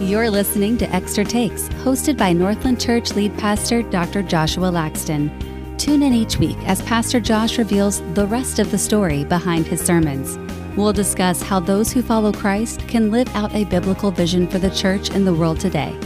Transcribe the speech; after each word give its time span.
You're 0.00 0.28
listening 0.28 0.76
to 0.78 0.90
Extra 0.92 1.24
Takes, 1.24 1.68
hosted 1.84 2.18
by 2.18 2.32
Northland 2.32 2.80
Church 2.80 3.12
lead 3.12 3.38
pastor 3.38 3.80
Dr. 3.80 4.24
Joshua 4.24 4.68
Laxton. 4.68 5.30
Tune 5.78 6.02
in 6.02 6.12
each 6.12 6.36
week 6.36 6.58
as 6.66 6.82
Pastor 6.82 7.20
Josh 7.20 7.58
reveals 7.58 8.00
the 8.14 8.26
rest 8.26 8.58
of 8.58 8.72
the 8.72 8.76
story 8.76 9.24
behind 9.24 9.68
his 9.68 9.80
sermons. 9.80 10.36
We'll 10.76 10.92
discuss 10.92 11.42
how 11.42 11.60
those 11.60 11.92
who 11.92 12.02
follow 12.02 12.32
Christ 12.32 12.80
can 12.88 13.12
live 13.12 13.28
out 13.36 13.54
a 13.54 13.64
biblical 13.66 14.10
vision 14.10 14.48
for 14.48 14.58
the 14.58 14.70
church 14.70 15.10
in 15.10 15.24
the 15.24 15.32
world 15.32 15.60
today. 15.60 15.96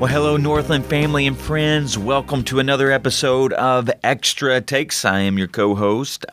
Well, 0.00 0.10
hello, 0.10 0.38
Northland 0.38 0.86
family 0.86 1.26
and 1.26 1.36
friends. 1.36 1.98
Welcome 1.98 2.44
to 2.44 2.60
another 2.60 2.90
episode 2.90 3.52
of 3.52 3.90
Extra 4.02 4.62
Takes. 4.62 5.04
I 5.04 5.20
am 5.20 5.36
your 5.36 5.48
co 5.48 5.74
host, 5.74 6.24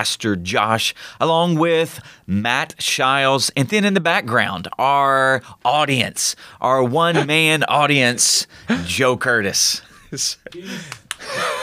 Pastor 0.00 0.34
Josh, 0.34 0.94
along 1.20 1.56
with 1.56 2.00
Matt 2.26 2.74
Shiles. 2.78 3.50
And 3.54 3.68
then 3.68 3.84
in 3.84 3.92
the 3.92 4.00
background, 4.00 4.66
our 4.78 5.42
audience, 5.62 6.34
our 6.58 6.82
one 6.82 7.26
man 7.26 7.64
audience, 7.64 8.46
Joe 8.86 9.18
Curtis. 9.18 9.82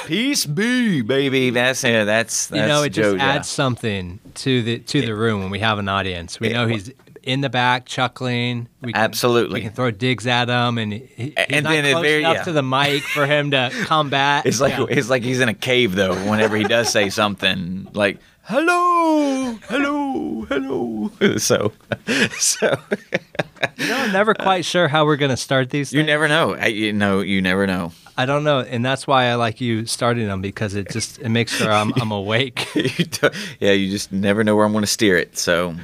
Peace 0.06 0.46
be, 0.46 1.02
baby. 1.02 1.50
That's 1.50 1.84
it. 1.84 2.06
that's, 2.06 2.46
that's 2.46 2.62
you 2.62 2.68
know, 2.68 2.84
it 2.84 2.90
Joe, 2.92 3.14
just 3.14 3.18
yeah. 3.18 3.26
adds 3.34 3.50
something 3.50 4.20
to 4.36 4.62
the 4.62 4.78
to 4.78 5.02
the 5.02 5.16
room 5.16 5.42
when 5.42 5.50
we 5.50 5.58
have 5.58 5.80
an 5.80 5.90
audience. 5.90 6.40
We 6.40 6.50
It- 6.52 6.54
know 6.54 6.68
he's 6.68 6.92
in 7.28 7.42
the 7.42 7.50
back 7.50 7.86
chuckling. 7.86 8.68
We 8.82 8.94
can, 8.94 9.02
Absolutely. 9.02 9.56
we 9.56 9.62
can 9.62 9.72
throw 9.74 9.92
digs 9.92 10.26
at 10.26 10.50
him, 10.50 10.78
and 10.78 10.94
he, 10.94 11.00
he's 11.16 11.34
And 11.36 11.64
not 11.64 11.70
then 11.72 11.84
close 11.92 12.04
very- 12.04 12.20
enough 12.22 12.38
yeah. 12.38 12.44
to 12.44 12.52
the 12.54 12.64
mic 12.64 13.04
for 13.04 13.26
him 13.26 13.52
to 13.52 13.70
combat. 13.86 14.46
It's 14.46 14.62
like 14.62 14.78
Yeah. 14.78 14.86
it's 14.90 15.10
like 15.10 15.24
he's 15.24 15.40
in 15.42 15.50
a 15.50 15.54
cave 15.54 15.94
though. 15.96 16.16
Whenever 16.30 16.56
he 16.58 16.64
does 16.64 16.90
say 16.92 17.10
something, 17.10 17.88
like 17.94 18.20
"hello, 18.44 19.60
hello, 19.70 20.46
hello," 20.50 21.12
so 21.38 21.74
so 22.38 22.78
you 23.78 23.88
know, 23.88 23.98
I'm 23.98 24.12
never 24.14 24.34
quite 24.34 24.66
sure 24.66 24.88
how 24.88 25.06
we're 25.06 25.18
gonna 25.18 25.38
start 25.38 25.70
these. 25.70 25.92
you 25.94 26.00
things. 26.00 26.08
never 26.08 26.28
know. 26.28 26.54
I, 26.56 26.68
you 26.68 26.94
know, 26.94 27.20
you 27.20 27.42
never 27.42 27.68
know. 27.68 27.92
I 28.20 28.26
don't 28.26 28.44
know, 28.44 28.62
and 28.62 28.84
that's 28.84 29.06
why 29.06 29.26
I 29.26 29.36
like 29.36 29.62
you 29.62 29.86
starting 29.86 30.28
them 30.28 30.42
because 30.42 30.74
it 30.74 30.90
just 30.90 31.20
it 31.20 31.30
makes 31.30 31.52
sure 31.56 31.72
I'm 31.72 31.94
I'm 32.02 32.12
awake. 32.12 32.68
You 32.76 33.06
yeah, 33.60 33.72
you 33.74 33.92
just 33.92 34.12
never 34.12 34.44
know 34.44 34.56
where 34.56 34.66
I'm 34.66 34.72
going 34.72 34.84
to 34.84 34.88
steer 34.88 35.18
it. 35.18 35.38
So 35.38 35.76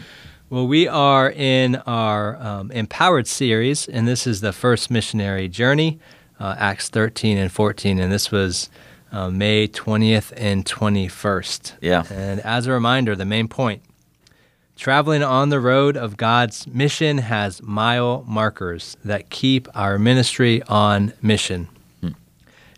Well, 0.50 0.68
we 0.68 0.88
are 0.88 1.32
in 1.32 1.78
our 1.88 2.36
um, 2.36 2.72
Empowered 2.72 3.28
series, 3.28 3.88
and 3.88 4.08
this 4.08 4.28
is 4.28 4.42
the 4.42 4.54
first 4.54 4.92
missionary 4.92 5.48
journey, 5.48 6.00
uh, 6.40 6.56
Acts 6.58 6.90
13 6.90 7.38
and 7.38 7.52
14, 7.52 8.00
and 8.00 8.12
this 8.12 8.32
was 8.32 8.70
uh, 9.12 9.30
May 9.30 9.68
20th 9.68 10.32
and 10.36 10.64
21st. 10.66 11.74
Yeah. 11.82 12.04
And 12.12 12.40
as 12.42 12.68
a 12.68 12.72
reminder, 12.72 13.16
the 13.16 13.26
main 13.26 13.48
point 13.48 13.82
traveling 14.76 15.24
on 15.24 15.50
the 15.50 15.60
road 15.60 15.96
of 15.96 16.18
God's 16.18 16.68
mission 16.68 17.20
has 17.20 17.62
mile 17.62 18.24
markers 18.28 18.98
that 19.06 19.30
keep 19.30 19.68
our 19.76 19.98
ministry 19.98 20.62
on 20.64 21.14
mission. 21.22 21.70
And 22.02 22.16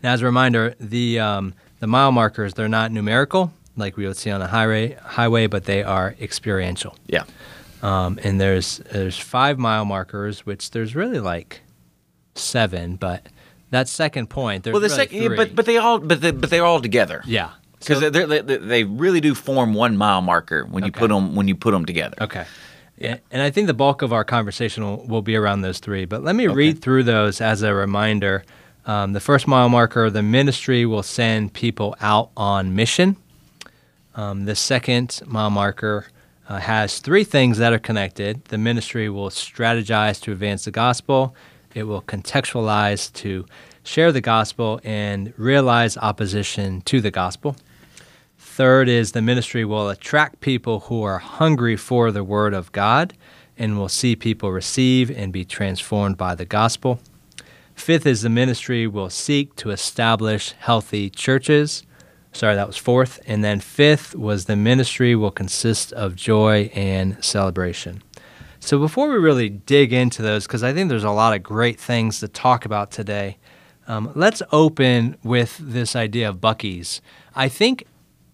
as 0.04 0.22
a 0.22 0.26
reminder, 0.26 0.76
the, 0.80 1.20
um, 1.20 1.56
the 1.80 1.88
mile 1.88 2.12
markers, 2.12 2.54
they're 2.54 2.70
not 2.70 2.92
numerical 2.92 3.52
like 3.78 3.98
we 3.98 4.06
would 4.08 4.18
see 4.18 4.30
on 4.30 4.42
a 4.42 4.48
highway, 4.48 4.94
highway 4.94 5.48
but 5.48 5.66
they 5.66 5.84
are 5.84 6.16
experiential. 6.22 6.96
yeah, 7.08 7.24
Um, 7.86 8.20
and 8.24 8.42
there's 8.42 8.78
there's 8.92 9.18
five 9.18 9.60
mile 9.60 9.86
markers, 9.86 10.46
which 10.46 10.72
there's 10.72 10.96
really 10.96 11.20
like 11.20 11.62
seven, 12.36 12.96
but 12.96 13.28
that 13.72 13.88
second 13.88 14.30
point, 14.30 14.64
there's 14.64 14.74
well, 14.74 14.82
the 14.82 14.88
really 14.88 14.96
second, 14.98 15.22
yeah, 15.22 15.30
but 15.36 15.56
but 15.56 15.66
they 15.66 15.78
all 15.78 16.00
but 16.00 16.22
they, 16.22 16.32
but 16.32 16.50
they're 16.50 16.66
all 16.66 16.82
together. 16.82 17.22
yeah, 17.26 17.52
because 17.80 18.00
they, 18.12 18.26
they 18.42 18.58
they 18.58 18.84
really 18.84 19.22
do 19.22 19.36
form 19.36 19.74
one 19.74 19.98
mile 19.98 20.22
marker 20.22 20.66
when 20.66 20.84
you 20.84 20.90
Okay. 20.90 21.00
put 21.00 21.10
them 21.10 21.36
when 21.36 21.48
you 21.48 21.56
put 21.56 21.72
them 21.72 21.86
together. 21.86 22.18
okay. 22.22 22.46
Yeah. 22.98 23.18
And 23.30 23.42
I 23.42 23.52
think 23.52 23.68
the 23.68 23.74
bulk 23.74 24.02
of 24.04 24.14
our 24.14 24.24
conversation 24.24 24.82
will, 24.86 25.06
will 25.06 25.22
be 25.22 25.36
around 25.36 25.62
those 25.64 25.80
three. 25.80 26.06
But 26.06 26.24
let 26.24 26.34
me 26.34 26.48
read 26.48 26.82
through 26.82 27.04
those 27.04 27.42
as 27.42 27.62
a 27.62 27.74
reminder. 27.74 28.46
Um, 28.86 29.12
the 29.12 29.20
first 29.20 29.48
mile 29.50 29.68
marker, 29.68 30.10
the 30.10 30.24
ministry 30.24 30.86
will 30.86 31.04
send 31.04 31.52
people 31.52 31.98
out 32.00 32.30
on 32.38 32.74
mission. 32.74 33.18
Um, 34.16 34.46
the 34.46 34.56
second 34.56 35.22
mile 35.26 35.50
marker 35.50 36.08
uh, 36.48 36.60
has 36.60 37.00
three 37.00 37.24
things 37.24 37.58
that 37.58 37.74
are 37.74 37.80
connected. 37.80 38.46
The 38.46 38.58
ministry 38.58 39.10
will 39.10 39.30
strategize 39.30 40.22
to 40.22 40.32
advance 40.32 40.66
the 40.66 40.72
gospel, 40.72 41.36
it 41.74 41.84
will 41.84 42.02
contextualize 42.02 43.12
to 43.14 43.46
share 43.84 44.12
the 44.12 44.22
gospel 44.22 44.80
and 44.84 45.34
realize 45.38 45.98
opposition 45.98 46.82
to 46.82 47.02
the 47.02 47.12
gospel. 47.12 47.56
Third 48.38 48.88
is 48.88 49.12
the 49.12 49.22
ministry 49.22 49.66
will 49.66 49.90
attract 49.90 50.40
people 50.40 50.82
who 50.82 51.04
are 51.04 51.20
hungry 51.20 51.76
for 51.76 52.12
the 52.12 52.24
word 52.24 52.54
of 52.54 52.72
God 52.72 53.14
and 53.58 53.78
will 53.78 53.90
see 53.90 54.16
people 54.16 54.52
receive 54.52 55.12
and 55.12 55.34
be 55.34 55.44
transformed 55.44 56.18
by 56.18 56.36
the 56.36 56.46
gospel. 56.46 57.00
Fifth 57.76 58.06
is 58.06 58.22
the 58.22 58.30
ministry 58.30 58.88
will 58.88 59.10
seek 59.10 59.56
to 59.58 59.72
establish 59.72 60.54
healthy 60.54 61.10
churches. 61.10 61.84
Sorry, 62.36 62.56
that 62.56 62.68
was 62.68 62.76
fourth. 62.76 63.20
And 63.26 63.44
then 63.46 63.62
fifth 63.62 64.14
was 64.14 64.44
the 64.46 64.58
ministry 64.58 65.16
will 65.16 65.32
consist 65.32 65.94
of 65.94 66.16
joy 66.18 66.70
and 66.76 67.24
celebration. 67.24 68.04
So 68.60 68.78
before 68.78 69.08
we 69.10 69.16
really 69.18 69.48
dig 69.50 69.94
into 69.94 70.22
those, 70.22 70.46
because 70.46 70.62
I 70.64 70.74
think 70.74 70.90
there's 70.90 71.06
a 71.06 71.12
lot 71.12 71.34
of 71.34 71.42
great 71.44 71.80
things 71.80 72.20
to 72.20 72.28
talk 72.28 72.66
about 72.66 72.92
today, 72.92 73.38
um, 73.88 74.12
let's 74.16 74.42
open 74.52 75.16
with 75.24 75.58
this 75.62 75.96
idea 75.96 76.28
of 76.28 76.38
Buc-ee's. 76.42 77.00
I 77.36 77.48
think, 77.48 77.86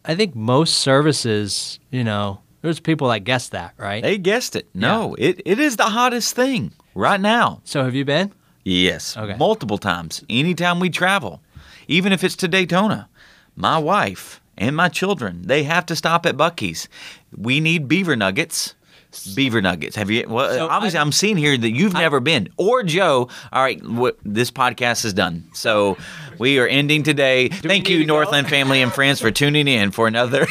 I 0.03 0.15
think 0.15 0.33
most 0.35 0.79
services, 0.79 1.79
you 1.91 2.03
know, 2.03 2.41
there's 2.63 2.79
people 2.79 3.09
that 3.09 3.19
guess 3.19 3.49
that, 3.49 3.73
right? 3.77 4.01
They 4.01 4.17
guessed 4.17 4.55
it. 4.55 4.67
No, 4.73 5.15
it, 5.19 5.41
it 5.45 5.59
is 5.59 5.75
the 5.77 5.83
hottest 5.89 6.35
thing 6.35 6.71
right 6.95 7.21
now. 7.21 7.61
So 7.65 7.83
have 7.83 7.93
you 7.93 8.05
been? 8.05 8.31
Yes, 8.63 9.15
Okay. 9.15 9.35
multiple 9.37 9.77
times. 9.77 10.23
Anytime 10.29 10.79
we 10.79 10.89
travel, 10.89 11.41
even 11.87 12.13
if 12.13 12.23
it's 12.23 12.35
to 12.37 12.47
Daytona, 12.47 13.09
my 13.61 13.77
wife 13.77 14.41
and 14.57 14.75
my 14.75 14.89
children 14.89 15.43
they 15.43 15.63
have 15.63 15.85
to 15.85 15.95
stop 15.95 16.25
at 16.25 16.35
Buc-ee's. 16.35 16.89
We 17.37 17.59
need 17.59 17.87
beaver 17.87 18.15
nuggets. 18.15 18.75
Beaver 19.35 19.61
nuggets. 19.61 19.97
Have 19.97 20.09
you? 20.09 20.25
Well, 20.27 20.49
So 20.53 20.67
obviously, 20.69 20.97
I- 20.97 21.01
I'm 21.01 21.11
seeing 21.11 21.35
here 21.35 21.57
that 21.57 21.71
you've 21.71 21.91
never 21.93 22.21
been, 22.21 22.47
or 22.55 22.81
Joe. 22.81 23.27
All 23.51 23.61
right, 23.61 23.77
wh- 23.83 24.15
this 24.23 24.49
podcast 24.51 25.03
is 25.03 25.13
done, 25.13 25.49
so 25.53 25.97
we 26.39 26.59
are 26.59 26.67
ending 26.67 27.03
today. 27.03 27.49
Thank 27.49 27.89
you? 27.89 28.05
Northland 28.05 28.47
family 28.47 28.81
and 28.81 28.89
friends, 28.93 29.19
for 29.19 29.29
tuning 29.29 29.67
in 29.67 29.91
for 29.91 30.07
another. 30.07 30.47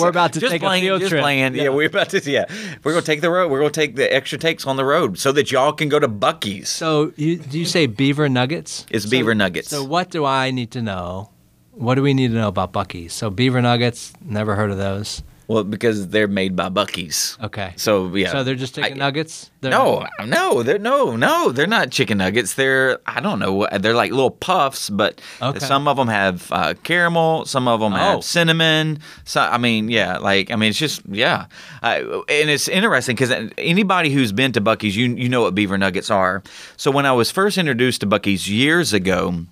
We're 0.00 0.08
about 0.08 0.32
to 0.32 0.40
just 0.40 0.50
take 0.50 0.62
playing, 0.62 0.82
a 0.82 0.86
field 0.88 1.00
just 1.00 1.10
trip. 1.10 1.22
playing. 1.22 1.54
Yeah. 1.54 1.68
we're 1.68 1.86
about 1.86 2.08
to. 2.10 2.28
Yeah, 2.28 2.46
we're 2.82 2.92
gonna 2.92 3.02
take 3.06 3.20
the 3.20 3.30
road. 3.30 3.52
We're 3.52 3.60
gonna 3.60 3.70
take 3.70 3.94
the 3.94 4.12
extra 4.12 4.36
takes 4.36 4.66
on 4.66 4.76
the 4.76 4.84
road 4.84 5.16
so 5.16 5.30
that 5.30 5.52
y'all 5.52 5.72
can 5.72 5.88
go 5.88 6.00
to 6.00 6.08
Buc-ee's. 6.08 6.68
So 6.70 7.12
you, 7.14 7.38
do 7.38 7.56
you 7.56 7.66
say 7.66 7.86
beaver 7.86 8.28
nuggets? 8.28 8.84
It's 8.90 9.04
So- 9.04 9.10
beaver 9.10 9.32
nuggets. 9.36 9.68
So 9.68 9.84
what 9.84 10.10
do 10.10 10.24
I 10.24 10.50
need 10.50 10.72
to 10.72 10.82
know? 10.82 11.30
What 11.72 11.94
do 11.96 12.02
we 12.02 12.14
need 12.14 12.28
to 12.28 12.34
know 12.34 12.48
about 12.48 12.72
Buc-ee's? 12.72 13.12
So 13.12 13.30
beaver 13.30 13.60
nuggets, 13.62 14.12
never 14.24 14.54
heard 14.54 14.70
of 14.70 14.78
those. 14.78 15.22
Well, 15.48 15.64
because 15.64 16.08
they're 16.08 16.28
made 16.28 16.54
by 16.54 16.68
Buc-ee's. 16.68 17.36
Okay. 17.42 17.72
So 17.76 18.14
yeah. 18.14 18.30
So 18.30 18.44
they're 18.44 18.54
just 18.54 18.74
chicken 18.74 18.92
I- 18.94 18.96
nuggets? 18.96 19.50
They're- 19.60 19.70
No, 19.70 20.06
no, 20.24 20.62
they're 20.62 20.78
no, 20.78 21.16
no, 21.16 21.50
they're 21.50 21.66
not 21.66 21.90
chicken 21.90 22.18
nuggets. 22.18 22.54
They're 22.54 22.98
I 23.06 23.20
don't 23.20 23.38
know. 23.38 23.66
They're 23.78 23.94
like 23.94 24.12
little 24.12 24.30
puffs, 24.30 24.88
but 24.88 25.20
Okay. 25.42 25.58
some 25.58 25.88
of 25.88 25.96
them 25.96 26.08
have 26.08 26.50
uh, 26.52 26.74
caramel, 26.84 27.44
some 27.46 27.66
of 27.68 27.80
them 27.80 27.92
Oh. 27.92 27.96
have 27.96 28.24
cinnamon. 28.24 29.00
So 29.24 29.40
I 29.40 29.58
mean, 29.58 29.88
yeah, 29.90 30.18
like 30.18 30.50
I 30.50 30.56
mean, 30.56 30.70
it's 30.70 30.78
just 30.78 31.02
yeah, 31.10 31.46
uh, 31.82 32.22
and 32.28 32.48
it's 32.48 32.68
interesting 32.68 33.16
because 33.16 33.32
anybody 33.58 34.10
who's 34.10 34.32
been 34.32 34.52
to 34.52 34.60
Buc-ee's, 34.60 34.96
you 34.96 35.06
you 35.16 35.28
know 35.28 35.42
what 35.42 35.54
beaver 35.54 35.76
nuggets 35.76 36.10
are. 36.10 36.42
So 36.76 36.90
when 36.90 37.04
I 37.04 37.12
was 37.12 37.30
first 37.30 37.58
introduced 37.58 38.00
to 38.02 38.06
Buc-ee's 38.06 38.48
years 38.48 38.92
ago, 38.92 39.44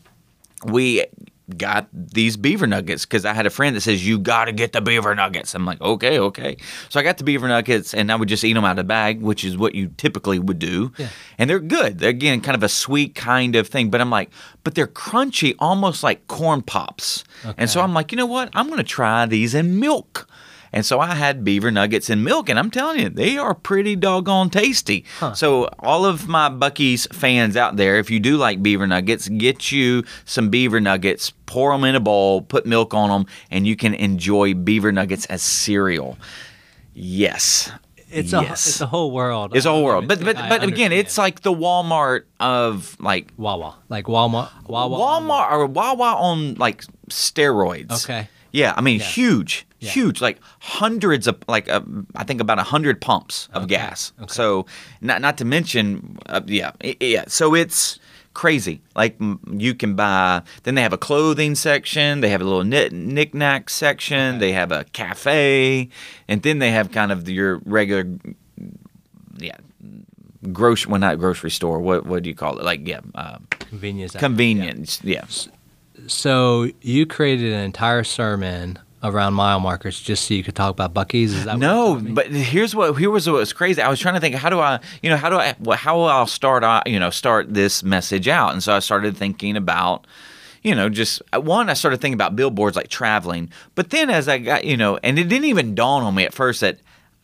we 0.64 1.04
got 1.59 1.88
these 1.93 2.37
beaver 2.37 2.66
nuggets 2.66 3.05
because 3.05 3.25
I 3.25 3.33
had 3.33 3.47
a 3.47 3.50
friend 3.50 3.77
that 3.77 3.81
says 3.83 4.06
you 4.06 4.19
got 4.19 4.47
to 4.47 4.53
get 4.53 4.72
the 4.72 4.81
beaver 4.81 5.15
nuggets. 5.15 5.55
I'm 5.55 5.65
like, 5.65 5.81
okay, 5.81 6.19
okay. 6.19 6.56
So 6.88 7.00
I 7.00 7.03
got 7.03 7.19
the 7.19 7.25
beaver 7.25 7.49
nuggets 7.49 7.94
and 7.94 8.11
I 8.11 8.16
would 8.16 8.28
just 8.28 8.44
eat 8.44 8.55
them 8.55 8.65
out 8.65 8.72
of 8.72 8.77
the 8.77 8.84
bag, 8.84 9.21
which 9.21 9.45
is 9.45 9.57
what 9.57 9.74
you 9.74 9.92
typically 9.97 10.39
would 10.39 10.59
do. 10.59 10.92
Yeah. 10.97 11.09
And 11.39 11.48
they're 11.48 11.60
good. 11.60 11.98
They're 11.98 12.10
again 12.10 12.41
kind 12.41 12.57
of 12.57 12.63
a 12.63 12.69
sweet 12.69 13.15
kind 13.15 13.57
of 13.57 13.69
thing, 13.69 13.91
but 13.91 14.01
I'm 14.01 14.10
like, 14.10 14.30
but 14.65 14.74
they're 14.74 14.86
crunchy, 14.86 15.54
almost 15.59 16.03
like 16.03 16.27
corn 16.27 16.63
pops. 16.63 17.24
And 17.57 17.71
so 17.71 17.80
I'm 17.80 17.95
like, 17.95 18.13
you 18.13 18.16
know 18.16 18.27
what? 18.27 18.51
I'm 18.53 18.66
going 18.66 18.78
to 18.78 18.84
try 18.84 19.27
these 19.27 19.54
in 19.54 19.78
milk. 19.80 20.28
And 20.72 20.87
so 20.87 21.01
I 21.01 21.15
had 21.15 21.43
beaver 21.43 21.71
nuggets 21.71 22.09
and 22.09 22.25
milk, 22.25 22.49
and 22.49 22.59
I'm 22.59 22.71
telling 22.71 23.01
you, 23.01 23.09
they 23.09 23.37
are 23.37 23.55
pretty 23.55 23.97
doggone 23.97 24.51
tasty. 24.51 25.05
So, 25.34 25.65
all 25.81 26.07
of 26.07 26.28
my 26.28 26.49
Buc-ee's 26.49 27.07
fans 27.13 27.57
out 27.57 27.77
there, 27.77 27.97
if 27.97 28.09
you 28.11 28.21
do 28.21 28.37
like 28.37 28.63
beaver 28.63 28.87
nuggets, 28.87 29.28
get 29.28 29.72
you 29.72 30.05
some 30.25 30.49
beaver 30.49 30.81
nuggets, 30.81 31.33
pour 31.47 31.72
them 31.72 31.83
in 31.84 31.97
a 31.97 32.01
bowl, 32.01 32.43
put 32.43 32.67
milk 32.67 32.95
on 32.95 33.11
them, 33.11 33.27
and 33.51 33.67
you 33.67 33.75
can 33.75 33.95
enjoy 33.95 34.55
beaver 34.55 34.93
nuggets 34.93 35.27
as 35.27 35.43
cereal. 35.43 36.17
Yes. 36.95 37.71
It's 38.13 38.33
a 38.33 38.43
yes. 38.43 38.67
it's 38.67 38.81
a 38.81 38.87
whole 38.87 39.13
world. 39.13 39.55
It's 39.57 39.67
a 39.67 39.71
whole 39.71 39.84
world. 39.84 40.09
But 40.09 40.22
but 40.25 40.37
I 40.37 40.49
but 40.49 40.65
again, 40.65 40.91
it's 40.91 41.17
like 41.17 41.43
the 41.43 41.53
Walmart 41.53 42.22
of 42.41 42.97
like 42.99 43.31
Wawa, 43.37 43.77
like 43.89 44.07
Walmart, 44.07 44.51
Wawa. 44.67 44.99
Walmart 44.99 45.53
or 45.53 45.67
Wawa 45.67 46.17
on 46.17 46.55
like 46.55 46.83
steroids. 47.09 48.05
Okay. 48.05 48.28
Yeah, 48.51 48.75
I 48.77 48.81
mean 48.81 48.99
Yeah. 48.99 49.05
huge, 49.07 49.65
huge, 49.80 50.21
like 50.21 50.38
hundreds 50.60 51.27
of 51.27 51.36
like 51.48 51.68
uh, 51.68 51.80
I 52.15 52.24
think 52.24 52.41
about 52.41 52.59
a 52.59 52.62
hundred 52.62 53.00
pumps 53.00 53.48
of 53.53 53.66
gas. 53.66 54.12
So 54.28 54.66
not 55.00 55.21
not 55.21 55.38
to 55.38 55.44
mention, 55.44 56.18
uh, 56.27 56.42
yeah, 56.47 56.72
yeah. 57.00 57.24
So 57.28 57.54
it's 57.54 57.98
crazy. 58.34 58.80
Like 58.94 59.16
m- 59.21 59.41
you 59.59 59.74
can 59.74 59.97
buy. 59.97 60.42
Then 60.62 60.74
they 60.77 60.82
have 60.82 60.92
a 60.92 60.98
clothing 60.98 61.54
section. 61.54 62.21
They 62.21 62.28
have 62.28 62.41
a 62.41 62.44
little 62.44 62.65
knit 62.65 62.92
knick-knack 62.92 63.71
section. 63.71 64.38
They 64.38 64.53
have 64.53 64.71
a 64.71 64.84
cafe, 64.92 65.88
and 66.28 66.42
then 66.42 66.59
they 66.60 66.71
have 66.71 66.92
kind 66.92 67.10
of 67.10 67.28
your 67.28 67.60
regular, 67.65 68.04
yeah, 69.38 69.56
grocery. 70.53 70.91
Well, 70.92 71.00
not 71.00 71.18
grocery 71.18 71.50
store. 71.50 71.80
What 71.80 72.06
what 72.06 72.22
do 72.22 72.28
you 72.28 72.36
call 72.36 72.59
it? 72.59 72.65
Like 72.65 72.86
yeah, 72.86 73.00
uh, 73.15 73.38
Convenience. 73.71 74.12
convenience. 74.15 75.00
Yeah. 75.03 75.24
So 76.06 76.71
you 76.80 77.06
created 77.06 77.53
an 77.53 77.60
entire 77.60 78.04
sermon 78.04 78.78
around 79.02 79.34
mile 79.34 79.60
markers 79.60 79.98
just 80.00 80.26
so 80.28 80.34
you 80.34 80.42
could 80.42 80.54
talk 80.54 80.70
about 80.70 80.92
Buc-ee's. 80.94 81.32
Is 81.34 81.44
that 81.47 81.58
No, 81.58 81.66
you're 81.68 81.86
telling 81.97 82.04
me? 82.04 82.12
but 82.12 82.26
here's 82.30 82.74
what 82.74 82.94
here 82.98 83.10
was 83.10 83.26
what 83.28 83.36
was 83.36 83.52
crazy. 83.52 83.80
I 83.80 83.88
was 83.88 83.98
trying 84.00 84.14
to 84.14 84.20
think, 84.20 84.34
how 84.34 84.50
do 84.50 84.60
I, 84.60 84.78
you 85.02 85.08
know, 85.10 85.16
how 85.16 85.30
do 85.30 85.36
I, 85.36 85.54
how 85.76 85.97
will 85.97 86.04
I'll 86.08 86.26
start, 86.26 86.62
uh, 86.64 86.82
you 86.86 86.98
know, 87.00 87.10
start 87.10 87.52
this 87.54 87.82
message 87.82 88.28
out? 88.28 88.52
And 88.52 88.62
so 88.62 88.74
I 88.74 88.78
started 88.80 89.16
thinking 89.16 89.56
about, 89.56 90.06
you 90.62 90.74
know, 90.74 90.88
just 90.91 91.22
uh, 91.32 91.41
one, 91.41 91.70
I 91.70 91.74
started 91.74 92.00
thinking 92.00 92.14
about 92.14 92.36
billboards 92.36 92.76
like 92.76 92.88
traveling. 92.88 93.50
But 93.74 93.91
then 93.91 94.10
as 94.10 94.28
I 94.28 94.38
got, 94.38 94.64
you 94.64 94.76
know, 94.76 94.98
and 95.02 95.18
it 95.18 95.28
didn't 95.28 95.47
even 95.47 95.74
dawn 95.74 96.02
on 96.02 96.14
me 96.14 96.24
at 96.24 96.34
first 96.34 96.60
that 96.60 96.78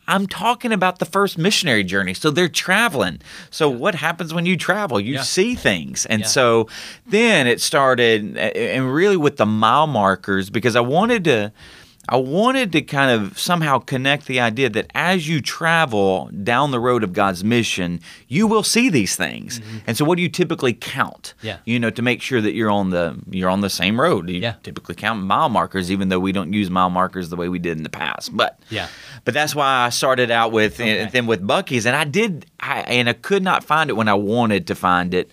I'm 0.07 0.25
talking 0.27 0.71
about 0.71 0.99
the 0.99 1.05
first 1.05 1.37
missionary 1.37 1.83
journey. 1.83 2.13
So 2.13 2.31
they're 2.31 2.47
traveling. 2.47 3.19
So 3.49 3.69
what 3.69 3.95
happens 3.95 4.33
when 4.33 4.45
you 4.45 4.55
travel? 4.57 4.99
You 4.99 5.15
Yeah. 5.15 5.21
see 5.23 5.55
things. 5.55 6.05
And 6.05 6.21
Yeah. 6.21 6.27
so 6.27 6.67
then 7.05 7.47
it 7.47 7.59
started, 7.61 8.37
and 8.37 8.93
really 8.93 9.17
with 9.17 9.37
the 9.37 9.45
mile 9.45 9.87
markers, 9.87 10.49
because 10.49 10.75
I 10.75 10.81
wanted 10.81 11.23
to. 11.25 11.51
I 12.09 12.15
wanted 12.17 12.71
to 12.71 12.81
kind 12.81 13.11
of 13.11 13.37
somehow 13.37 13.79
connect 13.79 14.27
the 14.27 14.39
idea 14.39 14.69
that 14.69 14.89
as 14.95 15.27
you 15.27 15.41
travel 15.41 16.29
down 16.43 16.71
the 16.71 16.79
road 16.79 17.03
of 17.03 17.11
God's 17.13 17.43
mission, 17.43 17.99
you 18.27 18.47
will 18.47 18.63
see 18.63 18.89
these 18.89 19.15
things. 19.15 19.59
And 19.85 19.97
so 19.97 20.05
what 20.05 20.15
do 20.15 20.21
you 20.21 20.29
typically 20.29 20.73
count? 20.73 21.33
Mm-hmm. 21.37 21.47
Yeah. 21.47 21.57
You 21.65 21.79
know, 21.79 21.89
to 21.89 22.01
make 22.01 22.21
sure 22.21 22.39
that 22.39 22.53
you're 22.53 22.69
on 22.71 22.91
the 22.91 23.17
you're 23.29 23.49
on 23.49 23.61
the 23.61 23.69
same 23.69 23.99
road. 23.99 24.29
You 24.29 24.39
Yeah. 24.39 24.53
typically 24.63 24.95
count 24.95 25.21
mile 25.23 25.49
markers 25.49 25.91
even 25.91 26.09
though 26.09 26.19
we 26.19 26.31
don't 26.31 26.53
use 26.53 26.69
mile 26.69 26.89
markers 26.89 27.29
the 27.29 27.35
way 27.35 27.49
we 27.49 27.59
did 27.59 27.77
in 27.77 27.83
the 27.83 27.89
past. 27.89 28.35
But 28.35 28.57
Yeah. 28.69 28.87
But 29.25 29.33
that's 29.33 29.53
why 29.53 29.85
I 29.85 29.89
started 29.89 30.31
out 30.31 30.51
with 30.51 30.79
Okay. 30.79 30.99
and 30.99 31.11
then 31.11 31.25
with 31.27 31.41
Buc-ee's 31.45 31.85
and 31.85 31.95
I 31.95 32.05
did 32.05 32.45
I 32.59 32.79
and 32.81 33.09
I 33.09 33.13
could 33.13 33.43
not 33.43 33.63
find 33.63 33.89
it 33.89 33.93
when 33.93 34.07
I 34.07 34.13
wanted 34.13 34.65
to 34.67 34.75
find 34.75 35.13
it. 35.13 35.29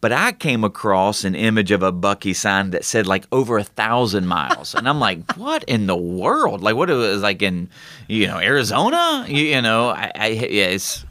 But 0.00 0.12
I 0.12 0.32
came 0.32 0.62
across 0.62 1.24
an 1.24 1.34
image 1.34 1.70
of 1.70 1.82
a 1.82 1.92
Buc-ee 1.92 2.34
sign 2.34 2.70
that 2.70 2.84
said 2.84 3.06
like 3.06 3.26
over 3.32 3.58
a 3.58 3.64
thousand 3.64 4.26
miles, 4.26 4.74
and 4.74 4.88
I'm 4.88 5.00
like, 5.00 5.32
"What 5.36 5.64
in 5.64 5.86
the 5.86 5.96
world? 5.96 6.62
Like, 6.62 6.76
what 6.76 6.90
it 6.90 6.94
was 6.94 7.22
like 7.22 7.42
in, 7.42 7.70
you 8.06 8.26
know, 8.26 8.38
Arizona? 8.38 9.24
You, 9.26 9.42
you 9.42 9.62
know, 9.62 9.88
I, 9.88 10.12
I 10.14 10.26
yeah, 10.28 10.66
it's 10.66 11.04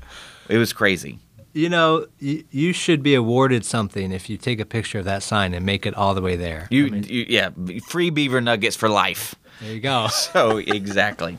it 0.49 0.57
was 0.57 0.71
crazy. 0.71 1.19
You 1.53 1.69
know, 1.69 2.05
you, 2.19 2.43
you 2.51 2.73
should 2.73 3.01
be 3.01 3.15
awarded 3.15 3.63
something 3.65 4.11
if 4.11 4.29
you 4.29 4.37
take 4.37 4.59
a 4.59 4.65
picture 4.65 4.99
of 4.99 5.05
that 5.05 5.23
sign 5.23 5.53
and 5.53 5.65
make 5.65 5.85
it 5.85 5.95
all 5.95 6.13
the 6.13 6.21
way 6.21 6.35
there. 6.35 6.67
You, 6.69 6.87
you 6.87 7.25
yeah, 7.29 7.49
free 7.87 8.09
beaver 8.09 8.41
nuggets 8.41 8.75
for 8.75 8.89
life. 8.89 9.35
There 9.61 9.73
you 9.73 9.79
go. 9.79 10.07
So 10.11 10.57
exactly. 10.57 11.37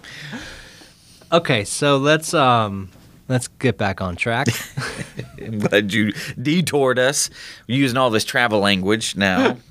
okay, 1.30 1.64
so 1.64 1.98
let's 1.98 2.32
um 2.34 2.90
let's 3.28 3.48
get 3.48 3.78
back 3.78 4.00
on 4.00 4.16
track. 4.16 4.48
I'm 5.38 5.58
glad 5.60 5.92
you 5.92 6.12
detoured 6.40 6.98
us 6.98 7.30
using 7.66 7.96
all 7.96 8.10
this 8.10 8.24
travel 8.24 8.60
language 8.60 9.16
now. 9.16 9.58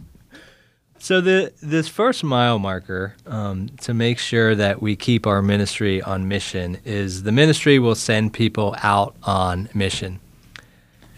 So 1.06 1.22
the 1.22 1.54
this 1.62 1.88
first 1.88 2.24
mile 2.24 2.58
marker 2.58 3.14
um, 3.28 3.70
to 3.82 3.94
make 3.94 4.18
sure 4.18 4.56
that 4.56 4.82
we 4.82 4.96
keep 4.96 5.28
our 5.28 5.44
ministry 5.44 6.02
on 6.02 6.28
mission 6.28 6.80
is 6.84 7.22
the 7.22 7.32
ministry 7.32 7.78
will 7.78 7.94
send 7.94 8.34
people 8.34 8.76
out 8.82 9.16
on 9.22 9.70
mission, 9.72 10.20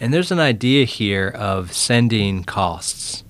and 0.01 0.13
there's 0.13 0.29
an 0.29 0.41
idea 0.41 0.83
here 0.83 1.29
of 1.29 1.71
sending 1.71 2.43
costs, 2.43 3.23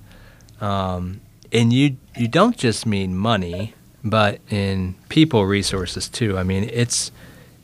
um, 0.60 1.20
and 1.52 1.72
you 1.72 1.96
you 2.16 2.26
don't 2.26 2.56
just 2.56 2.86
mean 2.86 3.16
money, 3.16 3.74
but 4.02 4.40
in 4.50 4.96
people 5.08 5.46
resources 5.46 6.08
too. 6.08 6.36
I 6.36 6.42
mean 6.42 6.68
it's 6.72 7.12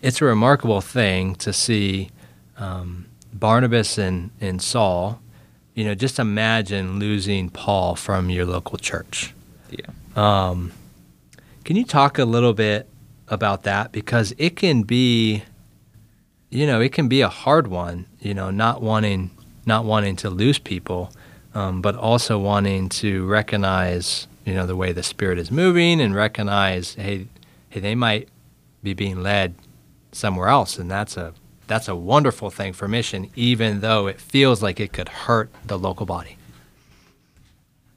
it's 0.04 0.20
a 0.20 0.24
remarkable 0.24 0.80
thing 0.80 1.34
to 1.36 1.52
see 1.52 2.10
um, 2.58 3.06
Barnabas 3.32 3.98
and, 3.98 4.30
and 4.40 4.60
Saul 4.62 5.20
you 5.74 5.84
know, 5.84 5.94
just 5.94 6.18
imagine 6.18 6.98
losing 6.98 7.50
Paul 7.50 7.96
from 7.96 8.30
your 8.30 8.46
local 8.46 8.78
church. 8.78 9.34
Yeah. 9.70 9.86
Um, 10.14 10.72
can 11.64 11.76
you 11.76 11.84
talk 11.84 12.18
a 12.18 12.24
little 12.24 12.54
bit 12.54 12.88
about 13.28 13.64
that 13.64 13.90
because 13.90 14.32
it 14.38 14.54
can 14.54 14.84
be, 14.84 15.42
you 16.50 16.66
know, 16.66 16.80
it 16.80 16.92
can 16.92 17.08
be 17.08 17.22
a 17.22 17.28
hard 17.28 17.66
one. 17.66 18.06
You 18.20 18.34
know, 18.34 18.50
not 18.50 18.82
wanting 18.82 19.30
not 19.66 19.84
wanting 19.84 20.14
to 20.16 20.30
lose 20.30 20.58
people, 20.58 21.10
um, 21.54 21.82
but 21.82 21.96
also 21.96 22.38
wanting 22.38 22.88
to 22.90 23.26
recognize, 23.26 24.28
you 24.44 24.54
know, 24.54 24.66
the 24.66 24.76
way 24.76 24.92
the 24.92 25.02
Spirit 25.02 25.38
is 25.38 25.50
moving 25.50 26.00
and 26.00 26.14
recognize, 26.14 26.94
hey, 26.94 27.26
hey, 27.70 27.80
they 27.80 27.94
might 27.94 28.28
be 28.82 28.94
being 28.94 29.22
led 29.22 29.54
somewhere 30.14 30.48
else, 30.48 30.78
and 30.78 30.90
that's 30.90 31.16
a 31.16 31.34
that's 31.66 31.88
a 31.88 31.94
wonderful 31.96 32.50
thing 32.50 32.72
for 32.74 32.86
mission, 32.88 33.30
even 33.36 33.80
though 33.80 34.06
it 34.06 34.20
feels 34.20 34.62
like 34.62 34.80
it 34.80 34.92
could 34.92 35.08
hurt 35.08 35.50
the 35.66 35.78
local 35.78 36.04
body. 36.06 36.36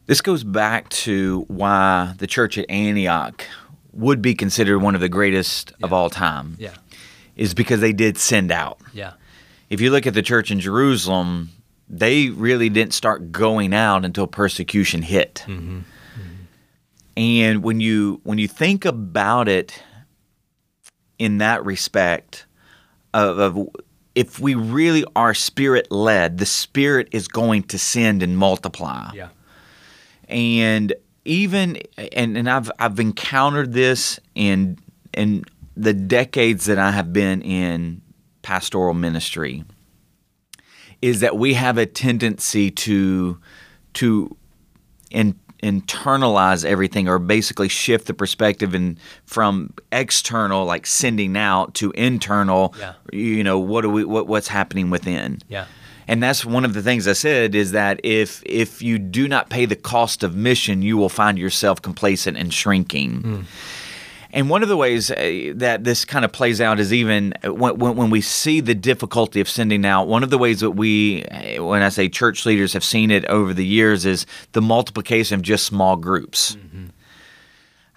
This 0.06 0.22
goes 0.22 0.44
back 0.44 0.88
to 0.90 1.44
why 1.50 2.14
the 2.18 2.28
church 2.28 2.58
at 2.58 2.69
Antioch 2.69 3.46
would 3.92 4.22
be 4.22 4.34
considered 4.36 4.80
one 4.80 4.96
of 4.96 5.02
the 5.02 5.10
greatest 5.10 5.74
of 5.84 5.92
all 5.92 6.10
time. 6.10 6.56
Yeah, 6.60 6.75
Is 7.36 7.54
because 7.54 7.81
they 7.81 7.92
did 7.92 8.18
send 8.18 8.52
out. 8.52 8.80
yeah, 8.94 9.14
If 9.69 9.81
you 9.81 9.92
look 9.92 10.08
at 10.08 10.14
the 10.14 10.22
church 10.22 10.50
in 10.50 10.62
Jerusalem, 10.62 11.50
they 11.90 12.30
really 12.30 12.69
didn't 12.69 12.94
start 12.94 13.31
going 13.34 13.74
out 13.74 14.06
until 14.06 14.28
persecution 14.28 15.02
hit. 15.02 15.44
Mm-hmm. 15.46 15.80
Mm-hmm. 15.80 16.22
And 17.18 17.64
when 17.64 17.81
you 17.81 18.22
when 18.24 18.38
you 18.38 18.48
think 18.48 18.86
about 18.86 19.50
it 19.50 19.81
in 21.19 21.40
that 21.40 21.66
respect 21.66 22.46
of, 23.14 23.40
of 23.40 23.69
if 24.16 24.40
we 24.40 24.56
really 24.56 25.06
are 25.16 25.34
spirit 25.34 25.92
led, 25.92 26.38
the 26.38 26.46
spirit 26.46 27.08
is 27.12 27.28
going 27.28 27.64
to 27.64 27.80
send 27.80 28.24
and 28.24 28.38
multiply. 28.38 29.12
Yeah, 29.14 29.30
and 30.28 30.94
even 31.25 31.78
and, 31.98 32.38
and 32.38 32.50
I've 32.50 32.72
I've 32.80 33.00
encountered 33.00 33.74
this 33.74 34.19
in 34.34 34.80
in 35.14 35.46
the 35.75 35.94
decades 35.94 36.66
that 36.66 36.80
I 36.80 36.92
have 36.92 37.14
been 37.14 37.42
in 37.42 38.02
pastoral 38.42 38.94
ministry 38.94 39.64
is 41.02 41.19
that 41.19 41.38
we 41.38 41.54
have 41.54 41.78
a 41.78 41.86
tendency 41.86 42.71
to 42.71 43.40
to 43.94 44.36
in, 45.12 45.40
internalize 45.64 46.64
everything 46.66 47.07
or 47.07 47.19
basically 47.19 47.68
shift 47.68 48.07
the 48.07 48.14
perspective 48.14 48.73
and 48.73 48.97
from 49.26 49.73
external 49.92 50.66
like 50.66 50.85
sending 50.85 51.35
out 51.35 51.73
to 51.73 51.92
internal 51.92 52.73
Yeah. 52.80 52.94
you 53.11 53.44
know 53.44 53.57
what 53.57 53.81
do 53.81 53.90
we 53.90 54.04
what, 54.06 54.28
what's 54.28 54.47
happening 54.47 54.90
within 54.92 55.40
yeah. 55.49 55.66
and 56.07 56.21
that's 56.21 56.45
one 56.45 56.64
of 56.64 56.73
the 56.73 56.81
things 56.83 57.07
I 57.07 57.14
said 57.14 57.56
is 57.56 57.71
that 57.71 57.99
if 58.04 58.44
if 58.45 58.81
you 58.81 58.99
do 58.99 59.28
not 59.28 59.49
pay 59.49 59.66
the 59.66 59.76
cost 59.76 60.23
of 60.23 60.35
mission, 60.35 60.81
you 60.81 60.95
will 60.97 61.09
find 61.09 61.37
yourself 61.40 61.81
complacent 61.81 62.37
and 62.37 62.54
shrinking. 62.54 63.21
Hmm. 63.21 63.42
And 64.31 64.50
one 64.50 64.64
of 64.64 64.69
the 64.69 64.78
ways 64.78 65.10
uh, 65.10 65.54
that 65.56 65.84
this 65.84 66.06
kind 66.06 66.26
of 66.26 66.31
plays 66.31 66.60
out 66.60 66.80
is 66.80 66.92
even 66.94 67.34
when, 67.44 67.78
when, 67.78 67.96
when 67.96 68.10
we 68.10 68.22
see 68.22 68.60
the 68.60 68.76
difficulty 68.76 69.40
of 69.40 69.50
sending 69.50 69.86
out. 69.86 70.07
One 70.07 70.24
of 70.24 70.30
the 70.30 70.38
ways 70.38 70.60
that 70.60 70.72
we, 70.72 71.24
uh, 71.26 71.64
when 71.64 71.81
I 71.81 71.90
say 71.90 72.10
church 72.10 72.46
leaders 72.46 72.74
have 72.74 72.84
seen 72.84 73.12
it 73.12 73.26
over 73.26 73.54
the 73.54 73.66
years, 73.66 74.06
is 74.06 74.26
the 74.52 74.62
multiplication 74.62 75.36
of 75.36 75.42
just 75.42 75.66
small 75.66 75.96
groups. 75.96 76.57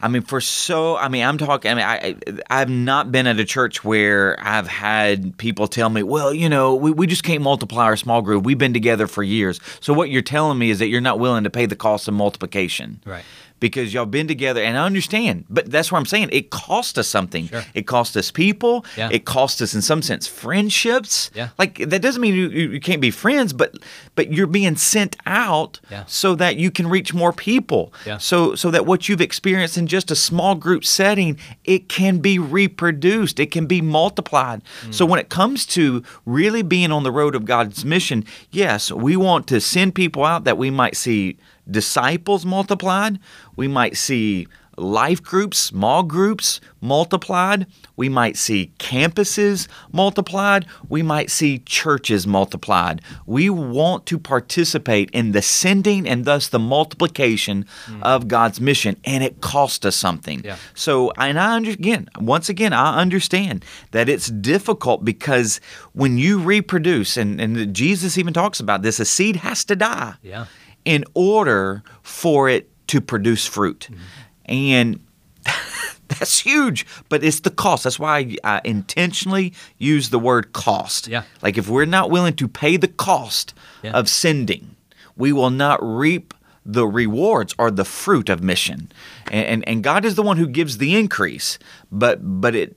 I 0.03 0.09
mean, 0.09 0.23
for 0.23 0.41
so, 0.41 0.97
I 0.97 1.09
mean, 1.09 1.25
I'm 1.25 1.37
talking. 1.37 1.71
I 1.71 1.75
mean, 1.75 1.85
I 1.85 2.17
I've 2.49 2.71
not 2.71 3.13
been 3.13 3.27
at 3.27 3.39
a 3.39 3.45
church 3.45 3.85
where 3.85 4.35
I've 4.41 4.67
had 4.67 5.37
people 5.37 5.69
tell 5.69 5.91
me, 5.91 6.03
well, 6.03 6.33
you 6.33 6.49
know, 6.49 6.75
we, 6.75 6.91
we 6.91 7.07
just 7.07 7.23
can't 7.23 7.43
multiply 7.43 7.85
our 7.85 7.97
small 7.97 8.23
group. 8.23 8.45
We've 8.45 8.57
been 8.57 8.73
together 8.73 9.07
for 9.07 9.23
years. 9.23 9.61
So 9.81 9.93
what 9.93 10.09
you're 10.09 10.23
telling 10.23 10.59
me 10.59 10.71
is 10.71 10.79
that 10.79 10.89
you're 10.89 11.03
not 11.03 11.19
willing 11.19 11.45
to 11.45 11.51
pay 11.51 11.67
the 11.67 11.77
cost 11.77 12.09
of 12.09 12.15
multiplication, 12.15 13.03
Right. 13.05 13.25
Because 13.61 13.93
y'all 13.95 14.07
been 14.07 14.26
together, 14.26 14.62
and 14.62 14.79
I 14.79 14.85
understand, 14.87 15.45
but 15.50 15.71
that's 15.71 15.93
what 15.93 15.99
I'm 15.99 16.07
saying. 16.07 16.31
It 16.33 16.50
cost 16.50 16.99
us 16.99 17.07
something. 17.09 17.49
Sure. 17.49 17.62
It 17.75 17.87
cost 17.87 18.17
us 18.17 18.31
people. 18.31 18.85
Yeah. 18.97 19.11
It 19.12 19.26
cost 19.26 19.61
us, 19.61 19.75
in 19.75 19.83
some 19.83 20.00
sense, 20.02 20.26
friendships. 20.26 21.31
Yeah. 21.35 21.50
Like 21.59 21.76
that 21.90 22.02
doesn't 22.02 22.21
mean 22.23 22.35
you, 22.35 22.49
you 22.49 22.81
can't 22.81 23.00
be 23.00 23.11
friends, 23.11 23.52
but 23.52 23.76
but 24.14 24.33
you're 24.33 24.47
being 24.47 24.76
sent 24.76 25.17
out 25.26 25.79
Yeah. 25.90 26.05
so 26.07 26.35
that 26.37 26.57
you 26.57 26.71
can 26.71 26.88
reach 26.88 27.12
more 27.14 27.33
people. 27.33 27.93
Yeah. 28.07 28.19
So 28.19 28.55
so 28.55 28.71
that 28.71 28.87
what 28.87 29.09
you've 29.09 29.21
experienced 29.21 29.76
in 29.79 29.87
just 29.87 30.11
a 30.11 30.17
small 30.17 30.55
group 30.55 30.85
setting, 30.85 31.38
it 31.64 31.88
can 31.88 32.19
be 32.19 32.38
reproduced. 32.38 33.38
It 33.40 33.50
can 33.50 33.67
be 33.67 33.81
multiplied. 33.81 34.62
Mm. 34.87 34.95
So 34.95 35.07
when 35.07 35.21
it 35.21 35.29
comes 35.29 35.67
to 35.67 36.02
really 36.25 36.62
being 36.62 36.93
on 36.93 37.02
the 37.02 37.12
road 37.12 37.35
of 37.35 37.45
God's 37.45 37.85
mission, 37.85 38.25
yes, 38.50 38.90
we 38.90 39.17
want 39.17 39.47
to 39.49 39.61
send 39.61 39.95
people 39.95 40.25
out 40.25 40.45
that 40.45 40.57
we 40.59 40.71
might 40.71 40.97
see 40.97 41.37
disciples 41.71 42.45
multiplied, 42.45 43.19
we 43.57 43.69
might 43.69 43.97
see 43.97 44.47
life 44.81 45.23
groups, 45.23 45.59
small 45.59 46.03
groups 46.03 46.61
multiplied. 46.81 47.67
We 47.97 48.09
might 48.09 48.37
see 48.37 48.73
campuses 48.79 49.69
multiplied. 49.93 50.67
We 50.89 51.03
might 51.03 51.31
see 51.31 51.59
churches 51.59 52.27
multiplied. 52.27 53.03
We 53.27 53.50
want 53.50 54.07
to 54.07 54.19
participate 54.19 55.11
in 55.11 55.33
the 55.33 55.43
sending 55.43 56.09
and 56.09 56.25
thus 56.25 56.49
the 56.49 56.59
multiplication 56.59 57.67
mm. 57.87 58.03
of 58.03 58.27
God's 58.27 58.61
mission, 58.61 58.97
and 59.05 59.23
it 59.23 59.41
costs 59.43 59.85
us 59.85 59.97
something. 59.97 60.41
Yeah. 60.43 60.57
So, 60.75 61.12
and 61.19 61.39
I 61.39 61.57
under, 61.57 61.71
again, 61.71 62.09
once 62.19 62.49
again, 62.49 62.73
I 62.73 62.99
understand 62.99 63.65
that 63.91 64.09
it's 64.09 64.29
difficult 64.29 65.05
because 65.05 65.61
when 65.93 66.17
you 66.17 66.41
reproduce, 66.41 67.19
and, 67.19 67.41
and 67.41 67.75
Jesus 67.75 68.17
even 68.17 68.33
talks 68.33 68.61
about 68.61 68.83
this, 68.83 68.99
a 68.99 69.05
seed 69.05 69.37
has 69.37 69.65
to 69.67 69.77
die. 69.77 70.15
Yeah. 70.23 70.47
In 70.85 71.05
order 71.15 71.83
for 72.03 72.49
it 72.49 72.71
to 72.89 73.01
produce 73.01 73.47
fruit. 73.47 73.89
Mm-hmm. 73.91 74.01
And 74.47 75.05
that's 76.09 76.41
huge, 76.41 76.87
but 77.09 77.23
it's 77.23 77.41
the 77.41 77.51
cost. 77.51 77.85
That's 77.85 77.99
why 77.99 78.37
I, 78.43 78.61
intentionally 78.65 79.55
use 79.79 80.11
the 80.11 80.19
word 80.19 80.53
cost. 80.53 81.07
Yeah. 81.07 81.23
Like 81.41 81.57
if 81.57 81.69
we're 81.69 81.85
not 81.85 82.11
willing 82.11 82.35
to 82.35 82.49
pay 82.49 82.77
the 82.77 82.89
cost 82.89 83.55
yeah. 83.83 83.93
of 83.93 84.09
sending, 84.09 84.77
we 85.17 85.33
will 85.33 85.51
not 85.51 85.79
reap 85.83 86.35
the 86.67 86.87
rewards 86.87 87.55
or 87.59 87.71
the 87.71 87.85
fruit 87.85 88.29
of 88.29 88.43
mission. 88.43 88.91
And, 89.31 89.47
and, 89.47 89.69
and 89.69 89.85
God 89.85 90.05
is 90.05 90.15
the 90.15 90.23
one 90.23 90.37
who 90.37 90.47
gives 90.47 90.79
the 90.79 90.97
increase, 90.97 91.59
but 91.91 92.19
but 92.41 92.55
it 92.55 92.77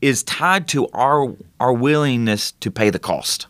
is 0.00 0.22
tied 0.22 0.66
to 0.68 0.88
our 0.88 1.34
our 1.58 1.72
willingness 1.72 2.52
to 2.52 2.70
pay 2.70 2.90
the 2.90 2.98
cost. 2.98 3.46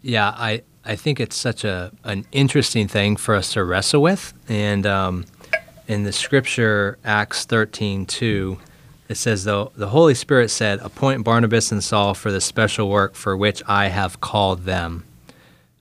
Yeah, 0.00 0.28
I 0.28 0.62
I 0.86 0.96
think 0.96 1.20
it's 1.20 1.36
such 1.36 1.64
a 1.64 1.90
an 2.04 2.24
interesting 2.32 2.88
thing 2.88 3.16
for 3.16 3.34
us 3.34 3.52
to 3.54 3.64
wrestle 3.64 4.02
with. 4.02 4.32
And 4.48 4.86
um, 4.86 5.24
in 5.88 6.04
the 6.04 6.12
scripture, 6.12 6.98
Acts 7.04 7.44
thirteen 7.44 8.06
two, 8.06 8.58
it 9.08 9.16
says, 9.16 9.44
though 9.44 9.72
the 9.76 9.88
Holy 9.88 10.14
Spirit 10.14 10.50
said, 10.50 10.78
Appoint 10.80 11.24
Barnabas 11.24 11.70
and 11.72 11.82
Saul 11.82 12.14
for 12.14 12.32
the 12.32 12.40
special 12.40 12.88
work 12.88 13.14
for 13.14 13.36
which 13.36 13.62
I 13.68 13.88
have 13.88 14.20
called 14.20 14.64
them. 14.64 15.04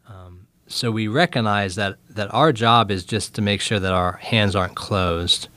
Um, 0.07 0.47
so 0.67 0.91
we 0.91 1.07
recognize 1.07 1.75
that, 1.75 1.97
that 2.09 2.31
our 2.33 2.51
job 2.51 2.91
is 2.91 3.03
just 3.03 3.33
to 3.35 3.41
make 3.41 3.61
sure 3.61 3.79
that 3.79 3.93
our 3.93 4.13
hands 4.13 4.55
aren't 4.55 4.75
closed, 4.75 5.47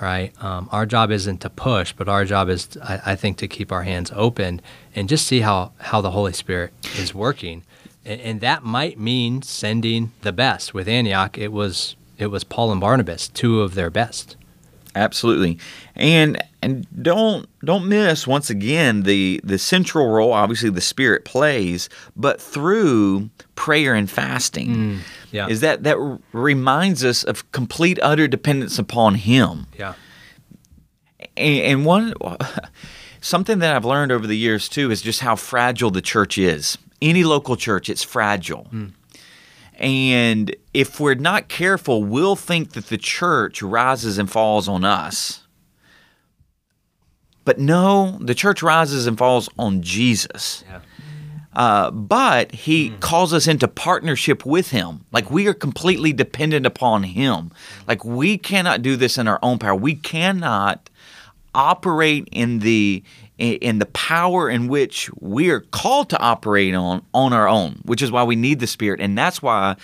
right? 0.00 0.32
Um, 0.42 0.68
our 0.72 0.84
job 0.84 1.12
isn't 1.12 1.42
to 1.42 1.50
push, 1.50 1.92
but 1.92 2.08
our 2.08 2.24
job 2.24 2.48
is, 2.48 2.76
I, 2.82 3.00
I 3.12 3.14
think, 3.14 3.36
to 3.38 3.46
keep 3.46 3.70
our 3.70 3.84
hands 3.84 4.10
open 4.16 4.60
and 4.96 5.08
just 5.08 5.24
see 5.26 5.40
how, 5.40 5.72
how 5.78 6.00
the 6.00 6.10
Holy 6.10 6.32
Spirit 6.32 6.72
is 6.98 7.14
working 7.14 7.62
and, 8.04 8.20
and 8.20 8.40
that 8.40 8.62
might 8.62 8.98
mean 8.98 9.42
sending 9.42 10.12
the 10.22 10.32
best. 10.32 10.74
With 10.74 10.88
Antioch, 10.88 11.38
it 11.38 11.52
was 11.52 11.96
it 12.18 12.26
was 12.26 12.44
Paul 12.44 12.72
and 12.72 12.80
Barnabas, 12.80 13.28
two 13.28 13.60
of 13.60 13.74
their 13.74 13.90
best. 13.90 14.36
Absolutely, 14.94 15.58
and 15.96 16.42
and 16.60 16.86
don't 17.02 17.48
don't 17.64 17.88
miss 17.88 18.26
once 18.26 18.50
again 18.50 19.04
the 19.04 19.40
the 19.42 19.58
central 19.58 20.08
role. 20.10 20.32
Obviously, 20.32 20.68
the 20.68 20.82
Spirit 20.82 21.24
plays, 21.24 21.88
but 22.14 22.40
through 22.40 23.30
prayer 23.54 23.94
and 23.94 24.10
fasting, 24.10 24.68
mm, 24.68 24.98
yeah. 25.30 25.48
is 25.48 25.60
that 25.60 25.84
that 25.84 25.96
reminds 26.32 27.04
us 27.04 27.24
of 27.24 27.50
complete 27.52 27.98
utter 28.02 28.28
dependence 28.28 28.78
upon 28.78 29.14
Him. 29.14 29.66
Yeah, 29.78 29.94
and, 31.38 31.60
and 31.60 31.84
one 31.86 32.12
something 33.22 33.60
that 33.60 33.74
I've 33.74 33.86
learned 33.86 34.12
over 34.12 34.26
the 34.26 34.36
years 34.36 34.68
too 34.68 34.90
is 34.90 35.00
just 35.00 35.20
how 35.20 35.36
fragile 35.36 35.90
the 35.90 36.02
church 36.02 36.36
is 36.36 36.76
any 37.02 37.24
local 37.24 37.56
church, 37.56 37.90
it's 37.90 38.02
fragile. 38.02 38.68
Mm. 38.72 38.92
And 39.74 40.56
if 40.72 41.00
we're 41.00 41.14
not 41.14 41.48
careful, 41.48 42.04
we'll 42.04 42.36
think 42.36 42.72
that 42.72 42.86
the 42.86 42.96
church 42.96 43.60
rises 43.60 44.16
and 44.16 44.30
falls 44.30 44.68
on 44.68 44.84
us. 44.84 45.42
But 47.44 47.58
no, 47.58 48.18
the 48.20 48.36
church 48.36 48.62
rises 48.62 49.08
and 49.08 49.18
falls 49.18 49.48
on 49.58 49.82
Jesus. 49.82 50.62
Yeah. 50.68 50.80
Uh, 51.54 51.90
but 51.90 52.52
he 52.52 52.90
mm. 52.90 53.00
calls 53.00 53.34
us 53.34 53.48
into 53.48 53.66
partnership 53.66 54.46
with 54.46 54.70
him. 54.70 55.04
Like 55.10 55.30
we 55.30 55.48
are 55.48 55.54
completely 55.54 56.12
dependent 56.12 56.64
upon 56.64 57.02
him. 57.02 57.50
Like 57.88 58.04
we 58.04 58.38
cannot 58.38 58.80
do 58.80 58.96
this 58.96 59.18
in 59.18 59.26
our 59.26 59.40
own 59.42 59.58
power. 59.58 59.74
We 59.74 59.96
cannot 59.96 60.88
operate 61.54 62.28
in 62.32 62.60
the 62.60 63.02
in 63.38 63.78
the 63.78 63.86
power 63.86 64.48
in 64.48 64.68
which 64.68 65.10
we 65.18 65.50
are 65.50 65.60
called 65.60 66.10
to 66.10 66.18
operate 66.20 66.74
on 66.74 67.04
on 67.12 67.32
our 67.32 67.48
own, 67.48 67.80
which 67.84 68.02
is 68.02 68.12
why 68.12 68.22
we 68.22 68.36
need 68.36 68.60
the 68.60 68.66
Spirit, 68.66 69.00
and 69.00 69.16
that's 69.16 69.42
why 69.42 69.76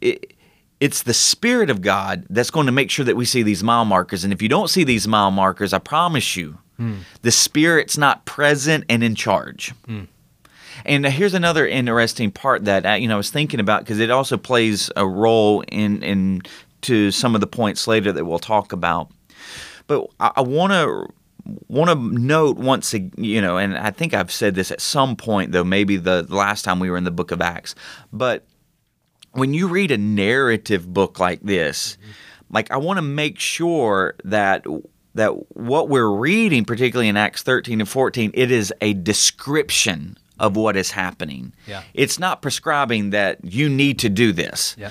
it, 0.00 0.34
it's 0.80 1.02
the 1.02 1.14
Spirit 1.14 1.70
of 1.70 1.82
God 1.82 2.26
that's 2.30 2.50
going 2.50 2.66
to 2.66 2.72
make 2.72 2.90
sure 2.90 3.04
that 3.04 3.16
we 3.16 3.24
see 3.24 3.42
these 3.42 3.64
mile 3.64 3.84
markers. 3.84 4.24
And 4.24 4.32
if 4.32 4.40
you 4.40 4.48
don't 4.48 4.68
see 4.68 4.84
these 4.84 5.08
mile 5.08 5.30
markers, 5.30 5.72
I 5.72 5.78
promise 5.78 6.36
you, 6.36 6.58
mm. 6.78 6.98
the 7.22 7.32
Spirit's 7.32 7.98
not 7.98 8.24
present 8.24 8.84
and 8.88 9.02
in 9.02 9.14
charge. 9.14 9.74
Mm. 9.86 10.06
And 10.84 11.04
here's 11.06 11.34
another 11.34 11.66
interesting 11.66 12.30
part 12.30 12.64
that 12.66 12.86
uh, 12.86 12.92
you 12.92 13.08
know 13.08 13.14
I 13.14 13.16
was 13.16 13.30
thinking 13.30 13.60
about 13.60 13.80
because 13.82 13.98
it 13.98 14.10
also 14.10 14.36
plays 14.36 14.90
a 14.96 15.06
role 15.06 15.62
in 15.62 16.02
in 16.02 16.42
to 16.82 17.10
some 17.10 17.34
of 17.34 17.40
the 17.40 17.46
points 17.46 17.88
later 17.88 18.12
that 18.12 18.24
we'll 18.24 18.38
talk 18.38 18.72
about. 18.72 19.10
But 19.88 20.06
I, 20.20 20.30
I 20.36 20.40
want 20.42 20.72
to 20.72 21.08
want 21.66 21.90
to 21.90 21.96
note 21.96 22.58
once, 22.58 22.94
you 23.16 23.40
know, 23.40 23.56
and 23.56 23.76
I 23.76 23.90
think 23.90 24.14
I've 24.14 24.30
said 24.30 24.54
this 24.54 24.70
at 24.70 24.80
some 24.80 25.16
point, 25.16 25.52
though, 25.52 25.64
maybe 25.64 25.96
the 25.96 26.22
last 26.22 26.62
time 26.64 26.78
we 26.78 26.90
were 26.90 26.96
in 26.96 27.04
the 27.04 27.10
book 27.10 27.30
of 27.30 27.40
Acts, 27.40 27.74
but 28.12 28.44
when 29.32 29.54
you 29.54 29.68
read 29.68 29.90
a 29.90 29.98
narrative 29.98 30.92
book 30.92 31.18
like 31.18 31.40
this, 31.42 31.96
mm-hmm. 31.96 32.10
like 32.54 32.70
I 32.70 32.76
want 32.76 32.98
to 32.98 33.02
make 33.02 33.38
sure 33.38 34.14
that 34.24 34.64
that 35.14 35.30
what 35.56 35.88
we're 35.88 36.10
reading, 36.10 36.64
particularly 36.64 37.08
in 37.08 37.16
Acts 37.16 37.42
13 37.42 37.80
and 37.80 37.88
14, 37.88 38.30
it 38.34 38.50
is 38.50 38.72
a 38.80 38.94
description 38.94 40.16
of 40.38 40.56
what 40.56 40.76
is 40.76 40.92
happening. 40.92 41.52
Yeah. 41.66 41.82
It's 41.94 42.18
not 42.18 42.42
prescribing 42.42 43.10
that 43.10 43.44
you 43.44 43.68
need 43.68 43.98
to 44.00 44.08
do 44.08 44.32
this. 44.32 44.76
Yeah. 44.78 44.90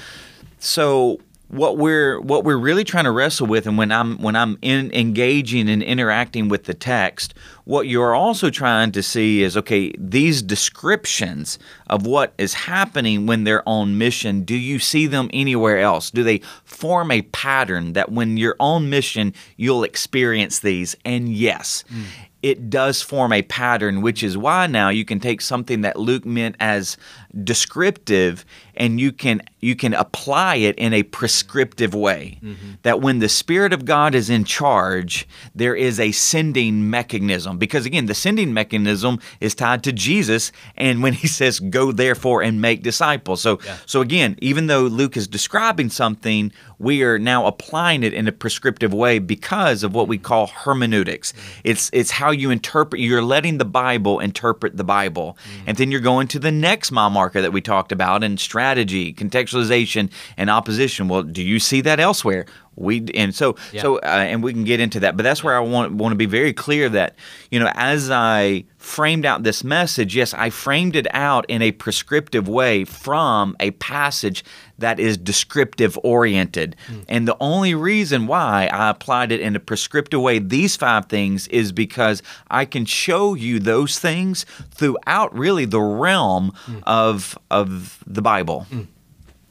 So 0.60 1.22
what 1.50 1.78
we're 1.78 2.20
what 2.20 2.44
we're 2.44 2.58
really 2.58 2.84
trying 2.84 3.06
to 3.06 3.12
wrestle 3.12 3.48
with 3.48 3.68
and 3.68 3.78
when 3.78 3.92
I'm 3.92 4.18
when 4.22 4.36
I'm 4.36 4.58
in 4.62 4.92
engaging 4.94 5.70
and 5.70 5.82
interacting 5.82 6.50
with 6.50 6.66
the 6.66 6.74
text 6.74 7.34
what 7.68 7.86
you're 7.86 8.16
also 8.16 8.50
trying 8.50 8.94
to 8.94 9.04
see 9.04 9.44
is 9.44 9.58
okay 9.58 9.92
these 10.00 10.42
descriptions 10.42 11.60
of 11.88 12.08
what 12.08 12.34
is 12.38 12.54
happening 12.54 13.26
when 13.26 13.44
they're 13.44 13.68
on 13.68 13.98
mission 13.98 14.44
do 14.44 14.56
you 14.56 14.80
see 14.80 15.06
them 15.06 15.30
anywhere 15.34 15.80
else? 15.80 16.10
Do 16.10 16.24
they 16.24 16.40
form 16.64 17.12
a 17.12 17.24
pattern 17.24 17.92
that 17.92 18.10
when 18.10 18.38
you're 18.38 18.56
on 18.58 18.90
mission 18.90 19.34
you'll 19.58 19.84
experience 19.84 20.60
these? 20.60 20.96
And 21.04 21.28
yes 21.28 21.84
mm 21.92 22.06
it 22.44 22.70
does 22.70 23.02
form 23.02 23.34
a 23.34 23.42
pattern, 23.42 24.02
which 24.02 24.24
is 24.24 24.38
why 24.38 24.68
now 24.68 24.90
you 24.90 25.04
can 25.04 25.20
take 25.20 25.42
something 25.42 25.82
that 25.82 26.00
Luke 26.00 26.26
meant 26.26 26.56
as 26.60 26.96
descriptive 27.44 28.46
and 28.76 29.02
you 29.02 29.12
can 29.12 29.42
you 29.60 29.76
can 29.76 29.94
apply 29.94 30.56
it 30.56 30.76
in 30.78 30.94
a 30.94 31.04
prescriptive 31.04 31.94
way. 31.94 32.40
Mm-hmm. 32.42 32.72
that 32.84 33.02
when 33.02 33.20
the 33.20 33.30
spirit 33.30 33.74
of 33.74 33.86
god 33.86 34.14
is 34.14 34.30
in 34.30 34.44
charge 34.44 35.28
there 35.56 35.76
is 35.76 36.00
a 36.00 36.12
sending 36.12 36.90
mechanism 36.90 37.57
because 37.58 37.86
again 37.86 38.06
the 38.06 38.14
sending 38.14 38.54
mechanism 38.54 39.20
is 39.40 39.56
tied 39.56 39.84
to 39.84 39.92
jesus 39.92 40.52
and 40.76 41.04
when 41.04 41.14
he 41.14 41.28
says 41.40 41.60
go 41.60 41.92
therefore 41.92 42.42
and 42.42 42.62
make 42.62 42.84
disciples 42.84 43.42
so 43.42 43.60
yeah. 43.66 43.78
so 43.86 44.02
again 44.02 44.38
even 44.42 44.68
though 44.68 44.84
luke 44.84 45.18
is 45.18 45.28
describing 45.28 45.90
something 45.90 46.52
we 46.80 47.04
are 47.04 47.18
now 47.18 47.46
applying 47.46 48.04
it 48.04 48.14
in 48.14 48.28
a 48.28 48.32
prescriptive 48.32 48.94
way 48.94 49.20
because 49.20 49.84
of 49.84 49.94
what 49.94 50.08
we 50.08 50.18
call 50.18 50.48
hermeneutics 50.48 51.34
mm-hmm. 51.34 51.62
it's 51.64 51.90
it's 51.94 52.12
how 52.12 52.32
you 52.32 52.50
interpret 52.52 53.02
you're 53.02 53.24
letting 53.24 53.58
the 53.58 53.66
bible 53.66 54.20
interpret 54.20 54.78
the 54.78 54.84
bible 54.84 55.38
mm-hmm. 55.44 55.64
and 55.68 55.78
then 55.78 55.92
you're 55.92 56.00
going 56.00 56.28
to 56.28 56.40
the 56.40 56.52
next 56.52 56.92
mile 56.92 57.10
marker 57.10 57.42
that 57.42 57.52
we 57.52 57.62
talked 57.62 57.92
about 57.92 58.24
and 58.24 58.40
strategy 58.40 58.68
strategy, 58.68 59.14
contextualization, 59.14 60.12
and 60.36 60.50
opposition. 60.50 61.08
Well, 61.08 61.24
do 61.24 61.42
you 61.42 61.60
see 61.60 61.82
that 61.82 62.00
elsewhere? 62.00 62.46
We 62.78 63.06
and 63.16 63.34
so 63.34 63.56
yeah. 63.74 63.82
so 63.82 63.98
uh, 63.98 64.06
and 64.06 64.44
we 64.44 64.54
can 64.54 64.64
get 64.64 64.80
into 64.80 65.00
that, 65.02 65.18
but 65.18 65.24
that's 65.24 65.44
where 65.44 65.58
I 65.58 65.60
want 65.60 65.94
want 65.96 66.12
to 66.12 66.16
be 66.16 66.28
very 66.28 66.54
clear 66.54 66.88
that 66.90 67.16
you 67.50 67.60
know 67.60 67.72
as 67.74 68.12
I 68.12 68.66
framed 68.78 69.26
out 69.26 69.44
this 69.44 69.64
message, 69.64 70.16
yes, 70.16 70.34
I 70.34 70.50
framed 70.50 70.96
it 70.96 71.08
out 71.12 71.46
in 71.50 71.62
a 71.62 71.72
prescriptive 71.72 72.48
way 72.48 72.86
from 72.86 73.56
a 73.60 73.72
passage 73.72 74.46
that 74.78 75.00
is 75.00 75.18
descriptive 75.18 75.98
oriented. 76.04 76.76
Mm. 76.88 77.06
And 77.10 77.28
the 77.28 77.36
only 77.40 77.74
reason 77.74 78.28
why 78.28 78.70
I 78.72 78.90
applied 78.90 79.32
it 79.32 79.42
in 79.42 79.56
a 79.56 79.60
prescriptive 79.60 80.22
way, 80.22 80.40
these 80.40 80.76
five 80.76 81.08
things, 81.08 81.48
is 81.48 81.72
because 81.72 82.22
I 82.50 82.66
can 82.66 82.86
show 82.86 83.34
you 83.34 83.60
those 83.60 84.00
things 84.00 84.46
throughout 84.72 85.36
really 85.36 85.66
the 85.66 85.82
realm 85.82 86.54
mm. 86.66 86.84
of 86.86 87.38
of 87.50 88.04
the 88.06 88.22
Bible. 88.22 88.68
Mm. 88.72 88.88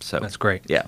So 0.00 0.20
that's 0.20 0.36
great. 0.36 0.62
Yeah. 0.68 0.86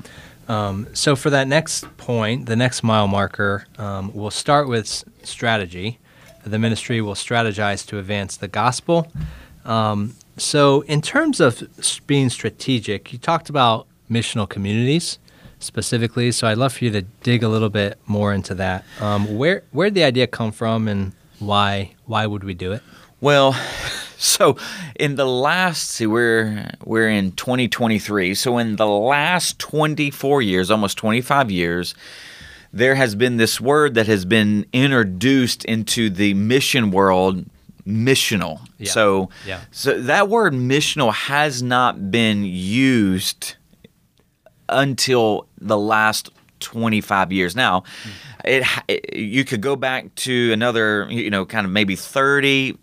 Um, 0.48 0.86
so 0.94 1.14
for 1.14 1.30
that 1.30 1.46
next 1.46 1.84
point, 1.98 2.46
the 2.46 2.56
next 2.56 2.82
mile 2.82 3.06
marker, 3.06 3.66
um, 3.76 4.10
we'll 4.14 4.30
start 4.30 4.66
with 4.68 5.04
strategy. 5.22 5.98
The 6.44 6.58
ministry 6.58 7.00
will 7.00 7.14
strategize 7.14 7.86
to 7.88 7.98
advance 7.98 8.36
the 8.38 8.48
gospel. 8.48 9.12
Um, 9.64 10.14
so 10.38 10.80
in 10.82 11.02
terms 11.02 11.40
of 11.40 11.62
being 12.06 12.30
strategic, 12.30 13.12
you 13.12 13.18
talked 13.18 13.50
about 13.50 13.86
missional 14.10 14.48
communities. 14.48 15.18
specifically. 15.60 16.32
So 16.32 16.46
I'd 16.46 16.58
love 16.58 16.72
for 16.72 16.84
you 16.84 16.90
to 16.92 17.02
dig 17.22 17.42
a 17.42 17.48
little 17.48 17.68
bit 17.68 17.98
more 18.06 18.32
into 18.32 18.54
that. 18.56 18.84
Um, 19.00 19.36
where 19.38 19.62
where 19.72 19.88
did 19.90 19.94
the 19.94 20.04
idea 20.04 20.26
come 20.26 20.52
from, 20.52 20.88
and 20.88 21.12
why 21.38 21.94
why 22.06 22.26
would 22.26 22.44
we 22.44 22.54
do 22.54 22.72
it? 22.72 22.82
Well, 23.20 23.52
so 24.16 24.56
in 24.98 25.16
the 25.16 25.26
last 25.26 25.90
see 25.90 26.06
we're 26.06 26.70
we're 26.84 27.08
in 27.08 27.32
2023. 27.32 28.34
So 28.34 28.58
in 28.58 28.76
the 28.76 28.86
last 28.86 29.58
24 29.58 30.42
years, 30.42 30.70
almost 30.70 30.98
25 30.98 31.50
years, 31.50 31.94
there 32.72 32.94
has 32.94 33.14
been 33.14 33.36
this 33.36 33.60
word 33.60 33.94
that 33.94 34.06
has 34.06 34.24
been 34.24 34.66
introduced 34.72 35.64
into 35.64 36.10
the 36.10 36.34
mission 36.34 36.90
world 36.90 37.44
missional. 37.86 38.60
Yeah. 38.78 38.90
So 38.90 39.30
Yeah. 39.46 39.60
so 39.70 40.00
that 40.02 40.28
word 40.28 40.52
missional 40.52 41.12
has 41.12 41.62
not 41.62 42.10
been 42.10 42.44
used 42.44 43.54
until 44.68 45.46
the 45.58 45.78
last 45.78 46.30
25 46.60 47.32
years 47.32 47.56
now 47.56 47.84
hmm. 48.02 48.10
it, 48.44 48.64
it 48.88 49.16
you 49.16 49.44
could 49.44 49.62
go 49.62 49.76
back 49.76 50.12
to 50.16 50.52
another 50.52 51.06
you 51.08 51.30
know 51.30 51.46
kind 51.46 51.64
of 51.64 51.72
maybe 51.72 51.96
30 51.96 52.76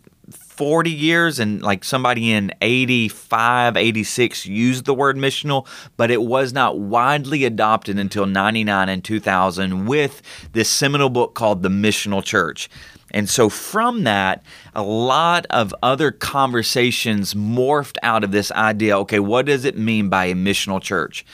40 0.57 0.91
years 0.91 1.39
and 1.39 1.62
like 1.62 1.83
somebody 1.83 2.31
in 2.31 2.51
85 2.62 3.77
86 3.77 4.45
used 4.45 4.85
the 4.85 4.93
word 4.93 5.17
missional 5.17 5.67
but 5.97 6.12
it 6.12 6.21
was 6.21 6.53
not 6.53 6.79
widely 6.79 7.45
adopted 7.45 8.00
until 8.00 8.25
99 8.25 8.89
and 8.89 9.03
2000 9.03 9.85
with 9.85 10.21
this 10.53 10.69
seminal 10.69 11.09
book 11.09 11.33
called 11.35 11.62
the 11.62 11.69
missional 11.69 12.24
church 12.24 12.69
and 13.12 13.29
so 13.29 13.47
from 13.47 14.03
that, 14.03 14.43
a 14.74 14.83
lot 14.83 15.45
of 15.50 15.74
other 15.81 16.12
conversations 16.12 17.33
morphed 17.33 17.95
out 18.03 18.25
of 18.25 18.31
this 18.31 18.51
idea 18.51 18.97
okay, 19.00 19.19
what 19.19 19.45
does 19.45 19.63
it 19.63 19.77
mean 19.77 20.09
by 20.09 20.25
a 20.25 20.35
missional 20.35 20.81
church? 20.81 21.25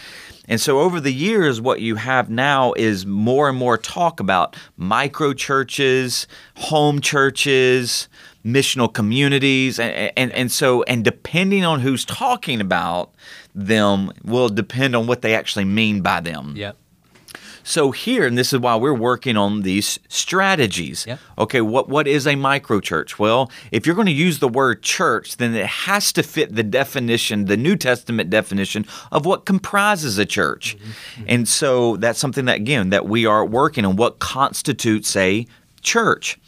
And 0.48 0.60
so 0.60 0.80
over 0.80 1.00
the 1.00 1.13
years, 1.13 1.62
what 1.62 1.82
you 1.82 1.96
have 1.96 2.30
now 2.30 2.74
is 2.74 3.06
more 3.06 3.50
and 3.50 3.58
more 3.58 3.78
talk 3.78 4.20
about 4.20 4.56
micro 4.75 5.34
churches, 5.34 6.28
home 6.56 7.00
churches, 7.00 8.10
missional 8.46 8.94
communities. 8.94 9.80
And, 9.80 10.12
and, 10.18 10.32
and 10.32 10.52
so, 10.52 10.84
and 10.84 11.04
depending 11.04 11.64
on 11.64 11.80
who's 11.80 12.06
talking 12.06 12.62
about 12.62 13.12
them, 13.54 14.12
will 14.24 14.50
depend 14.50 14.96
on 14.96 15.08
what 15.08 15.22
they 15.22 15.36
actually 15.36 15.66
mean 15.66 16.02
by 16.02 16.22
them. 16.22 16.54
Yep. 16.56 16.78
So 17.64 17.92
here, 17.92 18.26
and 18.26 18.38
this 18.38 18.54
is 18.54 18.60
why 18.60 18.76
we're 18.76 18.94
working 18.94 19.38
on 19.38 19.62
these 19.62 20.00
strategies. 20.08 21.06
Yep. 21.06 21.20
Okay, 21.38 21.62
what 21.62 21.90
what 21.90 22.08
is 22.08 22.26
a 22.26 22.36
micro 22.36 22.80
church? 22.80 23.20
Well, 23.20 23.52
if 23.72 23.86
you're 23.86 23.96
going 23.96 24.08
to 24.08 24.12
use 24.12 24.40
the 24.40 24.48
word 24.48 24.82
church, 24.82 25.38
then 25.38 25.54
it 25.54 25.66
has 25.66 26.12
to 26.14 26.24
fit 26.24 26.56
the 26.56 26.64
definition, 26.64 27.46
the 27.46 27.58
New 27.58 27.76
Testament 27.76 28.30
definition 28.30 28.86
of 29.12 29.26
what 29.26 29.46
comprises 29.46 30.18
a 30.18 30.26
church. 30.26 30.78
Mm-hmm. 30.78 31.24
And 31.28 31.48
so 31.48 31.98
that's 31.98 32.20
something 32.20 32.46
that 32.46 32.58
again 32.58 32.90
that 32.90 33.06
we 33.06 33.26
are 33.26 33.46
working 33.46 33.86
on 33.86 33.96
what 33.96 34.20
constitutes 34.20 35.16
a 35.16 35.46
church. 35.82 36.40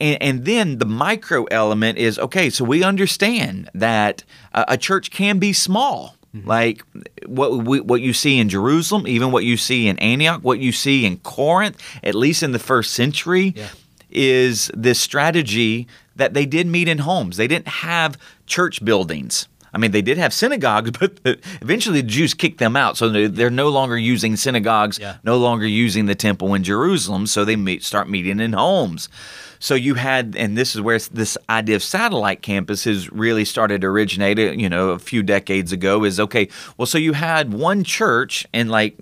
And, 0.00 0.22
and 0.22 0.44
then 0.44 0.78
the 0.78 0.84
micro 0.86 1.44
element 1.44 1.98
is 1.98 2.18
okay, 2.18 2.50
so 2.50 2.64
we 2.64 2.82
understand 2.82 3.70
that 3.74 4.24
a, 4.52 4.64
a 4.68 4.76
church 4.76 5.10
can 5.10 5.38
be 5.38 5.52
small. 5.52 6.16
Mm-hmm. 6.34 6.48
Like 6.48 6.82
what 7.26 7.64
we, 7.64 7.80
what 7.80 8.00
you 8.02 8.12
see 8.12 8.38
in 8.38 8.48
Jerusalem, 8.48 9.06
even 9.06 9.32
what 9.32 9.44
you 9.44 9.56
see 9.56 9.88
in 9.88 9.98
Antioch, 9.98 10.42
what 10.42 10.58
you 10.58 10.72
see 10.72 11.06
in 11.06 11.18
Corinth, 11.18 11.80
at 12.02 12.14
least 12.14 12.42
in 12.42 12.52
the 12.52 12.58
first 12.58 12.92
century, 12.92 13.54
Yeah. 13.56 13.68
is 14.10 14.70
this 14.74 15.00
strategy 15.00 15.86
that 16.16 16.34
they 16.34 16.46
did 16.46 16.66
meet 16.66 16.88
in 16.88 16.98
homes. 16.98 17.36
They 17.36 17.46
didn't 17.48 17.68
have 17.68 18.18
church 18.46 18.84
buildings. 18.84 19.48
I 19.76 19.78
mean, 19.78 19.90
they 19.90 20.00
did 20.00 20.16
have 20.16 20.32
synagogues, 20.32 20.90
but 21.00 21.18
eventually 21.60 22.00
the 22.00 22.06
Jews 22.08 22.32
kicked 22.32 22.56
them 22.58 22.76
out. 22.76 22.96
So 22.96 23.10
they're- 23.10 23.28
they're 23.28 23.50
no 23.50 23.68
longer 23.68 23.98
using 23.98 24.34
synagogues, 24.36 24.98
Yeah. 24.98 25.16
no 25.22 25.36
longer 25.36 25.66
using 25.66 26.06
the 26.06 26.14
temple 26.14 26.54
in 26.54 26.64
Jerusalem. 26.64 27.26
So 27.26 27.44
they 27.44 27.56
meet, 27.56 27.84
start 27.84 28.08
meeting 28.08 28.40
in 28.40 28.54
homes. 28.54 29.10
So 29.58 29.74
you 29.74 29.94
had, 29.94 30.34
and 30.38 30.56
this 30.56 30.74
is 30.74 30.80
where 30.80 30.98
this 30.98 31.36
idea 31.50 31.76
of 31.76 31.82
satellite 31.82 32.40
campuses 32.42 33.08
really 33.12 33.44
started 33.44 33.82
to 33.82 33.86
originate, 33.88 34.38
uh, 34.38 34.52
you 34.52 34.68
know, 34.70 34.90
a 34.90 34.98
few 34.98 35.22
decades 35.22 35.72
ago 35.72 36.04
is 36.04 36.18
okay, 36.20 36.48
well, 36.78 36.86
so 36.86 36.96
you 36.98 37.12
had 37.12 37.52
one 37.52 37.84
church 37.84 38.46
in 38.54 38.68
like 38.68 38.96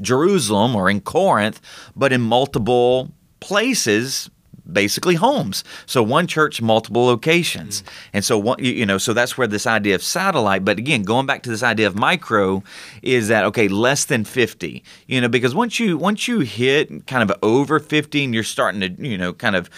Jerusalem 0.00 0.76
or 0.76 0.90
in 0.90 1.00
Corinth, 1.00 1.60
but 1.96 2.12
in 2.12 2.20
multiple 2.20 3.12
places 3.40 4.30
basically 4.70 5.14
homes. 5.14 5.64
So 5.86 6.02
one 6.02 6.26
church, 6.26 6.60
multiple 6.60 7.04
locations. 7.04 7.82
Mm. 7.82 7.86
And 8.14 8.24
so 8.24 8.38
one, 8.38 8.58
you 8.58 8.72
you 8.72 8.86
know, 8.86 8.98
so 8.98 9.12
that's 9.12 9.36
where 9.36 9.46
this 9.46 9.66
idea 9.66 9.94
of 9.94 10.02
satellite, 10.02 10.64
but 10.64 10.78
again, 10.78 11.02
going 11.02 11.26
back 11.26 11.42
to 11.44 11.50
this 11.50 11.62
idea 11.62 11.86
of 11.86 11.96
micro 11.96 12.62
is 13.02 13.28
that 13.28 13.44
okay, 13.44 13.68
less 13.68 14.04
than 14.04 14.24
50. 14.24 14.82
You 15.06 15.20
know, 15.20 15.28
because 15.28 15.54
once 15.54 15.80
you 15.80 15.96
once 15.96 16.28
you 16.28 16.40
hit 16.40 17.06
kind 17.06 17.28
of 17.28 17.36
over 17.42 17.80
50 17.80 18.24
and 18.24 18.34
you're 18.34 18.44
starting 18.44 18.80
to, 18.80 18.90
you 19.08 19.18
know, 19.18 19.32
kind 19.32 19.56
of 19.56 19.70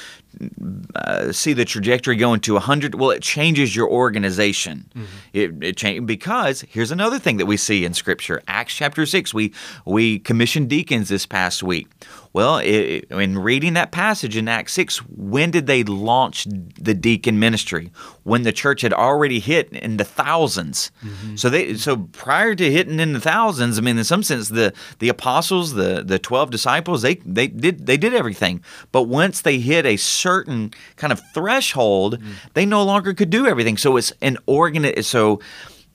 uh, 0.95 1.33
see 1.33 1.53
the 1.53 1.65
trajectory 1.65 2.17
going 2.17 2.41
to 2.41 2.55
100 2.55 2.95
well 2.95 3.11
it 3.11 3.23
changes 3.23 3.75
your 3.75 3.89
organization. 3.89 4.91
It, 5.33 5.63
it 5.63 5.77
change 5.77 6.07
because 6.07 6.63
here's 6.63 6.91
another 6.91 7.19
thing 7.19 7.37
that 7.39 7.47
we 7.47 7.57
see 7.57 7.85
in 7.85 7.95
scripture. 7.95 8.43
Acts 8.49 8.75
chapter 8.75 9.07
6 9.07 9.35
we 9.35 9.53
we 9.85 10.19
commissioned 10.19 10.69
deacons 10.69 11.09
this 11.09 11.27
past 11.27 11.63
week. 11.63 11.89
Well 12.33 12.59
it, 12.59 13.07
in 13.11 13.39
reading 13.39 13.75
that 13.75 13.91
passage 13.91 14.37
in 14.37 14.49
acts 14.49 14.73
6 14.75 14.99
when 15.09 15.51
did 15.51 15.67
they 15.67 15.83
launch 15.85 16.47
the 16.47 16.95
deacon 16.95 17.39
ministry? 17.39 17.91
When 18.23 18.43
the 18.43 18.53
church 18.53 18.83
had 18.83 18.93
already 18.93 19.41
hit 19.41 19.73
in 19.73 19.97
the 19.97 20.05
1000s 20.05 20.91
so 21.37 21.51
they 21.51 21.75
so 21.75 21.97
prior 22.13 22.55
to 22.55 22.71
hitting 22.71 23.01
in 23.01 23.13
the 23.13 23.21
thousands 23.21 23.79
i 23.79 23.81
mean 23.81 23.99
in 23.99 24.05
some 24.05 24.23
sense 24.23 24.49
the 24.49 24.73
the 25.01 25.09
apostles 25.09 25.75
the 25.75 26.03
the 26.05 26.19
12 26.19 26.51
disciples 26.51 27.03
they 27.03 27.17
they 27.27 27.49
did 27.49 27.87
they 27.87 27.97
did 27.97 28.15
everything. 28.15 28.63
But 28.93 29.05
once 29.05 29.41
they 29.43 29.59
hit 29.59 29.87
a 29.87 29.97
certain 30.21 30.73
kind 30.97 31.13
of 31.13 31.21
threshold 31.35 32.19
they 32.55 32.67
no 32.67 32.83
longer 32.83 33.15
could 33.15 33.31
do 33.31 33.47
everything. 33.47 33.77
So 33.77 33.97
it's 33.97 34.13
an 34.21 34.39
organ 34.47 35.03
so 35.03 35.41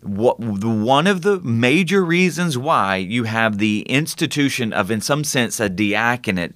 what 0.02 0.40
one 0.40 1.08
of 1.08 1.24
the 1.24 1.40
major 1.42 2.06
reasons 2.06 2.58
why 2.58 2.98
you 2.98 3.24
have 3.24 3.58
the 3.58 3.82
institution 3.82 4.72
of 4.72 4.92
in 4.92 5.02
some 5.02 5.24
sense 5.24 5.60
a 5.60 5.68
diaconate 5.68 6.54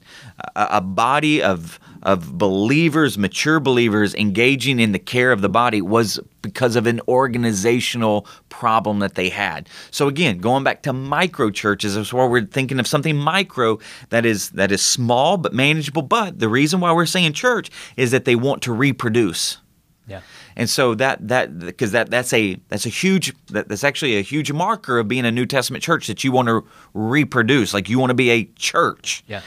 a, 0.55 0.67
a 0.73 0.81
body 0.81 1.41
of 1.41 1.79
of 2.03 2.37
believers 2.37 3.17
mature 3.17 3.59
believers 3.59 4.15
engaging 4.15 4.79
in 4.79 4.91
the 4.93 4.99
care 4.99 5.31
of 5.31 5.41
the 5.41 5.49
body 5.49 5.81
was 5.81 6.19
because 6.41 6.75
of 6.75 6.87
an 6.87 7.01
organizational 7.07 8.25
problem 8.49 8.99
that 8.99 9.15
they 9.15 9.29
had 9.29 9.67
so 9.91 10.07
again 10.07 10.37
going 10.37 10.63
back 10.63 10.81
to 10.83 10.93
micro 10.93 11.49
churches 11.49 11.95
that's 11.95 12.13
why 12.13 12.25
we're 12.25 12.45
thinking 12.45 12.79
of 12.79 12.87
something 12.87 13.17
micro 13.17 13.77
that 14.09 14.25
is 14.25 14.49
that 14.51 14.71
is 14.71 14.81
small 14.81 15.37
but 15.37 15.53
manageable 15.53 16.01
but 16.01 16.39
the 16.39 16.47
reason 16.49 16.79
why 16.79 16.91
we're 16.93 17.05
saying 17.05 17.33
church 17.33 17.69
is 17.97 18.11
that 18.11 18.25
they 18.25 18.35
want 18.35 18.61
to 18.61 18.71
reproduce 18.71 19.57
Yeah. 20.07 20.21
and 20.55 20.69
so 20.69 20.95
that 20.95 21.27
that 21.27 21.59
because 21.59 21.91
that 21.91 22.09
that's 22.09 22.31
a 22.33 22.57
that's 22.69 22.85
a 22.85 22.89
huge 22.89 23.33
that, 23.47 23.67
that's 23.67 23.83
actually 23.83 24.17
a 24.17 24.21
huge 24.21 24.51
marker 24.51 24.99
of 24.99 25.07
being 25.07 25.25
a 25.25 25.31
New 25.31 25.45
Testament 25.45 25.83
church 25.83 26.07
that 26.07 26.23
you 26.23 26.31
want 26.31 26.47
to 26.47 26.63
reproduce. 26.93 27.73
Like 27.73 27.89
you 27.89 27.99
want 27.99 28.09
to 28.11 28.15
be 28.15 28.29
a 28.31 28.45
church. 28.55 29.23
Yeah. 29.27 29.41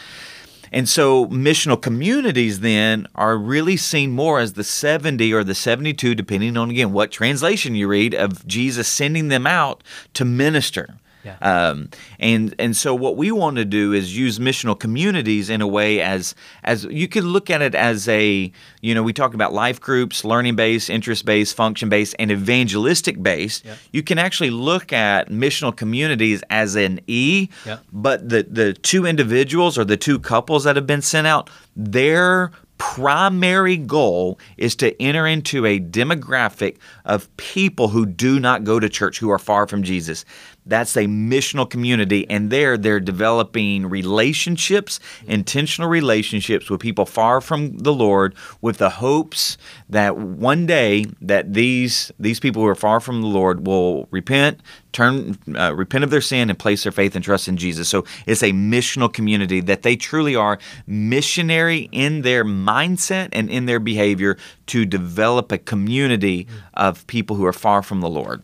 And 0.73 0.89
so 0.89 1.27
missional 1.27 1.81
communities 1.81 2.61
then 2.61 3.07
are 3.15 3.37
really 3.37 3.77
seen 3.77 4.11
more 4.11 4.41
as 4.41 4.55
the 4.55 4.65
70 4.65 5.33
or 5.33 5.45
the 5.45 5.55
72, 5.55 6.15
depending 6.15 6.57
on 6.57 6.71
again 6.71 6.93
what 6.93 7.13
translation 7.13 7.75
you 7.75 7.87
read, 7.87 8.15
of 8.15 8.47
Jesus 8.47 8.89
sending 8.89 9.29
them 9.29 9.47
out 9.47 9.85
to 10.15 10.25
minister. 10.25 10.97
Yeah. 11.25 11.37
Um, 11.41 11.89
and 12.19 12.55
and 12.59 12.77
so 12.77 12.95
what 12.95 13.17
we 13.17 13.31
want 13.31 13.57
to 13.57 13.65
do 13.65 13.93
is 13.93 14.17
use 14.17 14.39
missional 14.41 14.79
communities 14.79 15.51
in 15.51 15.61
a 15.61 15.67
way 15.69 16.01
as 16.01 16.35
as 16.65 16.85
you 16.85 17.07
could 17.07 17.25
look 17.25 17.49
at 17.49 17.63
it 17.63 17.75
as 17.77 18.09
a 18.09 18.51
you 18.81 18.95
know 18.95 19.03
we 19.05 19.13
talk 19.13 19.33
about 19.35 19.53
life 19.53 19.81
groups, 19.81 20.25
learning 20.25 20.57
based, 20.57 20.91
interest 20.91 21.25
based, 21.25 21.55
function 21.55 21.89
based, 21.89 22.17
and 22.19 22.31
evangelistic 22.33 23.23
based. 23.23 23.65
Yeah. 23.65 23.75
You 23.93 24.03
can 24.03 24.19
actually 24.19 24.51
look 24.51 24.93
at 24.93 25.29
missional 25.31 25.75
communities 25.77 26.43
as 26.51 26.75
an 26.75 27.01
E, 27.07 27.49
Yeah. 27.65 27.79
but 27.93 28.29
the 28.29 28.43
the 28.51 28.73
two 28.73 29.07
individuals 29.07 29.79
or 29.79 29.85
the 29.85 29.97
two 29.97 30.19
couples 30.19 30.65
that 30.65 30.75
have 30.77 30.87
been 30.87 31.03
sent 31.03 31.27
out, 31.27 31.51
their 31.77 32.51
primary 32.79 33.77
goal 33.77 34.41
is 34.57 34.75
to 34.75 35.01
enter 35.01 35.25
into 35.25 35.65
a 35.65 35.79
demographic 35.79 36.79
of 37.05 37.29
people 37.37 37.87
who 37.89 38.05
do 38.05 38.41
not 38.41 38.65
go 38.65 38.81
to 38.81 38.89
church, 38.89 39.21
who 39.21 39.31
are 39.31 39.39
far 39.39 39.69
from 39.69 39.85
Jesus. 39.85 40.25
That's 40.65 40.97
a 40.97 41.07
missional 41.07 41.69
community, 41.69 42.29
and 42.31 42.51
there 42.51 42.79
they're 42.79 43.01
developing 43.01 43.87
relationships, 43.87 45.01
intentional 45.27 45.89
relationships 45.89 46.71
with 46.71 46.81
people 46.81 47.05
far 47.05 47.41
from 47.41 47.79
the 47.79 47.93
Lord, 47.93 48.35
with 48.61 48.79
the 48.79 48.91
hopes 48.91 49.59
that 49.89 50.17
one 50.17 50.67
day 50.67 51.07
that 51.21 51.53
these 51.55 52.13
these 52.19 52.39
people 52.39 52.63
who 52.63 52.69
are 52.69 52.77
far 52.77 53.01
from 53.01 53.23
the 53.23 53.29
Lord 53.29 53.67
will 53.67 54.07
repent, 54.13 54.61
turn, 54.93 55.37
uh, 55.57 55.75
repent 55.75 56.05
of 56.05 56.11
their 56.11 56.21
sin, 56.21 56.49
and 56.49 56.59
place 56.59 56.85
their 56.85 56.93
faith 56.93 57.17
and 57.17 57.25
trust 57.25 57.49
in 57.49 57.57
Jesus. 57.57 57.89
So 57.89 58.05
it's 58.27 58.43
a 58.43 58.53
missional 58.53 59.13
community 59.13 59.61
that 59.61 59.83
they 59.83 59.97
truly 59.97 60.37
are 60.37 60.59
missionary 60.87 61.89
in 61.91 62.23
their 62.23 62.45
mindset 62.45 63.31
and 63.33 63.51
in 63.51 63.67
their 63.67 63.81
behavior 63.81 64.37
to 64.67 64.85
develop 64.85 65.51
a 65.51 65.59
community 65.59 66.47
of 66.75 67.05
people 67.09 67.35
who 67.35 67.45
are 67.45 67.53
far 67.53 67.83
from 67.83 68.01
the 68.01 68.09
Lord. 68.09 68.43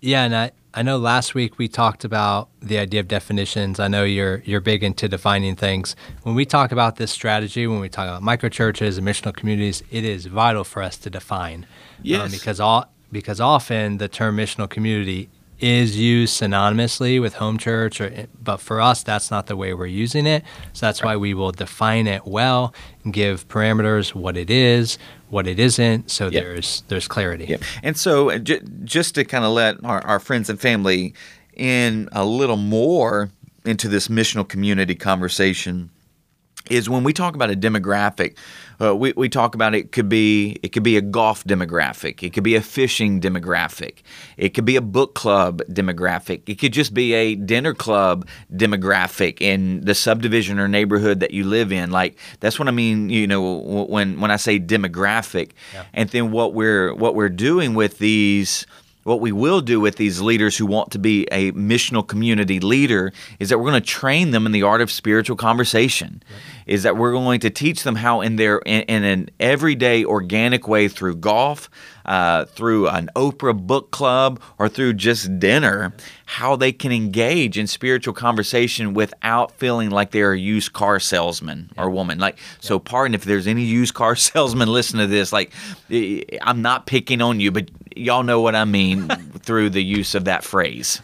Yeah, 0.00 0.24
and 0.24 0.34
I, 0.34 0.50
I 0.74 0.82
know 0.82 0.96
last 0.96 1.34
week 1.34 1.58
we 1.58 1.68
talked 1.68 2.02
about 2.02 2.48
the 2.60 2.78
idea 2.78 3.00
of 3.00 3.08
definitions. 3.08 3.78
I 3.78 3.88
know 3.88 4.04
you're 4.04 4.42
you're 4.46 4.60
big 4.60 4.82
into 4.82 5.06
defining 5.06 5.54
things. 5.54 5.94
When 6.22 6.34
we 6.34 6.46
talk 6.46 6.72
about 6.72 6.96
this 6.96 7.10
strategy, 7.10 7.66
when 7.66 7.80
we 7.80 7.90
talk 7.90 8.08
about 8.08 8.22
microchurches 8.22 8.96
and 8.96 9.06
missional 9.06 9.34
communities, 9.34 9.82
it 9.90 10.04
is 10.04 10.26
vital 10.26 10.64
for 10.64 10.82
us 10.82 10.96
to 10.98 11.10
define. 11.10 11.66
Yes. 12.02 12.22
Um, 12.22 12.30
because 12.30 12.58
all 12.58 12.86
because 13.10 13.38
often 13.40 13.98
the 13.98 14.08
term 14.08 14.36
missional 14.38 14.68
community 14.68 15.28
is 15.60 15.96
used 15.96 16.40
synonymously 16.40 17.20
with 17.20 17.34
home 17.34 17.58
church 17.58 18.00
or 18.00 18.26
but 18.42 18.56
for 18.56 18.80
us 18.80 19.04
that's 19.04 19.30
not 19.30 19.46
the 19.46 19.54
way 19.54 19.72
we're 19.72 19.86
using 19.86 20.26
it 20.26 20.42
so 20.72 20.84
that's 20.86 21.04
why 21.04 21.16
we 21.16 21.32
will 21.32 21.52
define 21.52 22.08
it 22.08 22.26
well 22.26 22.74
and 23.04 23.12
give 23.12 23.46
parameters 23.46 24.12
what 24.12 24.36
it 24.36 24.50
is 24.50 24.98
what 25.32 25.46
it 25.46 25.58
isn't 25.58 26.10
so 26.10 26.24
Yep. 26.28 26.42
there's 26.44 26.82
there's 26.88 27.08
clarity 27.08 27.46
Yeah. 27.48 27.56
And 27.82 27.96
so, 27.96 28.30
uh, 28.30 28.38
j- 28.38 28.60
just 28.84 29.14
to 29.14 29.24
kind 29.24 29.44
of 29.44 29.52
let 29.52 29.82
our, 29.84 30.00
our 30.06 30.20
friends 30.20 30.50
and 30.50 30.60
family 30.60 31.14
in 31.56 32.08
a 32.12 32.24
little 32.24 32.56
more 32.58 33.30
into 33.64 33.88
this 33.88 34.08
missional 34.08 34.46
community 34.46 34.94
conversation, 34.94 35.88
is 36.70 36.88
when 36.88 37.02
we 37.04 37.12
talk 37.12 37.34
about 37.34 37.50
a 37.50 37.56
demographic, 37.56 38.36
uh, 38.80 38.94
we, 38.94 39.12
we 39.16 39.28
talk 39.28 39.54
about 39.54 39.74
it 39.74 39.92
could 39.92 40.08
be 40.08 40.58
it 40.62 40.72
could 40.72 40.82
be 40.82 40.96
a 40.96 41.00
golf 41.00 41.44
demographic, 41.44 42.22
it 42.22 42.32
could 42.32 42.44
be 42.44 42.54
a 42.54 42.60
fishing 42.62 43.20
demographic, 43.20 43.98
it 44.36 44.50
could 44.50 44.64
be 44.64 44.76
a 44.76 44.80
book 44.80 45.14
club 45.14 45.62
demographic, 45.70 46.42
it 46.46 46.58
could 46.58 46.72
just 46.72 46.94
be 46.94 47.14
a 47.14 47.34
dinner 47.34 47.74
club 47.74 48.26
demographic 48.54 49.40
in 49.40 49.80
the 49.82 49.94
subdivision 49.94 50.58
or 50.58 50.68
neighborhood 50.68 51.20
that 51.20 51.32
you 51.32 51.44
live 51.44 51.72
in. 51.72 51.90
Like 51.90 52.16
that's 52.40 52.58
what 52.58 52.68
I 52.68 52.72
mean. 52.72 53.10
You 53.10 53.26
know, 53.26 53.86
when 53.88 54.20
when 54.20 54.30
I 54.30 54.36
say 54.36 54.58
demographic, 54.58 55.50
and 55.92 56.08
then 56.10 56.30
what 56.30 56.54
we're 56.54 56.94
what 56.94 57.14
we're 57.14 57.28
doing 57.28 57.74
with 57.74 57.98
these 57.98 58.66
what 59.04 59.20
we 59.20 59.32
will 59.32 59.60
do 59.60 59.80
with 59.80 59.96
these 59.96 60.20
leaders 60.20 60.56
who 60.56 60.66
want 60.66 60.90
to 60.92 60.98
be 60.98 61.26
a 61.32 61.52
missional 61.52 62.06
community 62.06 62.60
leader 62.60 63.12
is 63.38 63.48
that 63.48 63.58
we're 63.58 63.70
going 63.70 63.82
to 63.82 63.86
train 63.86 64.30
them 64.30 64.46
in 64.46 64.52
the 64.52 64.62
art 64.62 64.80
of 64.80 64.90
spiritual 64.90 65.36
conversation. 65.36 66.22
Is 66.66 66.84
that 66.84 66.96
we're 66.96 67.12
going 67.12 67.40
to 67.40 67.50
teach 67.50 67.82
them 67.82 67.96
how 67.96 68.20
in 68.20 68.36
their 68.36 68.58
in, 68.58 68.82
in 68.82 69.04
an 69.04 69.30
everyday 69.40 70.04
organic 70.04 70.68
way 70.68 70.88
through 70.88 71.16
golf 71.16 71.68
uh, 72.04 72.44
through 72.46 72.88
an 72.88 73.10
oprah 73.16 73.58
book 73.58 73.90
club 73.90 74.40
or 74.58 74.68
through 74.68 74.94
just 74.94 75.38
dinner 75.38 75.92
how 76.26 76.56
they 76.56 76.72
can 76.72 76.92
engage 76.92 77.58
in 77.58 77.66
spiritual 77.66 78.14
conversation 78.14 78.94
without 78.94 79.52
feeling 79.52 79.90
like 79.90 80.10
they're 80.10 80.32
a 80.32 80.38
used 80.38 80.72
car 80.72 80.98
salesman 80.98 81.70
or 81.76 81.90
woman. 81.90 82.18
Like 82.18 82.38
so 82.60 82.78
pardon 82.78 83.14
if 83.14 83.24
there's 83.24 83.46
any 83.46 83.62
used 83.62 83.94
car 83.94 84.16
salesman 84.16 84.68
listening 84.68 85.06
to 85.06 85.10
this 85.10 85.32
like 85.32 85.52
eh, 85.90 86.22
i'm 86.42 86.62
not 86.62 86.86
picking 86.86 87.20
on 87.20 87.40
you 87.40 87.50
but 87.50 87.70
y'all 87.96 88.22
know 88.22 88.40
what 88.40 88.54
I 88.54 88.64
mean 88.64 89.08
through 89.38 89.70
the 89.70 89.82
use 89.82 90.14
of 90.14 90.24
that 90.24 90.44
phrase. 90.44 91.00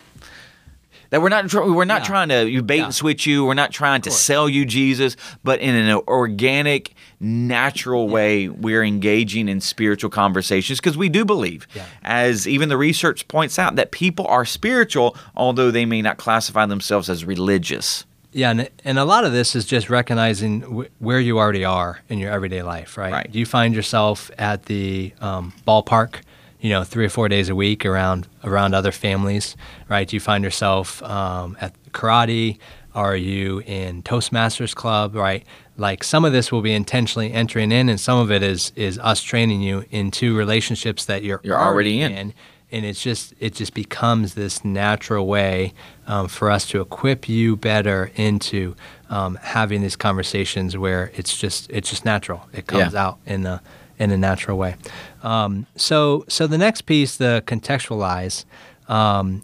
That 1.11 1.23
we're 1.23 1.29
not 1.31 1.53
we're 1.55 1.85
not 1.87 2.03
Yeah. 2.03 2.07
trying 2.07 2.29
to 2.29 2.49
you 2.49 2.63
bait 2.63 2.77
Yeah. 2.79 2.85
and 2.87 2.95
switch 2.95 3.27
you. 3.27 3.45
We're 3.45 3.55
not 3.55 3.73
trying 3.73 4.03
to 4.03 4.11
sell 4.11 4.49
you 4.49 4.65
Jesus, 4.67 5.17
but 5.43 5.59
in 5.61 5.75
an 5.75 6.01
organic, 6.07 6.95
natural 7.21 8.09
way, 8.09 8.49
we're 8.49 8.85
engaging 8.85 9.49
in 9.49 9.61
spiritual 9.61 10.11
conversations 10.11 10.79
because 10.81 10.97
we 10.97 11.09
do 11.09 11.25
believe, 11.25 11.67
Yeah. 11.75 11.85
as 12.03 12.47
even 12.47 12.69
the 12.69 12.77
research 12.77 13.27
points 13.29 13.59
out, 13.59 13.77
that 13.77 13.91
people 13.91 14.27
are 14.27 14.45
spiritual, 14.45 15.17
although 15.37 15.71
they 15.71 15.85
may 15.87 16.03
not 16.03 16.17
classify 16.17 16.67
themselves 16.67 17.09
as 17.09 17.25
religious. 17.25 18.05
Yeah, 18.33 18.51
and, 18.51 18.69
and 18.85 18.99
a 18.99 19.05
lot 19.07 19.25
of 19.25 19.33
this 19.33 19.57
is 19.57 19.65
just 19.65 19.89
recognizing 19.89 20.61
w- 20.61 20.89
where 20.99 21.19
you 21.19 21.39
already 21.39 21.65
are 21.65 22.01
in 22.11 22.19
your 22.19 22.31
everyday 22.31 22.63
life, 22.63 22.99
right? 22.99 23.11
Right. 23.13 23.33
Do 23.33 23.39
you 23.39 23.47
find 23.47 23.75
yourself 23.75 24.31
at 24.39 24.67
the 24.67 25.13
um, 25.23 25.55
ballpark, 25.67 26.17
you 26.61 26.71
know, 26.71 26.85
three 26.85 27.05
or 27.05 27.09
four 27.09 27.29
days 27.29 27.49
a 27.49 27.55
week 27.55 27.85
around 27.87 28.27
around 28.45 28.75
other 28.75 28.93
families, 28.93 29.57
right? 29.89 30.07
Do 30.09 30.17
you 30.17 30.21
find 30.21 30.43
yourself 30.45 31.03
um, 31.03 31.57
at 31.61 31.75
karate? 31.93 32.59
Are 32.95 33.15
you 33.17 33.61
in 33.61 34.03
Toastmasters 34.03 34.75
Club, 34.75 35.15
right? 35.15 35.45
Like 35.77 36.03
some 36.03 36.25
of 36.25 36.33
this 36.33 36.51
will 36.51 36.63
be 36.63 36.73
intentionally 36.75 37.33
entering 37.33 37.71
in, 37.71 37.89
and 37.89 38.01
some 38.01 38.19
of 38.19 38.33
it 38.33 38.43
is 38.43 38.73
is 38.75 38.99
us 38.99 39.23
training 39.23 39.61
you 39.63 39.85
into 39.91 40.37
relationships 40.37 41.05
that 41.05 41.23
you're 41.23 41.41
You're 41.45 41.61
already 41.61 42.01
in. 42.01 42.35
and 42.73 42.85
it's 42.85 43.01
just 43.03 43.35
it 43.39 43.55
just 43.55 43.73
becomes 43.73 44.35
this 44.35 44.65
natural 44.65 45.27
way 45.27 45.73
um, 46.07 46.27
for 46.29 46.51
us 46.51 46.67
to 46.67 46.81
equip 46.81 47.29
you 47.29 47.57
better 47.57 48.11
into 48.17 48.75
um, 49.11 49.37
having 49.43 49.81
these 49.81 49.97
conversations 49.97 50.77
where 50.77 51.13
it's 51.15 51.39
just 51.39 51.71
it's 51.71 51.89
just 51.91 52.05
natural. 52.05 52.49
It 52.53 52.67
comes 52.67 52.95
Yeah. 52.95 53.07
out 53.07 53.19
in 53.27 53.47
a 53.47 53.63
in 53.99 54.11
a 54.11 54.17
natural 54.17 54.59
way. 54.59 54.75
Um, 55.23 55.67
so 55.77 56.25
so 56.29 56.47
the 56.47 56.59
next 56.59 56.83
piece, 56.83 57.17
the 57.17 57.43
contextualize. 57.47 58.45
Um, 58.89 59.43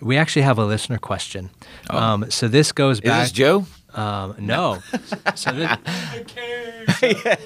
we 0.00 0.16
actually 0.18 0.42
have 0.42 0.58
a 0.58 0.64
listener 0.64 0.98
question. 0.98 1.50
Um, 1.88 2.30
so 2.30 2.48
this 2.48 2.70
goes 2.72 2.98
Is 2.98 3.00
back. 3.00 3.22
this 3.24 3.32
Joe? 3.32 3.66
Um, 3.94 4.34
no. 4.38 4.82
so, 5.34 5.52
this, 5.52 5.70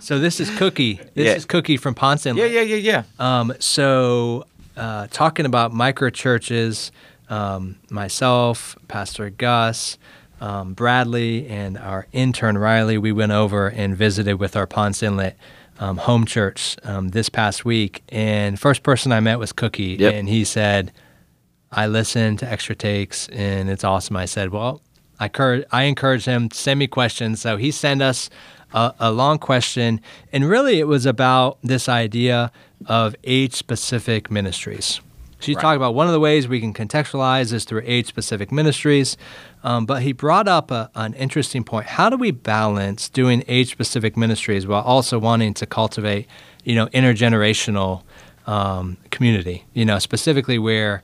so 0.00 0.18
this 0.18 0.40
is 0.40 0.50
Cookie. 0.58 0.94
This 1.14 1.26
Yeah. 1.26 1.32
is 1.34 1.44
Cookie 1.44 1.76
from 1.76 1.94
Ponce 1.94 2.24
Yeah, 2.26 2.32
yeah, 2.34 2.60
yeah, 2.60 2.76
yeah. 2.76 3.02
um, 3.18 3.52
so, 3.58 4.46
uh, 4.76 5.08
talking 5.10 5.46
about 5.46 5.72
micro 5.72 6.10
churches, 6.10 6.92
um, 7.28 7.76
myself, 7.90 8.76
Pastor 8.88 9.30
Gus, 9.30 9.98
um, 10.40 10.74
Bradley, 10.74 11.48
and 11.48 11.76
our 11.78 12.06
intern 12.12 12.58
Riley, 12.58 12.98
we 12.98 13.10
went 13.10 13.32
over 13.32 13.68
and 13.68 13.96
visited 13.96 14.38
with 14.38 14.54
our 14.56 14.66
Ponce 14.66 15.02
Inlet 15.02 15.36
um, 15.78 15.96
home 15.98 16.24
church 16.24 16.76
um, 16.84 17.08
this 17.08 17.28
past 17.28 17.64
week. 17.64 18.02
And 18.08 18.58
first 18.58 18.82
person 18.82 19.12
I 19.12 19.20
met 19.20 19.38
was 19.38 19.52
Cookie, 19.52 19.96
Yep. 19.98 20.14
and 20.14 20.28
he 20.28 20.44
said, 20.44 20.92
"I 21.72 21.86
listened 21.86 22.38
to 22.40 22.50
Extra 22.50 22.74
Takes, 22.74 23.28
and 23.28 23.68
it's 23.70 23.84
awesome." 23.84 24.16
I 24.16 24.24
said, 24.26 24.50
"Well." 24.50 24.82
I, 25.18 25.28
cur- 25.28 25.64
I 25.72 25.84
encouraged 25.84 26.26
him 26.26 26.50
to 26.50 26.54
send 26.54 26.78
me 26.78 26.86
questions. 26.86 27.40
So 27.40 27.56
he 27.56 27.70
sent 27.70 28.02
us 28.02 28.28
a, 28.74 28.92
a 29.00 29.10
long 29.10 29.38
question. 29.38 29.98
And 30.30 30.44
really, 30.46 30.78
it 30.78 30.86
was 30.86 31.06
about 31.06 31.56
this 31.62 31.88
idea 31.88 32.52
of 32.84 33.16
age 33.24 33.54
specific 33.54 34.30
ministries. 34.30 35.00
So 35.40 35.50
you 35.52 35.56
Right. 35.56 35.62
talk 35.62 35.76
about 35.76 35.94
one 35.94 36.06
of 36.06 36.12
the 36.12 36.20
ways 36.20 36.46
we 36.48 36.60
can 36.60 36.74
contextualize 36.74 37.50
is 37.54 37.64
through 37.64 37.80
age 37.86 38.04
specific 38.04 38.52
ministries. 38.52 39.16
Um, 39.66 39.84
but 39.84 40.02
he 40.02 40.12
brought 40.12 40.46
up 40.46 40.70
a, 40.70 40.88
an 40.94 41.14
interesting 41.14 41.64
point. 41.64 41.86
How 41.86 42.08
do 42.08 42.16
we 42.16 42.30
balance 42.30 43.08
doing 43.08 43.42
age 43.48 43.72
specific 43.72 44.16
ministries 44.16 44.64
while 44.64 44.82
also 44.82 45.18
wanting 45.18 45.54
to 45.54 45.66
cultivate, 45.66 46.28
you 46.62 46.76
know, 46.76 46.86
intergenerational 46.86 48.04
um, 48.46 48.96
community? 49.10 49.64
You 49.74 49.84
know, 49.84 49.98
specifically 49.98 50.56
where 50.56 51.02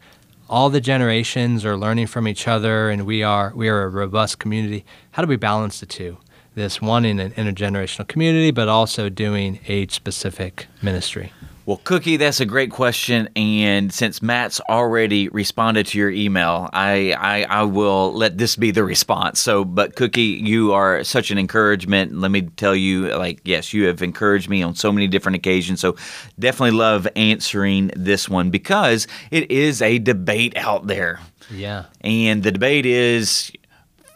all 0.48 0.70
the 0.70 0.80
generations 0.80 1.64
are 1.64 1.76
learning 1.76 2.06
from 2.06 2.28
each 2.28 2.46
other 2.46 2.88
and 2.88 3.04
we 3.04 3.24
are 3.24 3.52
we 3.56 3.68
are 3.68 3.82
a 3.84 3.88
robust 3.88 4.38
community 4.38 4.84
how 5.12 5.22
do 5.22 5.28
we 5.28 5.36
balance 5.36 5.80
the 5.80 5.86
two 5.86 6.18
this 6.56 6.82
wanting 6.82 7.18
an 7.20 7.30
intergenerational 7.30 8.06
community 8.06 8.50
but 8.50 8.68
also 8.68 9.08
doing 9.08 9.58
age 9.66 9.92
specific 9.92 10.66
ministry 10.82 11.32
Well, 11.64 11.80
Cookie, 11.84 12.16
that's 12.16 12.40
a 12.40 12.44
great 12.44 12.72
question. 12.72 13.28
And 13.36 13.92
since 13.92 14.20
Matt's 14.20 14.60
already 14.68 15.28
responded 15.28 15.86
to 15.88 15.98
your 15.98 16.10
email, 16.10 16.68
I, 16.72 17.12
I, 17.12 17.44
I 17.44 17.62
will 17.62 18.12
let 18.12 18.36
this 18.36 18.56
be 18.56 18.72
the 18.72 18.82
response. 18.82 19.38
So, 19.38 19.64
but 19.64 19.94
Cookie, 19.94 20.40
you 20.42 20.72
are 20.72 21.04
such 21.04 21.30
an 21.30 21.38
encouragement. 21.38 22.14
Let 22.18 22.32
me 22.32 22.42
tell 22.42 22.74
you, 22.74 23.16
like, 23.16 23.42
yes, 23.44 23.72
you 23.72 23.86
have 23.86 24.02
encouraged 24.02 24.48
me 24.48 24.62
on 24.62 24.74
so 24.74 24.90
many 24.90 25.06
different 25.06 25.36
occasions. 25.36 25.80
So, 25.80 25.96
definitely 26.36 26.76
love 26.76 27.06
answering 27.14 27.92
this 27.94 28.28
one 28.28 28.50
because 28.50 29.06
it 29.30 29.48
is 29.50 29.80
a 29.82 30.00
debate 30.00 30.56
out 30.56 30.88
there. 30.88 31.20
yeah 31.48 31.84
And 32.00 32.42
the 32.42 32.50
debate 32.50 32.86
is 32.86 33.52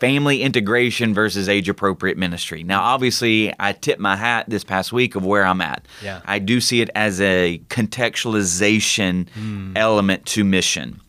family 0.01 0.43
integration 0.43 1.15
versus 1.15 1.49
age 1.49 1.69
appropriate 1.69 2.19
ministry. 2.19 2.63
Now, 2.63 2.83
obviously, 2.83 3.53
I 3.59 3.73
tip 3.73 3.99
my 3.99 4.17
hat 4.17 4.47
this 4.49 4.65
past 4.65 4.93
week 4.93 5.15
of 5.15 5.25
where 5.25 5.45
I'm 5.45 5.61
at. 5.61 5.87
Yeah. 6.03 6.21
I 6.25 6.39
do 6.39 6.61
see 6.61 6.81
it 6.81 6.91
as 6.95 7.21
a 7.21 7.61
contextualization 7.69 9.29
element 9.77 10.27
to 10.27 10.45
mission. 10.45 11.01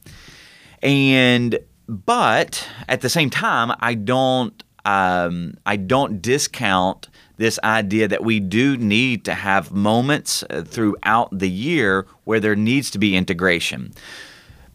And 0.82 1.60
but 1.88 2.67
at 2.88 3.02
the 3.02 3.10
same 3.10 3.30
time, 3.30 3.76
I 3.80 3.93
don't 3.93 4.63
um, 4.86 5.56
I 5.65 5.76
don't 5.76 6.21
discount 6.21 7.10
this 7.36 7.60
idea 7.63 8.08
that 8.08 8.23
we 8.23 8.39
do 8.39 8.78
need 8.78 9.26
to 9.26 9.34
have 9.34 9.71
moments 9.71 10.43
uh, 10.50 10.63
throughout 10.63 11.38
the 11.38 11.50
year 11.50 12.08
where 12.23 12.39
there 12.39 12.56
needs 12.56 12.89
to 12.91 12.97
be 12.97 13.15
integration 13.15 13.93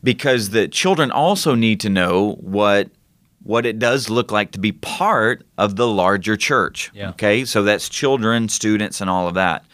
because 0.03 0.51
the 0.51 0.69
children 0.69 1.11
also 1.11 1.55
need 1.55 1.81
to 1.81 1.89
know 1.89 2.33
what 2.41 2.91
what 3.45 3.67
it 3.67 3.79
does 3.79 4.09
look 4.09 4.31
like 4.31 4.53
to 4.53 4.61
be 4.61 4.73
part 4.73 5.45
of 5.59 5.77
the 5.77 5.87
larger 5.87 6.37
church. 6.37 6.91
Yeah. 6.95 7.11
Okay, 7.11 7.45
so 7.45 7.63
that's 7.63 7.89
children, 7.89 8.49
students, 8.49 9.01
and 9.01 9.11
all 9.11 9.29
of 9.29 9.35
that. 9.35 9.65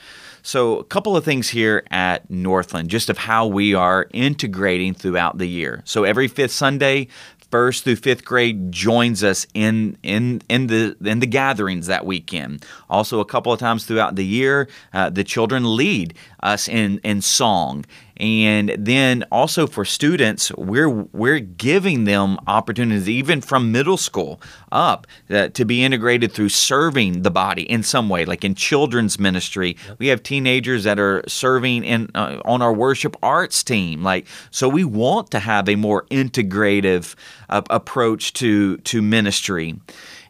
So 0.42 0.78
a 0.78 0.84
couple 0.84 1.16
of 1.16 1.24
things 1.24 1.50
here 1.50 1.84
at 1.90 2.30
Northland, 2.30 2.88
just 2.88 3.10
of 3.10 3.18
how 3.18 3.46
we 3.46 3.74
are 3.74 4.06
integrating 4.12 4.94
throughout 4.94 5.36
the 5.36 5.46
year. 5.46 5.82
So 5.84 6.04
every 6.04 6.28
fifth 6.28 6.52
Sunday, 6.52 7.08
first 7.50 7.84
through 7.84 7.96
fifth 7.96 8.24
grade 8.24 8.72
joins 8.72 9.22
us 9.22 9.46
in 9.54 9.96
in 10.02 10.42
in 10.48 10.66
the 10.68 10.96
in 11.04 11.20
the 11.20 11.26
gatherings 11.26 11.86
that 11.86 12.06
weekend. 12.06 12.64
Also, 12.88 13.20
a 13.20 13.24
couple 13.24 13.52
of 13.52 13.58
times 13.58 13.84
throughout 13.84 14.16
the 14.16 14.24
year, 14.24 14.68
uh, 14.92 15.10
the 15.10 15.24
children 15.24 15.76
lead 15.76 16.14
us 16.42 16.68
in 16.68 16.98
in 17.04 17.20
song 17.20 17.84
and 18.18 18.74
then 18.78 19.24
also 19.30 19.66
for 19.66 19.84
students, 19.84 20.52
we're 20.56 20.88
we're 20.88 21.38
giving 21.38 22.04
them 22.04 22.38
opportunities 22.46 23.08
even 23.08 23.40
from 23.40 23.70
middle 23.70 23.96
school 23.96 24.40
up 24.72 25.06
uh, 25.30 25.48
to 25.48 25.64
be 25.64 25.84
integrated 25.84 26.32
through 26.32 26.48
serving 26.48 27.22
the 27.22 27.30
body 27.30 27.62
in 27.62 27.82
some 27.82 28.08
way, 28.08 28.24
like 28.24 28.44
in 28.44 28.54
children's 28.54 29.18
ministry. 29.18 29.76
We 29.98 30.08
have 30.08 30.22
teenagers 30.22 30.84
that 30.84 30.98
are 30.98 31.22
serving 31.28 31.84
in 31.84 32.10
uh, 32.14 32.40
on 32.44 32.60
our 32.60 32.72
worship 32.72 33.16
arts 33.22 33.62
team. 33.62 34.02
Like 34.02 34.26
so, 34.50 34.68
we 34.68 34.84
want 34.84 35.30
to 35.30 35.38
have 35.38 35.68
a 35.68 35.76
more 35.76 36.04
integrative 36.10 37.14
uh, 37.48 37.62
approach 37.70 38.32
to 38.34 38.78
to 38.78 39.00
ministry, 39.00 39.78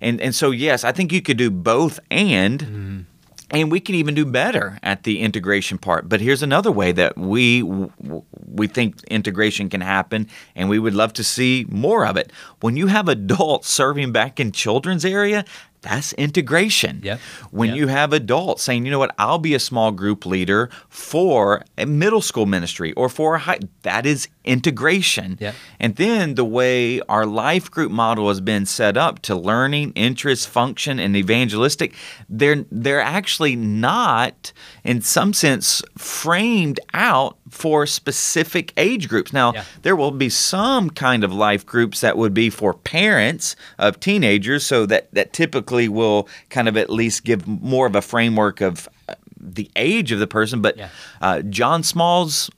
and 0.00 0.20
and 0.20 0.34
so 0.34 0.50
yes, 0.50 0.84
I 0.84 0.92
think 0.92 1.12
you 1.12 1.22
could 1.22 1.38
do 1.38 1.50
both 1.50 2.00
and. 2.10 2.60
Mm-hmm 2.60 3.00
and 3.50 3.70
we 3.70 3.80
can 3.80 3.94
even 3.94 4.14
do 4.14 4.26
better 4.26 4.78
at 4.82 5.04
the 5.04 5.20
integration 5.20 5.78
part. 5.78 6.08
But 6.08 6.20
here's 6.20 6.42
another 6.42 6.70
way 6.70 6.92
that 6.92 7.16
we 7.16 7.62
we 7.62 8.66
think 8.66 9.02
integration 9.04 9.68
can 9.70 9.80
happen 9.80 10.28
and 10.54 10.68
we 10.68 10.78
would 10.78 10.94
love 10.94 11.12
to 11.14 11.24
see 11.24 11.66
more 11.68 12.06
of 12.06 12.16
it. 12.16 12.32
When 12.60 12.76
you 12.76 12.88
have 12.88 13.08
adults 13.08 13.68
serving 13.78 14.12
back 14.12 14.40
in 14.40 14.52
children's 14.52 15.04
area 15.04 15.44
that's 15.80 16.12
integration. 16.14 17.00
Yep. 17.02 17.20
When 17.50 17.70
yep. 17.70 17.78
you 17.78 17.86
have 17.88 18.12
adults 18.12 18.62
saying, 18.62 18.84
you 18.84 18.90
know 18.90 18.98
what, 18.98 19.14
I'll 19.18 19.38
be 19.38 19.54
a 19.54 19.60
small 19.60 19.92
group 19.92 20.26
leader 20.26 20.70
for 20.88 21.64
a 21.76 21.86
middle 21.86 22.20
school 22.20 22.46
ministry 22.46 22.92
or 22.94 23.08
for 23.08 23.36
a 23.36 23.38
high, 23.38 23.60
that 23.82 24.06
is 24.06 24.28
integration. 24.44 25.38
Yep. 25.40 25.54
And 25.78 25.96
then 25.96 26.34
the 26.34 26.44
way 26.44 27.00
our 27.02 27.26
life 27.26 27.70
group 27.70 27.92
model 27.92 28.28
has 28.28 28.40
been 28.40 28.66
set 28.66 28.96
up 28.96 29.20
to 29.22 29.36
learning, 29.36 29.92
interest, 29.94 30.48
function, 30.48 30.98
and 30.98 31.16
evangelistic, 31.16 31.94
they're 32.28 32.64
they're 32.70 33.00
actually 33.00 33.56
not, 33.56 34.52
in 34.84 35.00
some 35.00 35.32
sense, 35.32 35.82
framed 35.96 36.80
out 36.92 37.37
for 37.50 37.86
specific 37.86 38.72
age 38.76 39.08
groups. 39.08 39.32
Now, 39.32 39.52
yeah. 39.52 39.64
there 39.82 39.96
will 39.96 40.10
be 40.10 40.28
some 40.28 40.90
kind 40.90 41.24
of 41.24 41.32
life 41.32 41.64
groups 41.64 42.00
that 42.00 42.16
would 42.16 42.34
be 42.34 42.50
for 42.50 42.74
parents 42.74 43.56
of 43.78 44.00
teenagers, 44.00 44.66
so 44.66 44.86
that 44.86 45.12
that 45.14 45.32
typically 45.32 45.88
will 45.88 46.28
kind 46.50 46.68
of 46.68 46.76
at 46.76 46.90
least 46.90 47.24
give 47.24 47.46
more 47.46 47.86
of 47.86 47.94
a 47.94 48.02
framework 48.02 48.60
of 48.60 48.88
uh, 49.08 49.14
the 49.40 49.70
age 49.76 50.12
of 50.12 50.18
the 50.18 50.26
person. 50.26 50.60
But 50.62 50.76
yeah. 50.76 50.88
uh, 51.20 51.42
John 51.42 51.82
Small's 51.82 52.50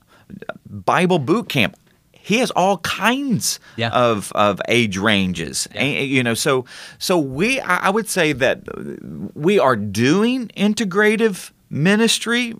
Bible 0.68 1.18
boot 1.18 1.48
camp. 1.48 1.76
He 2.12 2.38
has 2.38 2.50
all 2.52 2.78
kinds 2.78 3.58
yeah. 3.76 3.90
of, 3.90 4.30
of 4.32 4.60
age 4.68 4.98
ranges, 4.98 5.66
yeah. 5.74 5.80
and, 5.80 6.08
you 6.08 6.22
know. 6.22 6.34
So 6.34 6.64
so 6.98 7.18
we, 7.18 7.58
I 7.60 7.90
would 7.90 8.08
say 8.08 8.32
that 8.34 8.62
we 9.34 9.58
are 9.58 9.74
doing 9.74 10.48
integrative 10.56 11.50
ministry 11.70 12.54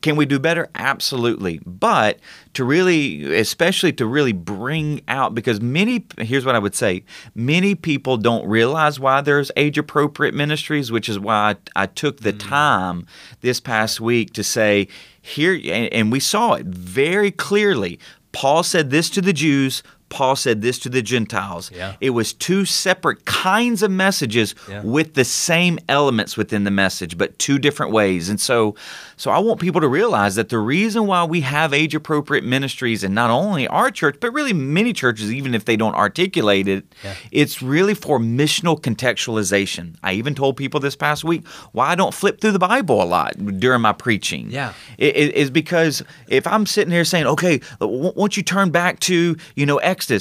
can 0.00 0.16
we 0.16 0.24
do 0.24 0.38
better? 0.38 0.68
Absolutely. 0.74 1.60
But 1.66 2.18
to 2.54 2.64
really, 2.64 3.36
especially 3.38 3.92
to 3.94 4.06
really 4.06 4.32
bring 4.32 5.02
out, 5.08 5.34
because 5.34 5.60
many, 5.60 6.06
here's 6.18 6.46
what 6.46 6.54
I 6.54 6.58
would 6.58 6.74
say 6.74 7.04
many 7.34 7.74
people 7.74 8.16
don't 8.16 8.48
realize 8.48 8.98
why 8.98 9.20
there's 9.20 9.50
age 9.56 9.76
appropriate 9.76 10.34
ministries, 10.34 10.90
which 10.90 11.08
is 11.08 11.18
why 11.18 11.56
I, 11.76 11.82
I 11.82 11.86
took 11.86 12.20
the 12.20 12.32
mm. 12.32 12.40
time 12.40 13.06
this 13.42 13.60
past 13.60 14.00
week 14.00 14.32
to 14.34 14.44
say, 14.44 14.88
here, 15.20 15.54
and, 15.54 15.92
and 15.92 16.12
we 16.12 16.20
saw 16.20 16.54
it 16.54 16.66
very 16.66 17.30
clearly. 17.30 17.98
Paul 18.32 18.62
said 18.62 18.90
this 18.90 19.10
to 19.10 19.20
the 19.20 19.32
Jews, 19.32 19.82
Paul 20.08 20.36
said 20.36 20.62
this 20.62 20.78
to 20.80 20.88
the 20.88 21.02
Gentiles. 21.02 21.70
Yeah. 21.74 21.96
It 22.00 22.10
was 22.10 22.32
two 22.32 22.64
separate 22.64 23.24
kinds 23.24 23.82
of 23.82 23.90
messages 23.90 24.54
yeah. 24.68 24.82
with 24.82 25.14
the 25.14 25.24
same 25.24 25.78
elements 25.88 26.36
within 26.36 26.64
the 26.64 26.70
message, 26.70 27.18
but 27.18 27.38
two 27.38 27.58
different 27.58 27.92
ways. 27.92 28.28
And 28.28 28.40
so, 28.40 28.74
so 29.16 29.30
I 29.30 29.38
want 29.38 29.60
people 29.60 29.80
to 29.80 29.88
realize 29.88 30.34
that 30.36 30.48
the 30.48 30.58
reason 30.58 31.06
why 31.06 31.24
we 31.24 31.42
have 31.42 31.74
age 31.74 31.94
appropriate 31.94 32.44
ministries 32.44 33.04
and 33.04 33.14
not 33.14 33.30
only 33.30 33.68
our 33.68 33.90
church, 33.90 34.16
but 34.20 34.32
really 34.32 34.52
many 34.52 34.92
churches, 34.92 35.32
even 35.32 35.54
if 35.54 35.64
they 35.64 35.76
don't 35.76 35.94
articulate 35.94 36.68
it, 36.68 36.84
yeah. 37.04 37.14
it's 37.30 37.60
really 37.60 37.94
for 37.94 38.18
missional 38.18 38.80
contextualization. 38.80 39.96
I 40.02 40.14
even 40.14 40.34
told 40.34 40.56
people 40.56 40.80
this 40.80 40.96
past 40.96 41.24
week 41.24 41.46
why 41.72 41.88
I 41.88 41.94
don't 41.94 42.14
flip 42.14 42.40
through 42.40 42.52
the 42.52 42.58
Bible 42.58 43.02
a 43.02 43.04
lot 43.04 43.34
during 43.58 43.82
my 43.82 43.92
preaching. 43.92 44.50
Yeah, 44.50 44.72
it, 44.96 45.16
it, 45.16 45.34
is 45.34 45.50
because 45.50 46.02
if 46.28 46.46
I'm 46.46 46.66
sitting 46.66 46.92
here 46.92 47.04
saying, 47.04 47.26
okay, 47.26 47.60
once 47.80 48.36
you 48.36 48.42
turn 48.42 48.70
back 48.70 49.00
to 49.00 49.36
you 49.54 49.66
know 49.66 49.78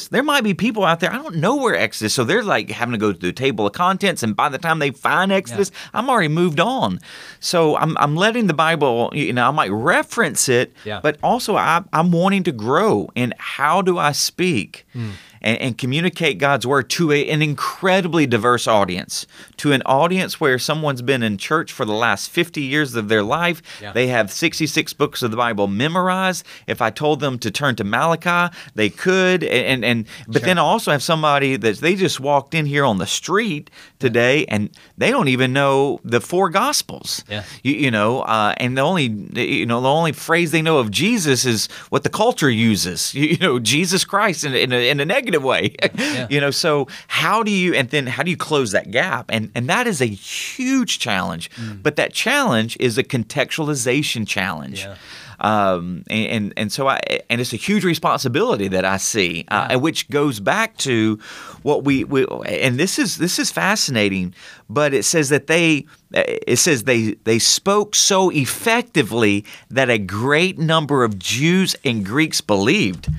There 0.07 0.23
might 0.23 0.43
be 0.43 0.53
people 0.53 0.83
out 0.83 0.99
there, 0.99 1.11
I 1.11 1.17
don't 1.17 1.37
know 1.37 1.55
where 1.55 1.75
Exodus, 1.75 2.13
so 2.13 2.23
they're 2.23 2.43
like 2.43 2.69
having 2.69 2.93
to 2.93 2.97
go 2.97 3.13
to 3.13 3.19
the 3.19 3.33
table 3.33 3.67
of 3.67 3.73
contents, 3.73 4.23
and 4.23 4.35
by 4.35 4.49
the 4.49 4.57
time 4.57 4.79
they 4.79 4.91
find 4.91 5.31
Exodus, 5.31 5.71
yeah. 5.71 5.89
I'm 5.93 6.09
already 6.09 6.29
moved 6.29 6.59
on. 6.59 6.99
So 7.39 7.77
I'm, 7.77 7.97
I'm 7.97 8.15
letting 8.15 8.47
the 8.47 8.53
Bible, 8.53 9.11
you 9.13 9.33
know, 9.33 9.47
I 9.47 9.51
might 9.51 9.71
reference 9.71 10.49
it, 10.49 10.73
yeah. 10.83 10.99
but 11.01 11.17
also 11.21 11.55
I, 11.55 11.83
I'm 11.93 12.11
wanting 12.11 12.43
to 12.43 12.51
grow 12.51 13.09
And 13.15 13.33
how 13.37 13.81
do 13.81 13.97
I 13.97 14.11
speak? 14.11 14.85
Mm 14.95 15.11
and, 15.41 15.59
and 15.59 15.77
communicate 15.77 16.37
God's 16.37 16.65
word 16.65 16.89
to 16.91 17.11
a, 17.11 17.29
an 17.29 17.41
incredibly 17.41 18.25
diverse 18.25 18.67
audience, 18.67 19.27
to 19.57 19.71
an 19.71 19.81
audience 19.85 20.39
where 20.39 20.59
someone's 20.59 21.01
been 21.01 21.23
in 21.23 21.37
church 21.37 21.71
for 21.71 21.85
the 21.85 21.93
last 21.93 22.29
50 22.29 22.61
years 22.61 22.95
of 22.95 23.09
their 23.09 23.23
life. 23.23 23.61
Yeah. 23.81 23.91
They 23.91 24.07
have 24.07 24.31
66 24.31 24.93
books 24.93 25.21
of 25.21 25.31
the 25.31 25.37
Bible 25.37 25.67
memorized. 25.67 26.45
If 26.67 26.81
I 26.81 26.89
told 26.89 27.19
them 27.19 27.39
to 27.39 27.51
turn 27.51 27.75
to 27.77 27.83
Malachi, 27.83 28.55
they 28.75 28.89
could. 28.89 29.43
And, 29.43 29.83
and 29.85 30.05
but 30.27 30.39
sure. 30.39 30.45
then 30.45 30.57
I 30.57 30.61
also 30.61 30.91
have 30.91 31.03
somebody 31.03 31.55
that 31.57 31.77
they 31.77 31.95
just 31.95 32.19
walked 32.19 32.53
in 32.53 32.65
here 32.65 32.85
on 32.85 32.97
the 32.97 33.07
street 33.07 33.69
today 33.99 34.45
and 34.45 34.69
they 34.97 35.11
don't 35.11 35.27
even 35.27 35.53
know 35.53 35.99
the 36.03 36.21
four 36.21 36.49
gospels. 36.49 37.23
Yeah. 37.29 37.43
You, 37.63 37.73
you 37.73 37.91
know, 37.91 38.21
uh, 38.21 38.53
and 38.57 38.77
the 38.77 38.81
only 38.81 39.03
you 39.05 39.65
know 39.65 39.81
the 39.81 39.89
only 39.89 40.11
phrase 40.11 40.51
they 40.51 40.61
know 40.61 40.77
of 40.77 40.91
Jesus 40.91 41.45
is 41.45 41.67
what 41.89 42.03
the 42.03 42.09
culture 42.09 42.49
uses. 42.49 43.13
You, 43.13 43.27
you 43.27 43.37
know, 43.37 43.59
Jesus 43.59 44.05
Christ 44.05 44.43
in, 44.43 44.53
in, 44.53 44.71
a, 44.71 44.89
in 44.89 44.99
a 44.99 45.05
negative 45.05 45.26
negative 45.27 45.43
way. 45.43 45.75
Yeah. 45.97 46.27
you 46.29 46.39
know, 46.39 46.51
so 46.51 46.87
how 47.07 47.43
do 47.43 47.51
you 47.51 47.73
and 47.73 47.89
then 47.89 48.07
how 48.07 48.23
do 48.23 48.29
you 48.31 48.37
close 48.37 48.71
that 48.71 48.91
gap? 48.91 49.25
And 49.29 49.51
and 49.55 49.67
that 49.69 49.87
is 49.87 50.01
a 50.01 50.05
huge 50.05 50.99
challenge. 50.99 51.49
Mm. 51.51 51.81
But 51.83 51.95
that 51.95 52.13
challenge 52.13 52.77
is 52.79 52.97
a 52.97 53.03
contextualization 53.03 54.27
challenge. 54.27 54.81
Yeah. 54.81 54.95
Um, 55.39 56.03
and, 56.09 56.27
and, 56.27 56.53
and 56.57 56.71
so 56.71 56.87
I 56.87 56.99
and 57.29 57.39
it's 57.41 57.53
a 57.53 57.57
huge 57.57 57.83
responsibility 57.83 58.67
that 58.69 58.85
I 58.85 58.97
see, 58.97 59.45
uh, 59.49 59.67
Yeah. 59.69 59.75
which 59.77 60.09
goes 60.09 60.39
back 60.39 60.77
to 60.77 61.19
what 61.61 61.83
we, 61.83 62.03
we 62.05 62.25
and 62.47 62.79
this 62.79 62.97
is 62.97 63.17
this 63.17 63.37
is 63.39 63.51
fascinating. 63.51 64.33
But 64.69 64.93
it 64.93 65.03
says 65.03 65.29
that 65.29 65.47
they 65.47 65.85
it 66.11 66.57
says 66.57 66.83
they 66.83 67.13
they 67.23 67.39
spoke 67.39 67.93
so 67.95 68.29
effectively 68.31 69.45
that 69.69 69.89
a 69.89 69.97
great 69.99 70.57
number 70.57 71.03
of 71.03 71.19
Jews 71.19 71.75
and 71.83 72.03
Greeks 72.05 72.41
believed 72.41 73.09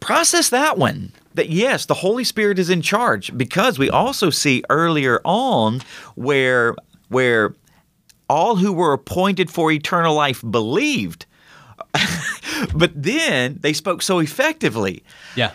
process 0.00 0.48
that 0.50 0.78
one. 0.78 1.12
That 1.34 1.50
yes 1.50 1.86
the 1.86 1.94
holy 1.94 2.24
spirit 2.24 2.58
is 2.58 2.70
in 2.70 2.82
charge 2.82 3.36
because 3.36 3.78
we 3.78 3.88
also 3.88 4.30
see 4.30 4.64
earlier 4.68 5.20
on 5.24 5.80
where 6.16 6.74
where 7.08 7.54
all 8.28 8.56
who 8.56 8.72
were 8.72 8.92
appointed 8.92 9.50
for 9.50 9.70
eternal 9.70 10.14
life 10.14 10.42
believed. 10.48 11.26
But 12.74 12.92
then 12.94 13.58
they 13.62 13.72
spoke 13.72 14.02
so 14.02 14.18
effectively. 14.18 15.02
Yeah. 15.34 15.52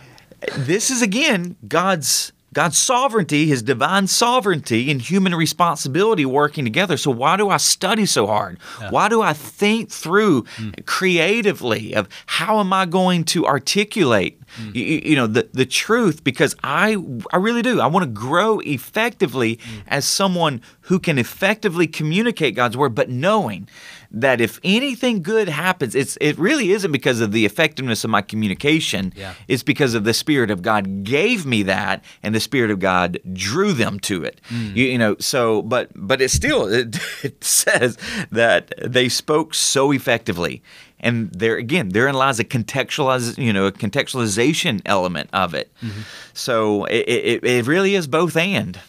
This 0.57 0.89
is 0.89 1.01
again 1.01 1.55
god's 1.67 2.31
God's 2.55 2.77
sovereignty, 2.77 3.45
His 3.47 3.61
divine 3.61 4.07
sovereignty, 4.07 4.89
and 4.89 5.01
human 5.01 5.35
responsibility 5.35 6.25
working 6.25 6.63
together. 6.63 6.95
So, 6.97 7.11
why 7.11 7.35
do 7.37 7.49
I 7.49 7.57
study 7.57 8.05
so 8.07 8.25
hard? 8.27 8.57
Yeah. 8.81 8.89
Why 8.91 9.09
do 9.09 9.21
I 9.21 9.33
think 9.33 9.91
through 9.91 10.43
Mm. 10.57 10.85
creatively 10.85 11.93
of 11.93 12.07
how 12.25 12.59
am 12.59 12.71
I 12.73 12.85
going 12.85 13.23
to 13.25 13.45
articulate, 13.45 14.39
Mm. 14.59 14.73
you, 14.75 14.83
you 15.03 15.15
know, 15.17 15.27
the, 15.27 15.49
the 15.53 15.65
truth? 15.65 16.23
Because 16.23 16.55
I, 16.63 16.95
I 17.33 17.37
really 17.37 17.61
do. 17.61 17.81
I 17.81 17.87
want 17.87 18.03
to 18.05 18.09
grow 18.09 18.59
effectively 18.59 19.57
Mm. 19.57 19.61
as 19.87 20.05
someone 20.05 20.61
who 20.85 20.99
can 20.99 21.17
effectively 21.17 21.87
communicate 21.87 22.55
God's 22.55 22.77
word, 22.77 22.93
but 22.93 23.09
knowing 23.09 23.67
that 24.11 24.39
if 24.39 24.59
anything 24.63 25.23
good 25.23 25.49
happens, 25.49 25.95
it's 25.95 26.15
it 26.21 26.37
really 26.37 26.71
isn't 26.71 26.91
because 26.91 27.21
of 27.21 27.31
the 27.31 27.43
effectiveness 27.43 28.03
of 28.03 28.11
my 28.11 28.21
communication. 28.21 29.11
Yeah. 29.15 29.33
It's 29.47 29.63
because 29.63 29.95
of 29.95 30.03
the 30.03 30.13
Spirit 30.13 30.51
of 30.51 30.61
God 30.61 31.03
gave 31.03 31.45
me 31.45 31.63
that, 31.63 32.03
and 32.21 32.35
the 32.35 32.39
Spirit 32.39 32.69
of 32.69 32.79
God 32.79 33.19
drew 33.33 33.73
them 33.73 33.99
to 34.01 34.23
it. 34.23 34.39
Mm. 34.49 34.75
You, 34.75 34.85
you 34.85 34.97
know, 34.97 35.15
so 35.19 35.63
but 35.63 35.89
but 35.95 36.21
it 36.21 36.29
still 36.29 36.71
it, 36.71 36.97
it 37.23 37.43
says 37.43 37.97
that 38.31 38.71
they 38.83 39.09
spoke 39.09 39.53
so 39.53 39.91
effectively. 39.91 40.61
And 40.99 41.31
there 41.31 41.57
again, 41.57 41.89
therein 41.89 42.15
lies 42.15 42.39
a 42.39 42.43
contextualize, 42.43 43.37
you 43.43 43.51
know, 43.51 43.65
a 43.65 43.71
contextualization 43.71 44.81
element 44.85 45.29
of 45.33 45.55
it. 45.55 45.71
Mm-hmm. 45.81 46.01
So 46.33 46.85
it, 46.85 47.05
it, 47.07 47.43
it 47.43 47.67
really 47.67 47.95
is 47.95 48.07
both 48.07 48.37
and. 48.37 48.79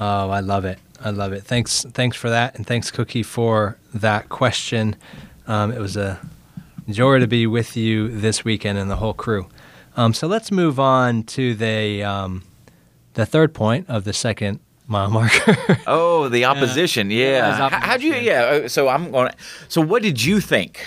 Oh, 0.00 0.30
I 0.30 0.40
love 0.40 0.64
it. 0.64 0.78
I 1.00 1.10
love 1.10 1.32
it. 1.32 1.42
Thanks, 1.44 1.84
thanks 1.92 2.16
for 2.16 2.30
that, 2.30 2.54
and 2.54 2.66
thanks, 2.66 2.90
Cookie, 2.90 3.22
for 3.22 3.76
that 3.94 4.28
question. 4.28 4.96
Um, 5.46 5.72
it 5.72 5.80
was 5.80 5.96
a 5.96 6.20
joy 6.88 7.18
to 7.18 7.26
be 7.26 7.46
with 7.46 7.76
you 7.76 8.08
this 8.08 8.44
weekend 8.44 8.78
and 8.78 8.90
the 8.90 8.96
whole 8.96 9.14
crew. 9.14 9.48
Um, 9.96 10.14
so 10.14 10.26
let's 10.26 10.50
move 10.52 10.78
on 10.80 11.24
to 11.24 11.54
the 11.54 12.02
um, 12.04 12.44
the 13.14 13.26
third 13.26 13.52
point 13.52 13.90
of 13.90 14.04
the 14.04 14.12
second 14.12 14.60
mile 14.86 15.10
marker. 15.18 15.78
Oh, 15.86 16.28
the 16.28 16.44
opposition, 16.44 17.10
yeah. 17.10 17.18
Yeah, 17.18 17.40
there's 17.58 17.70
How- 17.72 17.80
How'd 17.80 18.02
you? 18.02 18.14
Yeah. 18.14 18.66
So 18.68 18.88
I'm 18.88 19.10
going. 19.10 19.32
So 19.68 19.80
what 19.80 20.02
did 20.02 20.22
you 20.22 20.40
think? 20.40 20.86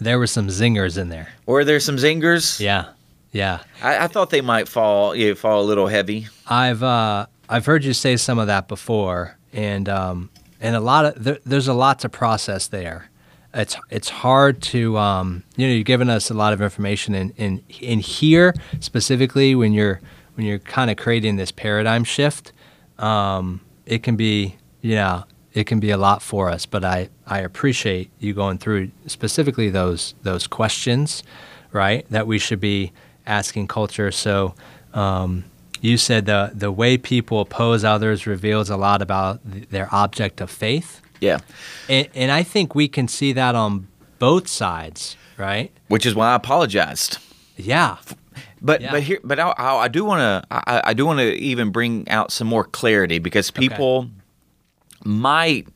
there 0.00 0.16
were 0.18 0.28
some 0.28 0.46
zingers 0.46 0.96
in 0.96 1.08
there. 1.08 1.26
Were 1.44 1.64
there 1.64 1.80
some 1.80 1.96
zingers? 1.96 2.60
Yeah, 2.60 2.90
yeah. 3.32 3.60
I, 3.82 4.04
I 4.04 4.06
thought 4.06 4.30
they 4.30 4.40
might 4.42 4.68
fall, 4.68 5.12
yeah, 5.16 5.34
fall 5.34 5.60
a 5.60 5.66
little 5.66 5.88
heavy. 5.88 6.28
I've 6.46 6.84
uh, 6.84 7.26
I've 7.48 7.66
heard 7.66 7.84
you 7.84 7.92
say 7.92 8.16
some 8.16 8.38
of 8.38 8.46
that 8.46 8.68
before, 8.68 9.36
and 9.52 9.88
um, 9.88 10.30
and 10.60 10.76
a 10.76 10.80
lot 10.80 11.04
of 11.04 11.24
there, 11.24 11.38
there's 11.44 11.68
a 11.68 11.74
lot 11.74 12.00
to 12.00 12.08
process 12.08 12.66
there. 12.66 13.10
It's 13.54 13.76
it's 13.90 14.08
hard 14.08 14.60
to 14.62 14.98
um, 14.98 15.44
you 15.56 15.66
know 15.66 15.72
you've 15.72 15.86
given 15.86 16.10
us 16.10 16.30
a 16.30 16.34
lot 16.34 16.52
of 16.52 16.60
information 16.60 17.14
in 17.14 17.30
in 17.30 17.62
in 17.80 18.00
here 18.00 18.54
specifically 18.80 19.54
when 19.54 19.72
you're 19.72 20.00
when 20.34 20.46
you're 20.46 20.58
kind 20.58 20.90
of 20.90 20.96
creating 20.96 21.36
this 21.36 21.50
paradigm 21.50 22.04
shift. 22.04 22.52
Um, 22.98 23.60
it 23.86 24.02
can 24.02 24.16
be 24.16 24.56
yeah 24.82 25.22
it 25.58 25.66
can 25.66 25.80
be 25.80 25.90
a 25.90 25.96
lot 25.96 26.22
for 26.22 26.48
us, 26.48 26.66
but 26.66 26.84
I, 26.84 27.08
I 27.26 27.40
appreciate 27.40 28.10
you 28.20 28.32
going 28.34 28.58
through 28.58 28.90
specifically 29.06 29.70
those 29.70 30.14
those 30.22 30.46
questions, 30.46 31.22
right? 31.72 32.06
That 32.10 32.26
we 32.26 32.38
should 32.38 32.60
be 32.60 32.92
asking 33.26 33.68
culture. 33.68 34.12
So 34.12 34.54
um, 34.94 35.44
you 35.80 35.96
said 35.96 36.26
the 36.26 36.50
the 36.54 36.70
way 36.72 36.98
people 36.98 37.40
oppose 37.40 37.84
others 37.84 38.26
reveals 38.26 38.70
a 38.70 38.76
lot 38.76 39.02
about 39.02 39.40
th- 39.50 39.68
their 39.70 39.88
object 39.92 40.40
of 40.40 40.50
faith. 40.50 41.00
Yeah. 41.20 41.38
And, 41.88 42.08
and 42.14 42.30
I 42.30 42.42
think 42.42 42.74
we 42.74 42.88
can 42.88 43.08
see 43.08 43.32
that 43.32 43.54
on 43.54 43.88
both 44.18 44.46
sides, 44.48 45.16
right? 45.36 45.70
Which 45.88 46.06
is 46.06 46.14
why 46.14 46.32
I 46.32 46.34
apologized. 46.34 47.18
Yeah. 47.56 47.96
But 48.60 48.80
Yeah. 48.80 48.90
but 48.92 49.02
here 49.02 49.20
but 49.24 49.38
I, 49.38 49.50
I, 49.56 49.76
I 49.84 49.88
do 49.88 50.04
want 50.04 50.20
to 50.20 50.44
I, 50.50 50.82
I 50.90 50.94
do 50.94 51.06
want 51.06 51.18
to 51.20 51.32
even 51.34 51.70
bring 51.70 52.08
out 52.08 52.30
some 52.32 52.46
more 52.48 52.64
clarity 52.64 53.18
because 53.18 53.50
people 53.50 54.08
might 55.04 55.68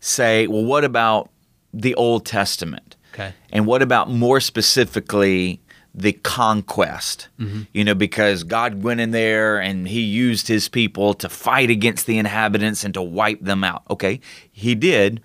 say, 0.00 0.46
well, 0.46 0.64
what 0.64 0.84
about 0.84 1.30
the 1.72 1.94
Old 1.94 2.26
Testament? 2.26 2.96
Okay. 3.14 3.32
And 3.52 3.66
what 3.66 3.82
about 3.82 4.10
more 4.10 4.40
specifically 4.40 5.60
the 5.94 6.12
conquest? 6.12 7.28
You 7.72 7.84
know, 7.84 7.94
because 7.94 8.42
God 8.42 8.82
went 8.82 9.00
in 9.00 9.12
there 9.12 9.58
and 9.58 9.86
he 9.86 10.00
used 10.00 10.48
his 10.48 10.68
people 10.68 11.14
to 11.14 11.28
fight 11.28 11.70
against 11.70 12.06
the 12.06 12.18
inhabitants 12.18 12.84
and 12.84 12.92
to 12.94 13.02
wipe 13.02 13.40
them 13.40 13.62
out. 13.62 13.82
Okay, 13.88 14.20
he 14.50 14.74
did. 14.74 15.20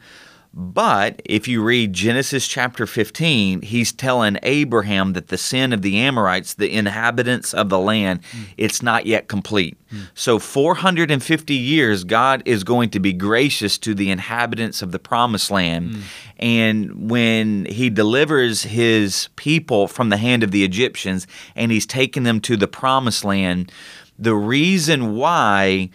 But 0.51 1.21
if 1.25 1.47
you 1.47 1.61
read 1.61 1.93
Genesis 1.93 2.47
chapter 2.47 2.87
15, 2.87 3.61
he's 3.61 3.91
telling 3.91 4.39
Abraham 4.41 5.13
that 5.13 5.27
the 5.27 5.37
sin 5.37 5.71
of 5.71 5.83
the 5.83 5.99
Amorites, 5.99 6.55
the 6.55 6.73
inhabitants 6.73 7.53
of 7.53 7.69
the 7.69 7.77
land, 7.77 8.21
hmm. 8.31 8.43
it's 8.57 8.81
not 8.81 9.05
yet 9.05 9.27
complete. 9.27 9.77
Hmm. 9.91 10.01
So 10.15 10.39
450 10.39 11.53
years 11.53 12.03
God 12.03 12.41
is 12.45 12.63
going 12.63 12.89
to 12.89 12.99
be 12.99 13.13
gracious 13.13 13.77
to 13.79 13.93
the 13.93 14.09
inhabitants 14.09 14.81
of 14.81 14.91
the 14.91 14.97
promised 14.97 15.51
land. 15.51 15.93
Hmm. 15.93 16.01
And 16.39 17.11
when 17.11 17.65
he 17.65 17.91
delivers 17.91 18.63
his 18.63 19.29
people 19.35 19.87
from 19.87 20.09
the 20.09 20.17
hand 20.17 20.41
of 20.41 20.49
the 20.49 20.63
Egyptians 20.63 21.27
and 21.55 21.71
he's 21.71 21.85
taken 21.85 22.23
them 22.23 22.41
to 22.41 22.57
the 22.57 22.67
promised 22.67 23.23
land, 23.23 23.71
the 24.17 24.35
reason 24.35 25.15
why 25.15 25.89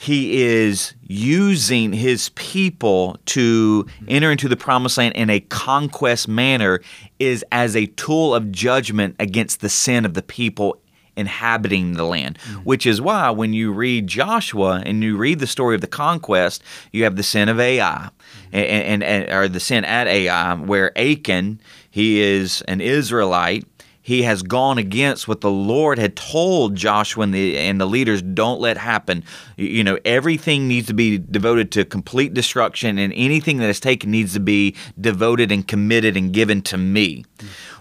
he 0.00 0.44
is 0.44 0.94
using 1.08 1.92
his 1.92 2.28
people 2.36 3.18
to 3.26 3.84
enter 4.06 4.30
into 4.30 4.48
the 4.48 4.56
promised 4.56 4.96
land 4.96 5.16
in 5.16 5.28
a 5.28 5.40
conquest 5.40 6.28
manner 6.28 6.80
is 7.18 7.44
as 7.50 7.74
a 7.74 7.86
tool 7.86 8.32
of 8.32 8.52
judgment 8.52 9.16
against 9.18 9.60
the 9.60 9.68
sin 9.68 10.04
of 10.04 10.14
the 10.14 10.22
people 10.22 10.80
inhabiting 11.16 11.94
the 11.94 12.04
land 12.04 12.38
mm. 12.38 12.64
which 12.64 12.86
is 12.86 13.00
why 13.00 13.28
when 13.28 13.52
you 13.52 13.72
read 13.72 14.06
joshua 14.06 14.80
and 14.86 15.02
you 15.02 15.16
read 15.16 15.40
the 15.40 15.48
story 15.48 15.74
of 15.74 15.80
the 15.80 15.88
conquest 15.88 16.62
you 16.92 17.02
have 17.02 17.16
the 17.16 17.24
sin 17.24 17.48
of 17.48 17.58
ai 17.58 17.82
mm-hmm. 17.82 18.56
and, 18.56 19.02
and, 19.02 19.02
and 19.02 19.32
or 19.32 19.48
the 19.48 19.58
sin 19.58 19.84
at 19.84 20.06
ai 20.06 20.54
where 20.54 20.96
achan 20.96 21.60
he 21.90 22.20
is 22.20 22.62
an 22.68 22.80
israelite 22.80 23.66
he 24.08 24.22
has 24.22 24.42
gone 24.42 24.78
against 24.78 25.28
what 25.28 25.42
the 25.42 25.50
Lord 25.50 25.98
had 25.98 26.16
told 26.16 26.74
Joshua 26.74 27.24
and 27.24 27.34
the, 27.34 27.58
and 27.58 27.78
the 27.78 27.84
leaders 27.84 28.22
don't 28.22 28.58
let 28.58 28.78
happen. 28.78 29.22
You- 29.58 29.84
know, 29.84 29.98
everything 30.02 30.66
needs 30.66 30.86
to 30.86 30.94
be 30.94 31.18
devoted 31.18 31.70
to 31.72 31.84
complete 31.84 32.32
destruction, 32.32 32.96
and 32.96 33.12
anything 33.14 33.58
that 33.58 33.68
is 33.68 33.80
taken 33.80 34.10
needs 34.10 34.32
to 34.32 34.40
be 34.40 34.74
devoted 34.98 35.52
and 35.52 35.68
committed 35.68 36.16
and 36.16 36.32
given 36.32 36.62
to 36.62 36.78
me. 36.78 37.26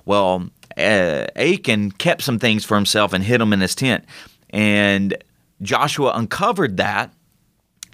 Well, 0.04 0.50
uh, 0.78 1.28
Achan 1.38 1.92
kept 1.92 2.24
some 2.24 2.40
things 2.40 2.66
for 2.66 2.76
himself 2.76 3.14
and 3.14 3.24
hid 3.24 3.40
them 3.40 3.54
in 3.54 3.62
his 3.62 3.74
tent. 3.74 4.04
And 4.50 5.16
Joshua 5.62 6.12
uncovered 6.14 6.76
that. 6.76 7.14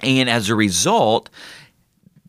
And 0.02 0.28
as 0.28 0.50
a 0.50 0.56
result, 0.56 1.30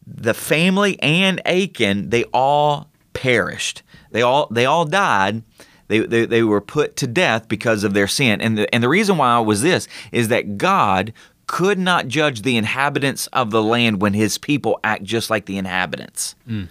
the 0.07 0.35
family 0.35 1.01
and 1.01 1.41
Achan, 1.47 2.11
they 2.11 2.25
all 2.25 2.91
perished. 3.15 3.83
They 4.11 4.21
all 4.21 4.49
they 4.51 4.67
all 4.67 4.85
died. 4.85 5.43
They, 5.89 6.01
they, 6.01 6.27
they 6.27 6.43
were 6.43 6.61
put 6.61 6.97
to 6.97 7.07
death 7.07 7.49
because 7.49 7.85
of 7.85 7.95
their 7.95 8.09
sin. 8.09 8.41
And 8.41 8.59
the, 8.59 8.75
and 8.75 8.83
the 8.83 8.89
reason 8.89 9.17
why 9.17 9.39
was 9.41 9.63
this 9.63 9.89
is 10.13 10.29
that 10.29 10.57
God 10.59 11.13
could 11.47 11.79
not 11.79 12.09
judge 12.09 12.43
the 12.43 12.57
inhabitants 12.57 13.27
of 13.29 13.51
the 13.51 13.63
land 13.63 14.01
when 14.01 14.15
his 14.15 14.39
people 14.39 14.81
act 14.83 15.03
just 15.03 15.31
like 15.31 15.47
the 15.47 15.59
inhabitants. 15.59 16.35
Mm. 16.49 16.69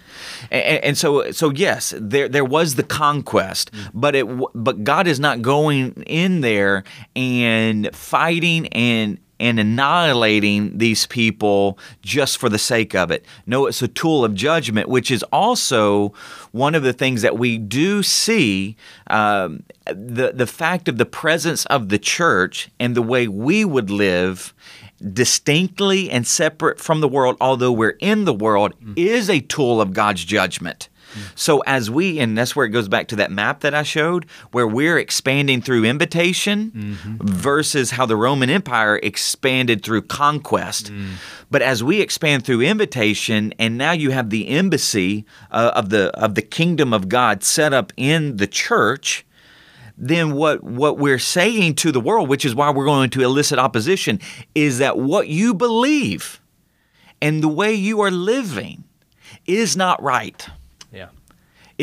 And, 0.52 0.84
and 0.84 0.98
so 0.98 1.32
so 1.32 1.52
yes, 1.52 1.94
there 1.98 2.28
there 2.28 2.46
was 2.46 2.76
the 2.76 2.84
conquest, 2.84 3.72
mm. 3.72 3.90
but 3.94 4.16
it 4.16 4.26
but 4.56 4.84
God 4.84 5.08
is 5.08 5.20
not 5.20 5.42
going 5.42 6.04
in 6.08 6.42
there 6.42 6.84
and 7.16 7.96
fighting 7.96 8.68
and 8.68 9.20
and 9.44 9.60
annihilating 9.60 10.78
these 10.78 11.06
people 11.06 11.78
just 12.02 12.38
for 12.38 12.48
the 12.48 12.58
sake 12.58 12.96
of 12.96 13.12
it. 13.12 13.26
No, 13.46 13.66
it's 13.66 13.82
a 13.82 13.90
tool 13.90 14.24
of 14.24 14.34
judgment, 14.34 14.88
which 14.88 15.12
is 15.12 15.22
also 15.34 16.14
one 16.52 16.76
of 16.76 16.84
the 16.84 16.94
things 16.94 17.22
that 17.24 17.38
we 17.38 17.58
do 17.58 18.04
see. 18.04 18.78
Um, 19.08 19.64
the 19.86 20.32
the 20.34 20.48
fact 20.48 20.88
of 20.88 20.98
the 20.98 21.06
presence 21.06 21.66
of 21.66 21.90
the 21.90 22.00
church 22.00 22.70
and 22.80 22.96
the 22.96 23.02
way 23.02 23.28
we 23.28 23.66
would 23.66 23.90
live 23.90 24.54
distinctly 25.12 26.10
and 26.10 26.26
separate 26.26 26.80
from 26.80 27.02
the 27.02 27.10
world, 27.10 27.36
although 27.42 27.74
we're 27.74 27.98
in 28.00 28.24
the 28.24 28.34
world, 28.34 28.74
is 28.96 29.30
a 29.30 29.42
tool 29.42 29.82
of 29.82 29.92
God's 29.92 30.24
judgment. 30.24 30.88
So 31.36 31.60
as 31.62 31.90
we, 31.90 32.20
and 32.20 32.38
that's 32.38 32.56
where 32.56 32.66
it 32.66 32.70
goes 32.70 32.88
back 32.88 33.08
to 33.10 33.16
that 33.18 33.32
map 33.32 33.62
that 33.62 33.74
I 33.74 33.84
showed, 33.84 34.26
where 34.52 34.68
we're 34.68 34.98
expanding 34.98 35.62
through 35.62 35.86
invitation 35.86 36.72
versus 37.22 37.92
how 37.92 38.06
the 38.06 38.16
Roman 38.16 38.50
Empire 38.50 39.00
expanded 39.02 39.84
through 39.84 40.04
conquest. 40.04 40.92
But 41.52 41.62
as 41.62 41.84
we 41.84 42.02
expand 42.02 42.46
through 42.46 42.62
invitation, 42.62 43.54
and 43.60 43.78
now 43.78 43.92
you 43.92 44.12
have 44.12 44.30
the 44.30 44.48
embassy 44.48 45.26
uh, 45.52 45.72
of 45.76 45.90
the 45.90 46.10
of 46.18 46.36
the 46.36 46.42
kingdom 46.42 46.94
of 46.94 47.10
God 47.10 47.44
set 47.44 47.74
up 47.74 47.94
in 47.98 48.38
the 48.38 48.48
church, 48.48 49.26
then 49.98 50.34
what 50.34 50.64
what 50.64 50.98
we're 50.98 51.20
saying 51.20 51.76
to 51.76 51.92
the 51.92 52.00
world, 52.00 52.28
which 52.30 52.46
is 52.46 52.56
why 52.56 52.72
we're 52.72 52.86
going 52.86 53.10
to 53.12 53.22
elicit 53.22 53.60
opposition, 53.60 54.20
is 54.56 54.80
that 54.80 54.98
what 54.98 55.28
you 55.28 55.54
believe 55.54 56.42
and 57.22 57.42
the 57.42 57.48
way 57.48 57.74
you 57.74 58.02
are 58.02 58.12
living 58.12 58.84
is 59.46 59.78
not 59.78 60.02
right. 60.02 60.48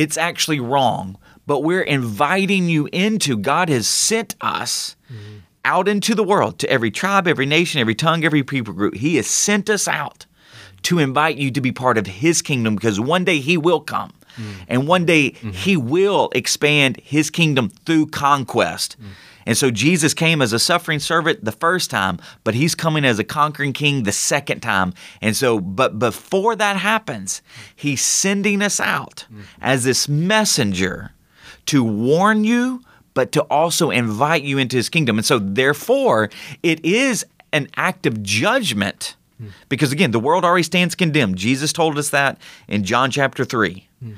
It's 0.01 0.17
actually 0.17 0.61
wrong, 0.61 1.19
but 1.47 1.63
we're 1.63 1.83
inviting 1.83 2.71
you 2.71 2.89
into 2.91 3.37
God 3.37 3.69
has 3.69 3.87
sent 3.87 4.35
us 4.41 4.97
out 5.63 5.89
into 5.89 6.15
the 6.15 6.25
world 6.25 6.59
to 6.61 6.71
every 6.71 6.91
tribe, 6.91 7.29
every 7.29 7.45
nation, 7.45 7.83
every 7.83 7.95
tongue, 7.95 8.25
every 8.25 8.43
people 8.43 8.73
group. 8.73 8.95
He 8.95 9.17
has 9.17 9.27
sent 9.27 9.69
us 9.69 9.87
out 9.87 10.25
to 10.85 10.99
invite 10.99 11.37
you 11.37 11.51
to 11.51 11.61
be 11.61 11.71
part 11.71 11.99
of 11.99 12.07
his 12.07 12.41
kingdom 12.41 12.77
because 12.77 12.99
one 12.99 13.25
day 13.25 13.41
he 13.41 13.59
will 13.59 13.81
come. 13.81 14.15
Mm. 14.37 14.55
And 14.69 14.89
one 14.89 15.05
day 15.05 15.33
mm-hmm. 15.33 15.51
he 15.51 15.77
will 15.77 16.31
expand 16.35 16.99
his 17.03 17.29
kingdom 17.29 17.69
through 17.85 18.07
conquest. 18.07 18.97
Mm. 18.99 19.09
And 19.47 19.57
so 19.57 19.71
Jesus 19.71 20.15
came 20.15 20.43
as 20.43 20.53
a 20.53 20.59
suffering 20.59 20.99
servant 20.99 21.45
the 21.45 21.53
first 21.53 21.91
time, 21.91 22.19
but 22.45 22.55
he's 22.55 22.75
coming 22.75 23.05
as 23.05 23.19
a 23.19 23.25
conquering 23.25 23.73
king 23.73 24.03
the 24.03 24.13
second 24.13 24.61
time. 24.61 24.95
And 25.21 25.37
so, 25.37 25.61
but 25.61 25.99
before 25.99 26.57
that 26.57 26.77
happens, 26.77 27.43
he's 27.75 28.03
sending 28.03 28.63
us 28.63 28.81
out 28.81 29.27
mm-hmm. 29.31 29.43
as 29.61 29.85
this 29.85 30.09
messenger 30.09 31.13
to 31.67 31.85
warn 31.85 32.45
you, 32.45 32.83
but 33.15 33.33
to 33.33 33.43
also 33.43 33.91
invite 33.91 34.43
you 34.43 34.59
into 34.59 34.77
his 34.77 34.89
kingdom. 34.89 35.19
And 35.19 35.27
so, 35.27 35.39
therefore, 35.39 36.31
it 36.63 36.85
is 36.85 37.25
an 37.53 37.69
act 37.77 38.07
of 38.07 38.23
judgment 38.23 39.17
hmm. 39.39 39.49
because, 39.69 39.93
again, 39.93 40.13
the 40.13 40.21
world 40.21 40.45
already 40.45 40.63
stands 40.63 40.95
condemned. 40.95 41.37
Jesus 41.37 41.73
told 41.73 41.99
us 41.99 42.11
that 42.11 42.39
in 42.69 42.85
John 42.85 43.11
chapter 43.11 43.45
3 43.45 43.89
hmm. 44.03 44.13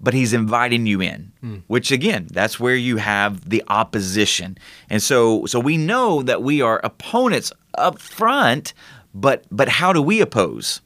But 0.00 0.14
he's 0.14 0.32
inviting 0.32 0.86
you 0.86 1.00
in 1.00 1.32
hmm. 1.40 1.58
which 1.66 1.92
again 1.92 2.26
that's 2.30 2.58
where 2.58 2.74
you 2.74 2.96
have 2.96 3.48
the 3.48 3.62
opposition. 3.68 4.56
And 4.88 5.02
so 5.02 5.46
so 5.46 5.60
we 5.60 5.76
know 5.76 6.22
that 6.22 6.42
we 6.42 6.62
are 6.62 6.80
opponents 6.82 7.52
up 7.74 7.98
front 7.98 8.74
but 9.14 9.44
but 9.50 9.68
how 9.68 9.92
do 9.92 10.02
we 10.02 10.20
oppose? 10.20 10.80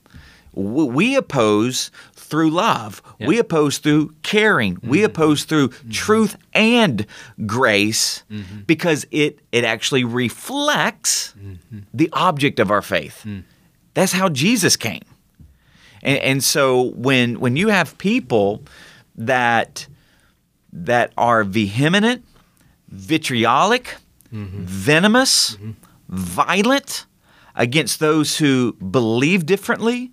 We 0.54 1.16
oppose 1.16 1.90
through 2.14 2.50
love. 2.50 3.02
We 3.20 3.38
oppose 3.38 3.78
through 3.78 4.14
caring. 4.22 4.78
We 4.82 4.98
mm-hmm. 4.98 5.06
oppose 5.06 5.44
through 5.44 5.68
mm-hmm. 5.68 5.90
truth 5.90 6.36
and 6.52 7.06
grace 7.44 8.22
mm-hmm. 8.30 8.60
because 8.60 9.06
it 9.10 9.40
it 9.52 9.64
actually 9.64 10.04
reflects 10.04 11.34
the 11.92 12.08
object 12.12 12.60
of 12.60 12.70
our 12.70 12.82
faith. 12.82 13.22
Hmm. 13.22 13.40
That's 13.94 14.12
how 14.12 14.28
jesus 14.28 14.76
came. 14.76 15.04
And, 16.02 16.18
and 16.18 16.44
so 16.44 16.92
when 16.94 17.40
when 17.40 17.56
you 17.56 17.68
have 17.68 17.96
people 17.98 18.62
that 19.14 19.86
that 20.72 21.12
are 21.16 21.44
vehement, 21.44 22.24
vitriolic, 22.88 23.96
venomous, 24.32 25.56
violent 26.08 27.06
against 27.54 28.00
those 28.00 28.38
who 28.38 28.72
believe 28.74 29.46
differently, 29.46 30.12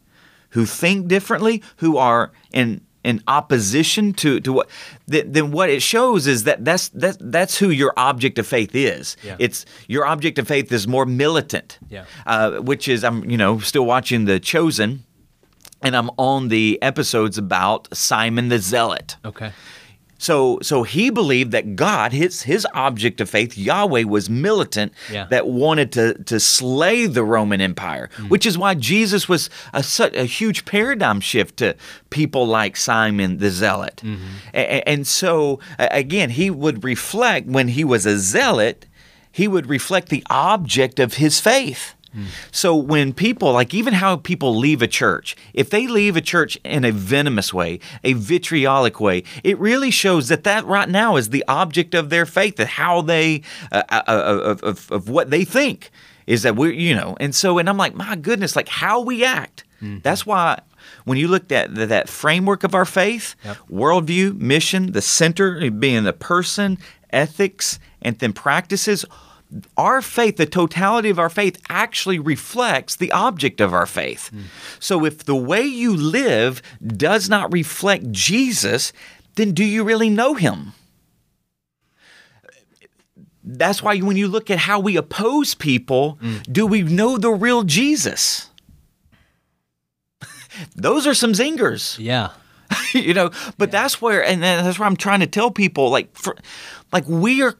who 0.50 0.66
think 0.66 1.08
differently, 1.08 1.64
who 1.78 1.98
are 1.98 2.32
in 2.54 2.82
in 3.04 3.20
opposition 3.28 4.14
to, 4.14 4.40
to 4.42 4.54
what 4.54 4.70
then, 5.08 5.32
then 5.32 5.52
what 5.52 5.70
it 5.70 5.82
shows 5.82 6.28
is 6.28 6.44
that 6.44 6.64
that's 6.64 6.90
that, 6.90 7.18
that's 7.20 7.58
who 7.58 7.70
your 7.70 7.94
object 7.98 8.38
of 8.38 8.46
faith 8.46 8.76
is. 8.76 9.18
Yeah. 9.24 9.38
It's 9.40 9.66
your 9.88 10.06
object 10.06 10.38
of 10.38 10.48
faith 10.48 10.72
is 10.72 10.88
more 10.88 11.06
militant. 11.06 11.80
Yeah. 11.90 12.06
Uh, 12.28 12.60
which 12.60 12.88
is 12.88 13.04
I'm 13.04 13.28
you 13.30 13.38
know 13.38 13.58
still 13.60 13.86
watching 13.86 14.26
The 14.26 14.40
Chosen, 14.40 15.04
and 15.82 15.96
I'm 15.96 16.10
on 16.18 16.48
the 16.50 16.80
episodes 16.82 17.38
about 17.38 17.88
Simon 17.96 18.50
the 18.50 18.60
Zealot. 18.60 19.18
Okay. 19.26 19.52
So 20.18 20.60
so 20.62 20.84
he 20.84 21.10
believed 21.10 21.52
that 21.52 21.76
God, 21.76 22.12
his 22.14 22.44
his 22.44 22.68
object 22.76 23.20
of 23.22 23.28
faith, 23.28 23.58
Yahweh, 23.58 24.04
was 24.04 24.30
militant 24.30 24.94
Yeah. 25.12 25.26
that 25.32 25.48
wanted 25.48 25.92
to 25.94 26.14
to 26.26 26.40
slay 26.40 27.08
the 27.08 27.24
Roman 27.24 27.60
Empire, 27.60 28.12
mm. 28.18 28.30
which 28.30 28.46
is 28.46 28.56
why 28.56 28.76
Jesus 28.76 29.28
was 29.28 29.50
a 29.74 29.82
such 29.82 30.16
a 30.16 30.26
huge 30.26 30.66
paradigm 30.66 31.22
shift 31.22 31.58
to 31.58 31.76
people 32.12 32.46
like 32.46 32.78
Simon 32.78 33.40
the 33.40 33.50
Zealot. 33.50 34.02
Mm-hmm. 34.06 34.24
A- 34.54 34.88
and 34.88 35.08
so 35.08 35.60
again, 35.80 36.30
he 36.30 36.52
would 36.52 36.84
reflect 36.84 37.48
when 37.48 37.70
he 37.70 37.84
was 37.84 38.06
a 38.06 38.20
zealot, 38.20 38.86
he 39.32 39.48
would 39.48 39.66
reflect 39.68 40.10
the 40.10 40.24
object 40.30 41.00
of 41.00 41.16
his 41.16 41.40
faith. 41.40 41.96
So 42.52 42.76
when 42.76 43.14
people, 43.14 43.54
like 43.54 43.74
even 43.74 43.94
how 43.94 44.18
people 44.18 44.56
leave 44.56 44.82
a 44.82 44.88
church, 44.88 45.36
if 45.54 45.70
they 45.70 45.88
leave 45.88 46.18
a 46.18 46.22
church 46.22 46.58
in 46.64 46.84
a 46.84 46.92
venomous 46.92 47.54
way, 47.54 47.80
a 48.04 48.14
vitriolic 48.14 49.00
way, 49.00 49.24
it 49.44 49.58
really 49.60 49.92
shows 49.92 50.28
that 50.28 50.44
that 50.44 50.66
right 50.66 50.90
now 50.90 51.16
is 51.16 51.30
the 51.30 51.44
object 51.48 51.96
of 51.96 52.10
their 52.10 52.26
faith, 52.26 52.58
that 52.58 52.68
how 52.68 53.02
they, 53.02 53.42
uh, 53.72 53.84
uh, 53.90 54.02
uh, 54.08 54.12
of, 54.12 54.64
of, 54.64 54.92
of 54.92 55.10
what 55.10 55.30
they 55.30 55.46
think 55.46 55.90
is 56.28 56.44
that 56.44 56.56
we're, 56.56 56.72
you 56.74 56.96
know, 56.96 57.16
and 57.20 57.34
so, 57.34 57.58
and 57.58 57.68
I'm 57.70 57.78
like, 57.78 57.96
my 57.96 58.16
goodness, 58.16 58.56
like 58.56 58.68
how 58.70 59.02
we 59.02 59.24
act. 59.24 59.64
That's 59.82 60.28
why 60.28 60.60
when 61.06 61.18
you 61.18 61.28
looked 61.28 61.52
at 61.52 61.74
th- 61.74 61.90
that 61.90 62.08
framework 62.08 62.64
of 62.64 62.76
our 62.76 62.86
faith, 62.86 63.36
Yep. 63.44 63.58
worldview, 63.72 64.38
mission, 64.40 64.92
the 64.92 65.02
center 65.02 65.72
being 65.72 66.04
the 66.04 66.14
person, 66.14 66.78
ethics, 67.12 67.80
and 68.02 68.18
then 68.20 68.32
practices, 68.34 69.06
our 69.78 70.02
faith, 70.02 70.38
the 70.38 70.46
totality 70.46 71.10
of 71.10 71.20
our 71.20 71.30
faith, 71.30 71.62
actually 71.70 72.20
reflects 72.20 72.96
the 72.96 73.12
object 73.12 73.60
of 73.62 73.74
our 73.74 73.86
faith. 73.86 74.30
Hmm. 74.30 74.42
So 74.80 75.06
if 75.06 75.26
the 75.26 75.36
way 75.36 75.64
you 75.64 75.96
live 75.96 76.62
does 76.86 77.30
not 77.30 77.52
reflect 77.52 78.12
Jesus, 78.12 78.94
then 79.36 79.54
do 79.54 79.64
you 79.64 79.84
really 79.84 80.10
know 80.10 80.36
him? 80.36 80.74
That's 83.44 83.82
why 83.82 83.98
when 84.00 84.18
you 84.18 84.28
look 84.28 84.50
at 84.52 84.60
how 84.60 84.80
we 84.80 84.96
oppose 84.96 85.56
people, 85.56 86.18
hmm. 86.22 86.38
do 86.50 86.66
we 86.66 86.84
know 86.84 87.18
the 87.18 87.32
real 87.32 87.64
Jesus? 87.64 88.50
Those 90.76 91.08
are 91.08 91.14
some 91.14 91.34
zingers 91.34 91.98
Yeah. 92.00 92.30
you 92.94 93.14
know 93.14 93.32
but 93.58 93.72
that's 93.72 94.02
where 94.02 94.24
and 94.24 94.42
then 94.42 94.64
that's 94.64 94.80
where 94.80 94.88
i'm 94.88 94.96
trying 94.96 95.20
to 95.20 95.28
tell 95.28 95.52
people 95.52 95.90
like 95.90 96.16
for, 96.16 96.36
like 96.94 97.08
we 97.08 97.42
are 97.42 97.56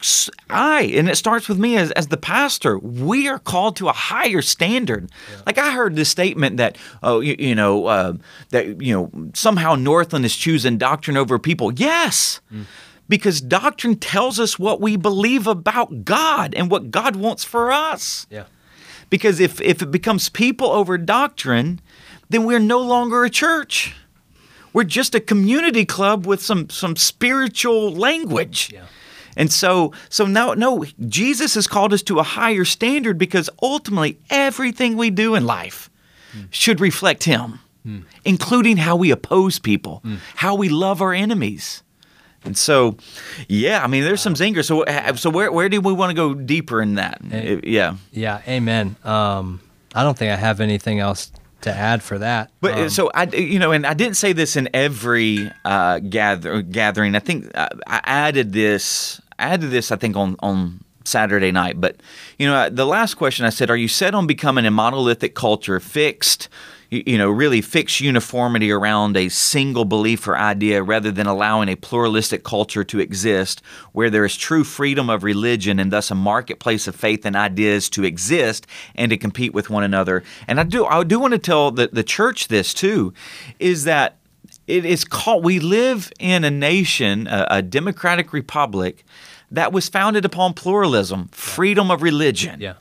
I, 0.50 0.82
and 0.94 1.10
it 1.10 1.16
starts 1.16 1.48
with 1.48 1.58
me 1.58 1.78
as, 1.78 1.92
as 1.92 2.08
the 2.08 2.18
pastor 2.18 2.78
we 2.78 3.28
are 3.28 3.40
called 3.40 3.78
to 3.78 3.88
a 3.88 3.94
higher 3.94 4.42
standard. 4.42 5.10
Like 5.46 5.58
i 5.58 5.72
heard 5.72 5.96
this 5.96 6.10
statement 6.10 6.58
that 6.58 6.78
oh 7.02 7.22
you, 7.22 7.36
you 7.40 7.56
know 7.56 7.86
uh, 7.86 8.14
that 8.50 8.82
you 8.82 8.94
know 8.94 9.30
somehow 9.34 9.76
northland 9.76 10.26
is 10.26 10.36
choosing 10.36 10.78
doctrine 10.78 11.18
over 11.18 11.40
people. 11.40 11.74
Yes. 11.74 12.42
Because 13.08 13.42
doctrine 13.42 13.96
tells 13.98 14.40
us 14.40 14.58
what 14.58 14.80
we 14.80 14.96
believe 14.96 15.48
about 15.48 16.06
god 16.06 16.54
and 16.56 16.70
what 16.72 16.92
god 16.92 17.16
wants 17.16 17.44
for 17.44 17.72
us. 17.72 18.28
Yeah. 18.30 18.46
because 19.10 19.40
if, 19.40 19.60
if 19.62 19.82
it 19.82 19.92
becomes 19.92 20.30
people 20.30 20.68
over 20.68 20.98
doctrine, 20.98 21.80
then 22.30 22.46
we're 22.46 22.60
no 22.60 22.80
longer 22.80 23.24
a 23.24 23.30
church. 23.30 23.94
We're 24.74 24.84
just 24.86 25.16
a 25.16 25.20
community 25.20 25.86
club 25.86 26.26
with 26.26 26.42
some 26.42 26.70
some 26.70 26.96
spiritual 26.96 27.94
language. 27.94 28.72
Yeah. 28.74 28.86
And 29.38 29.52
so 29.52 29.94
so 30.10 30.26
now 30.26 30.54
no, 30.54 30.86
Jesus 31.08 31.56
has 31.56 31.68
called 31.68 31.94
us 31.94 32.02
to 32.04 32.20
a 32.20 32.24
higher 32.24 32.66
standard 32.66 33.18
because 33.18 33.50
ultimately 33.62 34.18
everything 34.30 34.98
we 34.98 35.10
do 35.10 35.36
in 35.36 35.46
life 35.46 35.90
should 36.50 36.80
reflect 36.80 37.24
him, 37.26 37.60
including 38.24 38.78
how 38.78 38.96
we 38.96 39.12
oppose 39.12 39.60
people, 39.60 40.02
how 40.36 40.56
we 40.56 40.70
love 40.70 41.02
our 41.02 41.14
enemies. 41.14 41.84
And 42.44 42.58
so, 42.58 42.98
yeah, 43.48 43.84
I 43.84 43.88
mean, 43.88 44.04
there's 44.04 44.22
some 44.22 44.34
zingers. 44.34 44.66
So, 44.66 44.84
uh, 44.84 45.16
so 45.16 45.30
where 45.30 45.52
where 45.52 45.70
do 45.70 45.80
we 45.80 45.94
want 45.94 46.10
to 46.10 46.16
go 46.16 46.34
deeper 46.34 46.82
in 46.82 46.96
that? 46.96 47.22
Eh. 47.32 47.60
Yeah. 47.64 47.98
Yeah. 48.12 48.42
Amen. 48.48 48.96
Um, 49.04 49.60
I 49.94 50.04
don't 50.04 50.18
think 50.18 50.32
I 50.32 50.38
have 50.38 50.60
anything 50.60 51.00
else 51.00 51.32
to 51.62 51.74
add 51.74 52.04
for 52.04 52.20
that. 52.20 52.52
But 52.62 52.78
Um, 52.78 52.90
so 52.90 53.12
I, 53.14 53.24
you 53.24 53.60
know, 53.60 53.72
and 53.72 53.86
I 53.86 53.94
didn't 53.94 54.18
say 54.18 54.34
this 54.34 54.56
in 54.56 54.70
every 54.74 55.52
uh, 55.66 56.00
gather 56.00 56.62
gathering. 56.62 57.16
I 57.16 57.20
think 57.20 57.52
uh, 57.56 57.70
I 57.88 58.02
added 58.04 58.54
this. 58.54 59.22
I 59.40 59.54
added 59.54 59.72
this. 59.72 59.92
I 59.92 59.96
think 59.96 60.16
on 60.16 60.36
on 60.40 60.84
Saturday 61.04 61.52
night. 61.52 61.80
But 61.80 61.98
you 62.38 62.48
know, 62.48 62.56
uh, 62.56 62.70
the 62.70 62.86
last 62.86 63.16
question 63.16 63.46
I 63.46 63.50
said, 63.50 63.70
"Are 63.70 63.78
you 63.78 63.88
set 63.88 64.14
on 64.16 64.28
becoming 64.28 64.66
a 64.66 64.72
monolithic 64.72 65.36
culture, 65.36 65.80
fixed?" 65.80 66.50
You, 66.94 67.18
know, 67.18 67.32
really 67.32 67.62
fix 67.62 68.02
uniformity 68.02 68.70
around 68.70 69.16
a 69.16 69.30
single 69.30 69.86
belief 69.86 70.28
or 70.28 70.38
idea 70.38 70.84
rather 70.84 71.10
than 71.10 71.26
allowing 71.26 71.70
a 71.70 71.78
pluralistic 71.78 72.44
culture 72.44 72.84
to 72.84 73.00
exist 73.00 73.62
where 73.94 74.10
there 74.10 74.26
is 74.26 74.36
true 74.36 74.66
freedom 74.66 75.10
of 75.10 75.24
religion 75.24 75.80
and 75.80 75.90
thus 75.90 76.12
a 76.12 76.16
marketplace 76.16 76.90
of 76.90 76.96
faith 76.96 77.26
and 77.26 77.38
ideas 77.38 77.90
to 77.92 78.04
exist 78.04 78.68
and 78.94 79.10
to 79.10 79.16
compete 79.16 79.54
with 79.54 79.70
one 79.70 79.84
another. 79.84 80.22
And 80.50 80.60
I 80.60 80.64
do 80.64 80.86
I 80.86 81.06
do 81.06 81.18
want 81.18 81.32
to 81.32 81.40
tell 81.40 81.72
the, 81.72 81.88
the 81.88 82.04
church 82.04 82.50
this 82.50 82.74
too, 82.74 83.14
is 83.58 83.86
that 83.86 84.18
it 84.68 84.84
is 84.84 85.06
called 85.06 85.46
we 85.46 85.60
live 85.60 86.12
in 86.20 86.44
a 86.44 86.52
nation, 86.52 87.26
a, 87.28 87.48
a 87.50 87.62
democratic 87.62 88.34
republic 88.34 89.06
that 89.50 89.72
was 89.72 89.88
founded 89.88 90.26
upon 90.26 90.56
pluralism, 90.56 91.30
freedom 91.30 91.90
of 91.90 92.02
religion 92.02 92.60
yeah. 92.60 92.74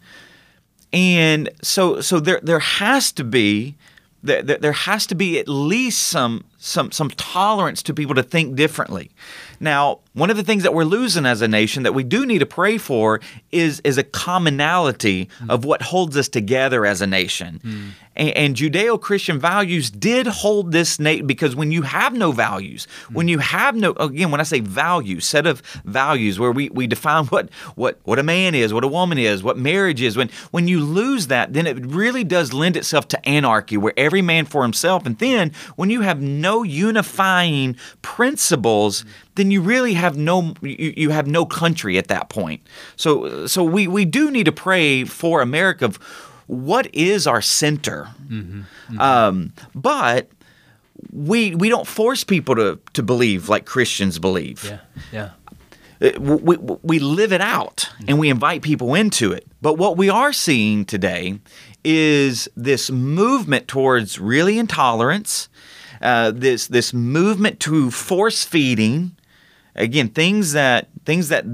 and 0.92 1.48
so 1.62 2.00
so 2.00 2.18
there 2.18 2.40
there 2.42 2.58
has 2.58 3.12
to 3.12 3.22
be 3.22 3.76
there, 4.22 4.42
there 4.42 4.72
has 4.72 5.06
to 5.06 5.14
be 5.14 5.38
at 5.38 5.48
least 5.48 6.02
some 6.02 6.44
some 6.58 6.92
some 6.92 7.10
tolerance 7.10 7.82
to 7.84 7.94
people 7.94 8.14
to 8.14 8.22
think 8.22 8.56
differently. 8.56 9.10
Now, 9.60 10.00
one 10.12 10.28
of 10.28 10.36
the 10.36 10.42
things 10.42 10.64
that 10.64 10.74
we're 10.74 10.84
losing 10.84 11.24
as 11.24 11.40
a 11.40 11.46
nation 11.46 11.84
that 11.84 11.94
we 11.94 12.02
do 12.02 12.26
need 12.26 12.40
to 12.40 12.46
pray 12.46 12.78
for 12.78 13.20
is 13.52 13.80
is 13.84 13.96
a 13.96 14.02
commonality 14.02 15.28
hmm. 15.38 15.50
of 15.50 15.64
what 15.64 15.82
holds 15.82 16.16
us 16.16 16.28
together 16.28 16.84
as 16.84 17.00
a 17.00 17.06
nation. 17.06 17.60
Hmm. 17.62 17.88
And, 18.16 18.30
and 18.30 18.56
Judeo-Christian 18.56 19.38
values 19.38 19.88
did 19.88 20.26
hold 20.26 20.72
this 20.72 20.98
nation 20.98 21.28
because 21.28 21.54
when 21.54 21.70
you 21.70 21.82
have 21.82 22.12
no 22.12 22.32
values, 22.32 22.88
hmm. 23.06 23.14
when 23.14 23.28
you 23.28 23.38
have 23.38 23.76
no 23.76 23.92
again, 23.92 24.32
when 24.32 24.40
I 24.40 24.44
say 24.44 24.58
values, 24.60 25.24
set 25.24 25.46
of 25.46 25.60
values 25.84 26.40
where 26.40 26.50
we, 26.50 26.70
we 26.70 26.88
define 26.88 27.26
what 27.26 27.48
what 27.76 28.00
what 28.02 28.18
a 28.18 28.24
man 28.24 28.56
is, 28.56 28.74
what 28.74 28.82
a 28.82 28.88
woman 28.88 29.18
is, 29.18 29.44
what 29.44 29.58
marriage 29.58 30.02
is, 30.02 30.16
when 30.16 30.28
when 30.50 30.66
you 30.66 30.80
lose 30.80 31.28
that, 31.28 31.52
then 31.52 31.68
it 31.68 31.78
really 31.86 32.24
does 32.24 32.52
lend 32.52 32.76
itself 32.76 33.06
to 33.08 33.28
anarchy 33.28 33.76
where 33.76 33.94
every 33.96 34.22
man 34.22 34.44
for 34.44 34.62
himself. 34.62 35.06
And 35.06 35.16
then 35.18 35.52
when 35.76 35.88
you 35.88 36.00
have 36.00 36.20
no 36.20 36.64
unifying 36.64 37.76
principles, 38.02 39.04
then 39.36 39.50
you 39.50 39.62
really 39.62 39.94
have 40.00 40.16
no 40.16 40.54
you, 40.62 40.92
you 40.96 41.10
have 41.10 41.26
no 41.26 41.46
country 41.46 41.98
at 41.98 42.08
that 42.08 42.28
point. 42.28 42.60
So 42.96 43.46
so 43.46 43.62
we, 43.62 43.86
we 43.86 44.04
do 44.04 44.30
need 44.30 44.46
to 44.46 44.52
pray 44.52 45.04
for 45.04 45.40
America 45.42 45.84
of 45.84 45.96
what 46.46 46.92
is 46.92 47.26
our 47.26 47.42
center. 47.42 48.08
Um, 48.98 49.52
but 49.74 50.28
we 51.12 51.54
we 51.54 51.68
don't 51.68 51.86
force 51.86 52.24
people 52.24 52.54
to, 52.56 52.78
to 52.92 53.02
believe 53.02 53.48
like 53.48 53.64
Christians 53.64 54.18
believe. 54.18 54.64
Yeah. 54.64 54.80
Yeah. 55.12 55.30
Uh, 56.02 56.18
we, 56.18 56.56
we, 56.56 56.76
we 56.82 56.98
live 56.98 57.32
it 57.32 57.40
out 57.42 57.90
and 58.08 58.18
we 58.18 58.30
invite 58.30 58.62
people 58.62 58.94
into 58.94 59.32
it. 59.32 59.46
But 59.60 59.74
what 59.74 59.96
we 59.98 60.08
are 60.08 60.32
seeing 60.32 60.84
today 60.86 61.38
is 61.84 62.48
this 62.56 62.90
movement 62.90 63.68
towards 63.68 64.18
really 64.18 64.58
intolerance, 64.58 65.48
uh, 66.00 66.30
this 66.30 66.68
this 66.68 66.92
movement 66.92 67.60
to 67.60 67.90
force 67.90 68.44
feeding. 68.44 69.16
Again, 69.76 70.08
things 70.08 70.52
that 70.52 70.88
things 71.04 71.28
that 71.28 71.44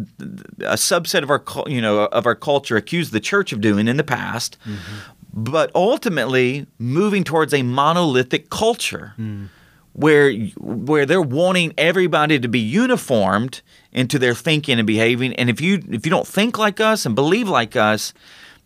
a 0.60 0.76
subset 0.76 1.22
of 1.22 1.30
our 1.30 1.42
you 1.66 1.80
know 1.80 2.06
of 2.06 2.26
our 2.26 2.34
culture 2.34 2.76
accused 2.76 3.12
the 3.12 3.20
church 3.20 3.52
of 3.52 3.60
doing 3.60 3.88
in 3.88 3.96
the 3.96 4.04
past, 4.04 4.58
mm-hmm. 4.64 4.96
but 5.32 5.70
ultimately 5.74 6.66
moving 6.78 7.24
towards 7.24 7.52
a 7.52 7.62
monolithic 7.62 8.48
culture 8.50 9.14
mm. 9.18 9.48
where 9.92 10.32
where 10.58 11.04
they're 11.04 11.20
wanting 11.20 11.74
everybody 11.76 12.38
to 12.38 12.48
be 12.48 12.60
uniformed 12.60 13.60
into 13.92 14.18
their 14.18 14.34
thinking 14.34 14.78
and 14.78 14.86
behaving. 14.86 15.34
And 15.34 15.50
if 15.50 15.60
you 15.60 15.82
if 15.90 16.06
you 16.06 16.10
don't 16.10 16.26
think 16.26 16.58
like 16.58 16.80
us 16.80 17.04
and 17.04 17.14
believe 17.14 17.48
like 17.48 17.76
us 17.76 18.14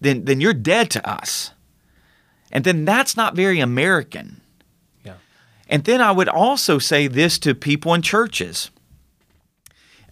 then 0.01 0.25
then 0.25 0.41
you're 0.41 0.55
dead 0.55 0.91
to 0.91 1.09
us. 1.09 1.53
And 2.51 2.65
then 2.65 2.85
that's 2.85 3.17
not 3.17 3.37
very 3.37 3.61
american. 3.61 4.41
Yeah. 5.05 5.15
And 5.69 5.85
then 5.85 6.01
I 6.01 6.11
would 6.13 6.29
also 6.29 6.79
say 6.79 7.07
this 7.07 7.39
to 7.41 7.55
people 7.55 7.95
in 7.95 8.03
churches. 8.03 8.71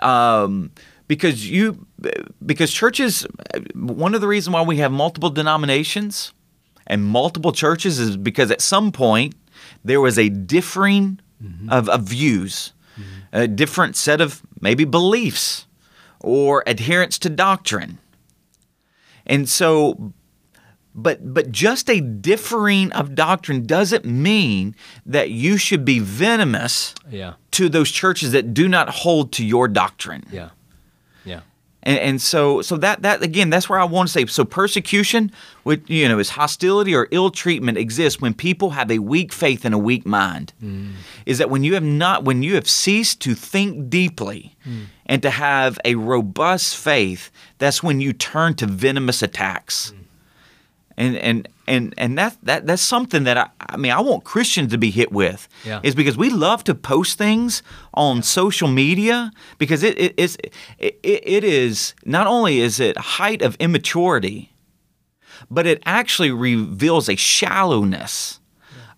Um, 0.01 0.71
because 1.07 1.49
you 1.49 1.87
because 2.45 2.73
churches 2.73 3.27
one 3.75 4.15
of 4.15 4.21
the 4.21 4.29
reasons 4.29 4.55
why 4.55 4.63
we 4.63 4.77
have 4.77 4.93
multiple 4.93 5.31
denominations 5.31 6.33
and 6.87 7.05
multiple 7.05 7.53
churches 7.53 7.99
is 7.99 8.17
because 8.17 8.51
at 8.51 8.61
some 8.61 8.93
point 8.93 9.35
there 9.85 10.01
was 10.01 10.19
a 10.19 10.29
differing 10.29 11.19
of, 11.71 11.89
of 11.89 12.03
views 12.03 12.73
a 13.33 13.47
different 13.47 13.97
set 13.97 14.21
of 14.21 14.43
maybe 14.61 14.85
beliefs 14.85 15.67
or 16.21 16.63
adherence 16.67 17.19
to 17.21 17.29
doctrine. 17.29 17.99
And 19.27 19.49
so 19.49 20.13
but 21.03 21.33
but 21.33 21.51
just 21.53 21.89
a 21.89 22.01
differing 22.01 22.93
of 22.93 23.15
doctrine 23.15 23.65
doesn't 23.67 24.05
mean 24.05 24.75
that 25.07 25.31
you 25.31 25.57
should 25.57 25.85
be 25.85 25.99
venomous 26.01 26.95
Yeah. 27.11 27.35
to 27.53 27.69
those 27.69 27.91
churches 27.91 28.33
that 28.33 28.53
do 28.53 28.69
not 28.69 28.89
hold 28.91 29.33
to 29.33 29.45
your 29.45 29.69
doctrine 29.69 30.25
Yeah. 30.33 30.51
Yeah. 31.25 31.41
and, 31.83 31.99
and 31.99 32.23
so 32.23 32.63
so 32.63 32.77
that 32.79 33.03
that 33.03 33.23
again 33.23 33.51
that's 33.51 33.69
where 33.69 33.79
I 33.79 33.85
want 33.85 34.09
to 34.09 34.13
say 34.13 34.27
so 34.27 34.45
persecution 34.45 35.31
with 35.65 35.89
you 35.89 36.09
know 36.09 36.19
is 36.19 36.31
hostility 36.31 36.95
or 36.95 37.07
ill 37.13 37.31
treatment 37.31 37.79
exists 37.79 38.21
when 38.21 38.35
people 38.35 38.71
have 38.71 38.91
a 38.91 38.99
weak 38.99 39.33
faith 39.33 39.65
and 39.65 39.75
a 39.75 39.79
weak 39.79 40.05
mind 40.05 40.53
mm. 40.63 40.93
is 41.27 41.39
that 41.39 41.49
when 41.51 41.63
you 41.65 41.75
have 41.75 41.85
not 41.85 42.25
when 42.25 42.43
you 42.43 42.55
have 42.57 42.69
ceased 42.69 43.21
to 43.21 43.35
think 43.35 43.89
deeply 43.89 44.57
mm. 44.67 44.87
and 45.07 45.23
to 45.23 45.31
have 45.31 45.79
a 45.85 45.95
robust 45.95 46.77
faith 46.77 47.31
that's 47.59 47.83
when 47.83 48.01
you 48.01 48.13
turn 48.13 48.55
to 48.55 48.67
venomous 48.67 49.23
attacks 49.23 49.93
mm. 49.93 49.98
And 50.99 51.17
and 51.17 51.49
and 51.67 51.95
and 51.97 52.19
that 52.19 52.37
that 52.43 52.67
that's 52.67 52.83
something 52.83 53.25
that 53.25 53.39
I, 53.39 53.49
I 53.61 53.77
mean 53.77 53.93
I 53.93 54.01
want 54.01 54.25
Christians 54.25 54.73
to 54.73 54.79
be 54.79 54.91
hit 54.91 55.11
with 55.13 55.49
Yeah. 55.65 55.81
is 55.83 55.95
because 55.95 56.19
we 56.19 56.29
love 56.29 56.65
to 56.65 56.75
post 56.75 57.17
things 57.17 57.63
on 57.95 58.23
social 58.23 58.69
media 58.69 59.31
because 59.59 59.83
it 59.83 59.99
it 59.99 60.15
is 60.19 60.37
it, 60.79 60.99
it 61.03 61.45
is 61.45 61.95
not 62.05 62.27
only 62.27 62.59
is 62.61 62.81
it 62.81 62.97
height 62.99 63.41
of 63.43 63.57
immaturity 63.61 64.53
but 65.51 65.67
it 65.67 65.81
actually 65.87 66.33
reveals 66.33 67.09
a 67.09 67.17
shallowness 67.17 68.41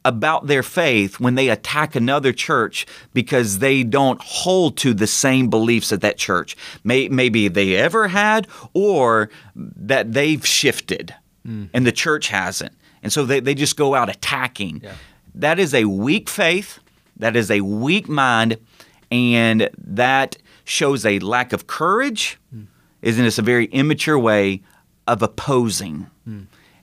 about 0.03 0.47
their 0.47 0.63
faith 0.63 1.21
when 1.21 1.35
they 1.35 1.51
attack 1.51 1.95
another 1.95 2.33
church 2.33 2.87
because 3.13 3.59
they 3.59 3.83
don't 3.85 4.19
hold 4.23 4.79
to 4.79 4.95
the 4.95 5.07
same 5.07 5.51
beliefs 5.51 5.91
that 5.91 6.01
that 6.01 6.17
church 6.17 6.57
may, 6.83 7.07
maybe 7.09 7.49
they 7.49 7.77
ever 7.77 8.09
had 8.09 8.49
or 8.73 9.29
that 9.55 10.15
they've 10.15 10.47
shifted 10.47 11.15
and 11.45 11.87
the 11.87 11.93
church 11.93 12.29
hasn't. 12.29 12.73
And 13.03 13.13
so 13.13 13.25
they, 13.25 13.41
they 13.41 13.55
just 13.55 13.77
go 13.77 13.95
out 13.95 14.09
attacking. 14.09 14.81
Yeah. 14.83 14.93
That 15.35 15.59
is 15.59 15.73
a 15.75 15.85
weak 15.87 16.29
faith, 16.29 16.81
that 17.17 17.37
is 17.37 17.51
a 17.51 17.61
weak 17.63 18.09
mind, 18.09 18.59
and 19.11 19.71
that 19.79 20.37
shows 20.65 21.05
a 21.07 21.19
lack 21.21 21.53
of 21.53 21.67
courage. 21.67 22.39
Isn't 23.03 23.25
this 23.25 23.39
a 23.39 23.43
very 23.43 23.67
immature 23.67 24.19
way 24.19 24.63
of 25.07 25.23
opposing? 25.23 26.07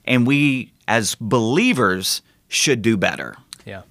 And 0.05 0.25
we, 0.25 0.73
as 0.87 1.15
believers, 1.15 2.21
should 2.47 2.81
do 2.81 2.97
better. 2.97 3.35
Yeah. 3.65 3.81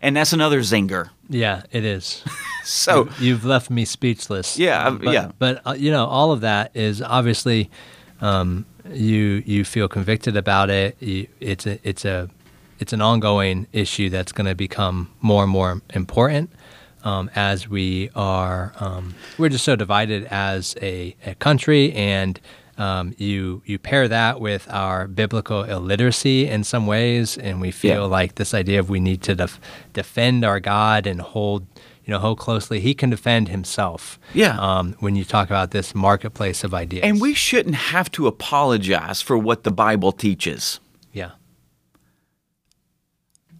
And 0.00 0.16
that's 0.16 0.32
another 0.32 0.60
zinger. 0.60 1.10
Yeah, 1.28 1.62
it 1.70 1.84
is. 1.84 2.24
So, 2.62 3.08
You've 3.18 3.44
left 3.46 3.70
me 3.70 3.84
speechless. 3.86 4.58
Yeah, 4.58 4.90
but, 4.90 5.12
yeah. 5.14 5.32
But 5.38 5.62
uh, 5.66 5.74
you 5.76 5.90
know, 5.90 6.04
all 6.06 6.30
of 6.30 6.42
that 6.42 6.70
is 6.76 7.00
obviously 7.00 7.70
um, 8.20 8.66
you 8.92 9.42
you 9.46 9.64
feel 9.64 9.88
convicted 9.88 10.36
about 10.36 10.70
it. 10.70 10.96
You, 11.00 11.26
it's 11.40 11.66
a 11.66 11.78
it's 11.88 12.04
a 12.04 12.28
it's 12.78 12.92
an 12.92 13.00
ongoing 13.02 13.66
issue 13.72 14.08
that's 14.10 14.32
going 14.32 14.46
to 14.46 14.54
become 14.54 15.10
more 15.20 15.42
and 15.42 15.52
more 15.52 15.82
important 15.94 16.50
um, 17.04 17.30
as 17.34 17.68
we 17.68 18.10
are 18.14 18.72
um, 18.80 19.14
we're 19.38 19.50
just 19.50 19.64
so 19.64 19.76
divided 19.76 20.24
as 20.30 20.74
a, 20.82 21.14
a 21.26 21.34
country 21.36 21.92
and. 21.92 22.40
Um, 22.78 23.14
you 23.18 23.60
you 23.66 23.78
pair 23.78 24.08
that 24.08 24.40
with 24.40 24.66
our 24.72 25.06
biblical 25.06 25.64
illiteracy 25.64 26.48
in 26.48 26.64
some 26.64 26.86
ways, 26.86 27.36
and 27.36 27.60
we 27.60 27.70
feel 27.72 27.94
Yeah. 28.04 28.18
like 28.18 28.36
this 28.36 28.54
idea 28.54 28.80
of 28.80 28.88
we 28.88 29.00
need 29.00 29.20
to 29.24 29.34
def- 29.34 29.60
defend 29.92 30.46
our 30.46 30.60
God 30.60 31.06
and 31.06 31.20
hold 31.20 31.66
you 32.10 32.16
know 32.16 32.20
how 32.20 32.34
closely. 32.34 32.80
He 32.80 32.92
can 32.92 33.08
defend 33.10 33.48
himself. 33.48 34.18
Yeah. 34.34 34.58
Um, 34.58 34.96
when 34.98 35.14
you 35.14 35.24
talk 35.24 35.46
about 35.48 35.70
this 35.70 35.94
marketplace 35.94 36.64
of 36.64 36.74
ideas, 36.74 37.04
and 37.04 37.20
we 37.20 37.34
shouldn't 37.34 37.76
have 37.76 38.10
to 38.12 38.26
apologize 38.26 39.22
for 39.22 39.38
what 39.38 39.62
the 39.62 39.70
Bible 39.70 40.10
teaches. 40.10 40.80
yeah 41.12 41.30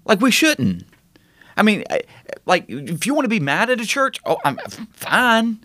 Like 0.04 0.20
we 0.20 0.32
shouldn't. 0.32 0.82
I 1.56 1.62
mean, 1.62 1.84
I- 1.90 2.02
like 2.44 2.64
if 2.68 3.06
you 3.06 3.14
want 3.14 3.24
to 3.24 3.28
be 3.28 3.38
mad 3.38 3.70
at 3.70 3.80
a 3.80 3.86
church, 3.86 4.18
oh, 4.26 4.38
I'm 4.44 4.58
fine. 4.92 5.60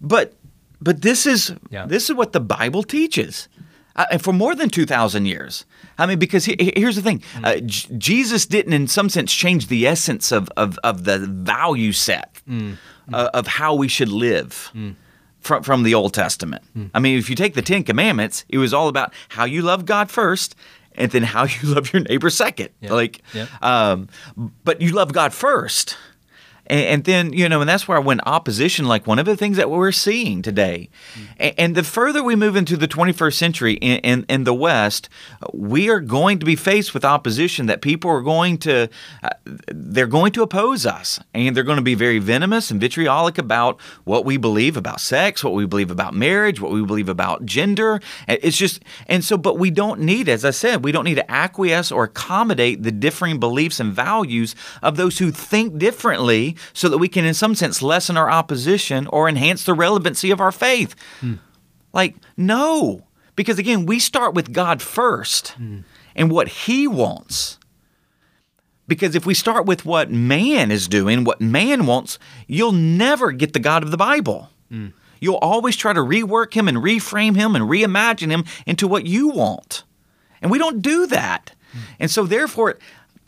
But 0.00 0.32
but 0.80 1.02
this 1.02 1.26
is 1.26 1.52
Yeah. 1.70 1.84
this 1.86 2.08
is 2.08 2.16
what 2.16 2.32
the 2.32 2.40
Bible 2.40 2.82
teaches, 2.84 3.48
uh, 3.96 4.06
and 4.10 4.22
for 4.22 4.32
more 4.32 4.54
than 4.54 4.68
two 4.70 4.86
thousand 4.86 5.26
years. 5.26 5.64
I 5.98 6.06
mean, 6.06 6.18
because 6.18 6.44
he, 6.44 6.56
he- 6.58 6.72
here's 6.76 6.96
the 6.96 7.02
thing: 7.02 7.22
uh, 7.42 7.56
J- 7.64 7.88
Jesus 7.98 8.46
didn't, 8.46 8.72
in 8.72 8.88
some 8.88 9.08
sense, 9.08 9.32
change 9.32 9.68
the 9.68 9.86
essence 9.86 10.32
of 10.32 10.48
of, 10.56 10.78
of 10.82 11.04
the 11.04 11.18
value 11.18 11.92
set 11.92 12.40
uh, 13.12 13.30
of 13.34 13.46
how 13.46 13.74
we 13.74 13.88
should 13.88 14.08
live. 14.08 14.72
From, 15.40 15.62
from 15.62 15.82
the 15.82 15.92
Old 15.92 16.14
Testament. 16.14 16.62
I 16.94 17.00
mean, 17.00 17.18
if 17.18 17.28
you 17.28 17.36
take 17.36 17.52
the 17.52 17.60
Ten 17.60 17.84
Commandments, 17.84 18.46
it 18.48 18.56
was 18.56 18.72
all 18.72 18.88
about 18.88 19.12
how 19.28 19.44
you 19.44 19.60
love 19.60 19.84
God 19.84 20.10
first 20.10 20.54
and 20.94 21.10
then 21.12 21.22
how 21.22 21.42
you 21.62 21.68
love 21.68 21.92
your 21.92 22.00
neighbor 22.00 22.30
second. 22.30 22.70
Like, 22.80 23.20
Yep. 23.34 23.62
um, 23.62 24.08
but 24.64 24.80
you 24.80 24.92
love 24.92 25.12
God 25.12 25.34
first. 25.34 25.98
And, 26.66 26.80
and 26.80 27.04
then, 27.04 27.32
you 27.32 27.48
know, 27.48 27.60
and 27.60 27.68
that's 27.68 27.86
where 27.86 28.00
when 28.00 28.20
opposition, 28.22 28.86
like 28.86 29.06
one 29.06 29.18
of 29.18 29.26
the 29.26 29.36
things 29.36 29.56
that 29.56 29.70
we're 29.70 29.92
seeing 29.92 30.42
today. 30.42 30.88
And, 31.38 31.54
and 31.58 31.74
the 31.74 31.84
further 31.84 32.22
we 32.22 32.36
move 32.36 32.56
into 32.56 32.76
the 32.76 32.88
21st 32.88 33.34
century 33.34 33.74
in, 33.74 33.98
in, 33.98 34.26
in 34.28 34.44
the 34.44 34.54
West, 34.54 35.08
we 35.52 35.90
are 35.90 36.00
going 36.00 36.38
to 36.38 36.46
be 36.46 36.56
faced 36.56 36.94
with 36.94 37.04
opposition 37.04 37.66
that 37.66 37.82
people 37.82 38.10
are 38.10 38.22
going 38.22 38.58
to, 38.58 38.88
uh, 39.22 39.30
they're 39.44 40.06
going 40.06 40.32
to 40.32 40.42
oppose 40.42 40.86
us. 40.86 41.20
And 41.34 41.56
they're 41.56 41.64
going 41.64 41.76
to 41.76 41.82
be 41.82 41.94
very 41.94 42.18
venomous 42.18 42.70
and 42.70 42.80
vitriolic 42.80 43.38
about 43.38 43.80
what 44.04 44.24
we 44.24 44.36
believe 44.36 44.76
about 44.76 45.00
sex, 45.00 45.44
what 45.44 45.54
we 45.54 45.66
believe 45.66 45.90
about 45.90 46.14
marriage, 46.14 46.60
what 46.60 46.72
we 46.72 46.84
believe 46.84 47.08
about 47.08 47.44
gender. 47.44 48.00
It's 48.26 48.56
just, 48.56 48.82
and 49.06 49.24
so, 49.24 49.36
but 49.36 49.58
we 49.58 49.70
don't 49.70 50.00
need, 50.00 50.28
as 50.28 50.44
I 50.44 50.50
said, 50.50 50.84
we 50.84 50.92
don't 50.92 51.04
need 51.04 51.16
to 51.16 51.30
acquiesce 51.30 51.92
or 51.92 52.04
accommodate 52.04 52.82
the 52.82 52.92
differing 52.92 53.38
beliefs 53.38 53.80
and 53.80 53.92
values 53.92 54.54
of 54.82 54.96
those 54.96 55.18
who 55.18 55.30
think 55.30 55.78
differently 55.78 56.53
so 56.72 56.88
that 56.88 56.98
we 56.98 57.08
can, 57.08 57.24
in 57.24 57.34
some 57.34 57.54
sense, 57.54 57.82
lessen 57.82 58.16
our 58.16 58.30
opposition 58.30 59.06
or 59.08 59.28
enhance 59.28 59.64
the 59.64 59.74
relevancy 59.74 60.30
of 60.30 60.40
our 60.40 60.52
faith. 60.52 60.94
Hmm. 61.20 61.34
Like, 61.92 62.16
no. 62.36 63.04
Because 63.36 63.58
again, 63.58 63.86
we 63.86 63.98
start 63.98 64.34
with 64.34 64.52
God 64.52 64.80
first 64.82 65.50
hmm. 65.50 65.80
and 66.14 66.30
what 66.30 66.48
He 66.48 66.86
wants. 66.86 67.58
Because 68.86 69.14
if 69.14 69.24
we 69.24 69.34
start 69.34 69.64
with 69.64 69.84
what 69.84 70.10
man 70.10 70.70
is 70.70 70.88
doing, 70.88 71.24
what 71.24 71.40
man 71.40 71.86
wants, 71.86 72.18
you'll 72.46 72.72
never 72.72 73.32
get 73.32 73.54
the 73.54 73.58
God 73.58 73.82
of 73.82 73.90
the 73.90 73.96
Bible. 73.96 74.50
Hmm. 74.70 74.88
You'll 75.20 75.36
always 75.36 75.74
try 75.74 75.94
to 75.94 76.00
rework 76.00 76.52
him 76.52 76.68
and 76.68 76.76
reframe 76.76 77.34
him 77.34 77.56
and 77.56 77.64
reimagine 77.64 78.30
him 78.30 78.44
into 78.66 78.86
what 78.86 79.06
you 79.06 79.28
want. 79.28 79.84
And 80.42 80.50
we 80.50 80.58
don't 80.58 80.82
do 80.82 81.06
that. 81.06 81.54
And 81.98 82.10
so 82.10 82.24
therefore 82.24 82.76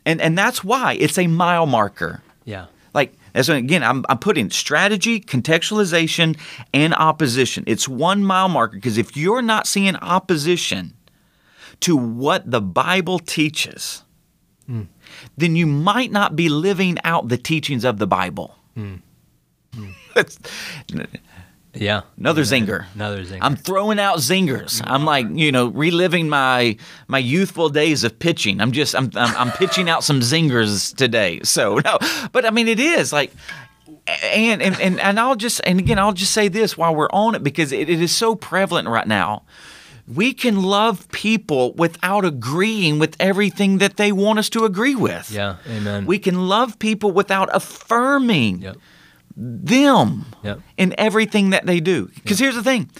and 0.06 0.20
and 0.20 0.38
that's 0.38 0.64
why 0.64 0.94
it's 0.94 1.18
a 1.18 1.26
mile 1.26 1.66
marker. 1.66 2.22
yeah 2.44 2.66
As 3.36 3.50
again, 3.50 3.82
I'm, 3.82 4.02
I'm 4.08 4.18
putting 4.18 4.48
strategy, 4.48 5.20
contextualization, 5.20 6.38
and 6.72 6.94
opposition. 6.94 7.64
It's 7.66 7.86
one 7.86 8.24
mile 8.24 8.48
marker 8.48 8.76
because 8.76 8.96
if 8.96 9.14
you're 9.14 9.42
not 9.42 9.66
seeing 9.66 9.94
opposition 9.96 10.94
to 11.80 11.94
what 11.94 12.50
the 12.50 12.62
Bible 12.62 13.18
teaches, 13.18 14.04
hmm. 14.66 14.84
then 15.36 15.54
you 15.54 15.66
might 15.66 16.10
not 16.10 16.34
be 16.34 16.48
living 16.48 16.96
out 17.04 17.28
the 17.28 17.36
teachings 17.36 17.84
of 17.84 17.98
the 17.98 18.06
Bible. 18.06 18.56
Hmm. 18.74 18.96
Hmm. 19.74 19.90
That's 20.14 20.38
yeah 21.76 22.02
another 22.16 22.42
zinger. 22.42 22.86
another 22.94 23.24
zinger. 23.24 23.38
I'm 23.42 23.56
throwing 23.56 23.98
out 23.98 24.18
zingers. 24.18 24.80
I'm 24.84 24.98
mm-hmm. 24.98 25.04
like, 25.04 25.26
you 25.32 25.52
know, 25.52 25.66
reliving 25.68 26.28
my 26.28 26.76
my 27.08 27.18
youthful 27.18 27.68
days 27.68 28.04
of 28.04 28.18
pitching. 28.18 28.60
I'm 28.60 28.72
just 28.72 28.94
I'm 28.94 29.10
I'm, 29.14 29.36
I'm 29.36 29.52
pitching 29.52 29.88
out 29.88 30.04
some 30.04 30.20
zingers 30.20 30.94
today. 30.94 31.40
So 31.42 31.78
no, 31.78 31.98
but 32.32 32.44
I 32.44 32.50
mean 32.50 32.68
it 32.68 32.80
is 32.80 33.12
like 33.12 33.32
and 34.06 34.62
and 34.62 34.80
and, 34.80 35.00
and 35.00 35.20
I'll 35.20 35.36
just 35.36 35.60
and 35.64 35.78
again 35.78 35.98
I'll 35.98 36.12
just 36.12 36.32
say 36.32 36.48
this 36.48 36.76
while 36.76 36.94
we're 36.94 37.10
on 37.10 37.34
it 37.34 37.42
because 37.42 37.72
it, 37.72 37.88
it 37.88 38.00
is 38.00 38.14
so 38.14 38.34
prevalent 38.34 38.88
right 38.88 39.06
now. 39.06 39.44
We 40.08 40.34
can 40.34 40.62
love 40.62 41.08
people 41.10 41.72
without 41.72 42.24
agreeing 42.24 43.00
with 43.00 43.16
everything 43.18 43.78
that 43.78 43.96
they 43.96 44.12
want 44.12 44.38
us 44.38 44.48
to 44.50 44.64
agree 44.64 44.94
with. 44.94 45.30
yeah 45.32 45.56
amen 45.68 46.06
We 46.06 46.18
can 46.18 46.48
love 46.48 46.78
people 46.78 47.10
without 47.10 47.48
affirming 47.52 48.62
yep 48.62 48.76
them 49.36 50.24
Yep. 50.42 50.60
in 50.76 50.94
everything 50.98 51.50
that 51.50 51.66
they 51.66 51.80
do. 51.80 52.10
Because 52.14 52.38
here's 52.38 52.54
the 52.54 52.62
thing 52.62 52.90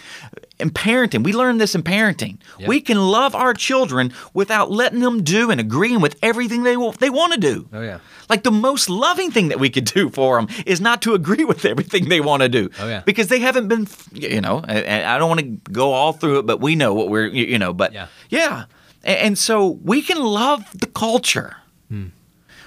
in 0.59 0.70
parenting, 0.70 1.22
we 1.22 1.32
learn 1.32 1.59
this 1.59 1.74
in 1.74 1.82
parenting. 1.82 2.39
Yep. 2.59 2.68
We 2.68 2.80
can 2.80 2.99
love 2.99 3.34
our 3.34 3.53
children 3.55 4.12
without 4.32 4.70
letting 4.70 5.01
them 5.01 5.22
do 5.22 5.51
and 5.51 5.61
agreeing 5.61 6.01
with 6.01 6.16
everything 6.22 6.62
they 6.62 6.76
will, 6.78 6.93
they 6.93 7.11
want 7.11 7.34
to 7.34 7.41
do. 7.41 7.68
Oh, 7.72 7.82
yeah. 7.82 7.99
Like 8.30 8.43
the 8.43 8.51
most 8.51 8.89
loving 8.89 9.30
thing 9.30 9.49
that 9.49 9.61
we 9.61 9.68
could 9.70 9.84
do 9.84 10.09
for 10.11 10.37
them 10.41 10.49
is 10.64 10.80
not 10.80 11.03
to 11.03 11.14
agree 11.14 11.45
with 11.53 11.64
everything 11.64 12.09
they 12.09 12.20
want 12.20 12.43
to 12.43 12.49
do. 12.49 12.70
Oh, 12.80 12.89
yeah. 12.89 13.03
Because 13.05 13.28
they 13.28 13.41
haven't 13.41 13.68
been, 13.68 13.87
you 14.12 14.41
know, 14.41 14.62
I 14.66 15.18
don't 15.18 15.28
want 15.28 15.41
to 15.41 15.70
go 15.72 15.93
all 15.93 16.12
through 16.14 16.39
it, 16.41 16.47
but 16.47 16.61
we 16.61 16.74
know 16.74 16.95
what 16.95 17.09
we're, 17.11 17.26
you 17.26 17.59
know, 17.59 17.72
but 17.74 17.93
Yeah. 17.93 18.07
yeah. 18.30 18.64
And, 19.05 19.18
and 19.18 19.39
so 19.39 19.78
we 19.84 20.01
can 20.03 20.22
love 20.22 20.64
the 20.78 20.87
culture 20.87 21.57
Hmm. 21.89 22.07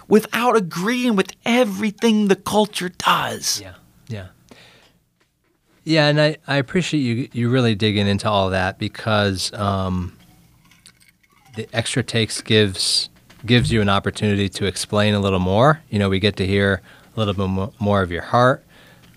Without 0.10 0.58
agreeing 0.58 1.16
with 1.16 1.32
everything 1.46 2.28
the 2.28 2.36
culture 2.36 2.90
does. 2.90 3.62
Yeah, 3.62 3.76
yeah, 4.10 4.28
yeah. 5.86 6.08
And 6.08 6.20
I, 6.20 6.38
I 6.48 6.58
appreciate 6.58 7.00
you 7.00 7.30
you 7.32 7.50
really 7.50 7.76
digging 7.76 8.08
into 8.08 8.30
all 8.30 8.50
that 8.50 8.78
because 8.78 9.54
um, 9.54 10.18
the 11.56 11.70
extra 11.72 12.04
takes 12.04 12.42
gives 12.42 13.10
gives 13.46 13.72
you 13.72 13.82
an 13.82 13.88
opportunity 13.88 14.50
to 14.50 14.66
explain 14.66 15.14
a 15.14 15.20
little 15.20 15.40
more. 15.40 15.82
You 15.90 16.00
know, 16.00 16.10
we 16.10 16.20
get 16.20 16.36
to 16.38 16.46
hear 16.46 16.82
a 17.16 17.20
little 17.20 17.34
bit 17.34 17.74
more 17.80 18.02
of 18.02 18.12
your 18.12 18.24
heart. 18.24 18.66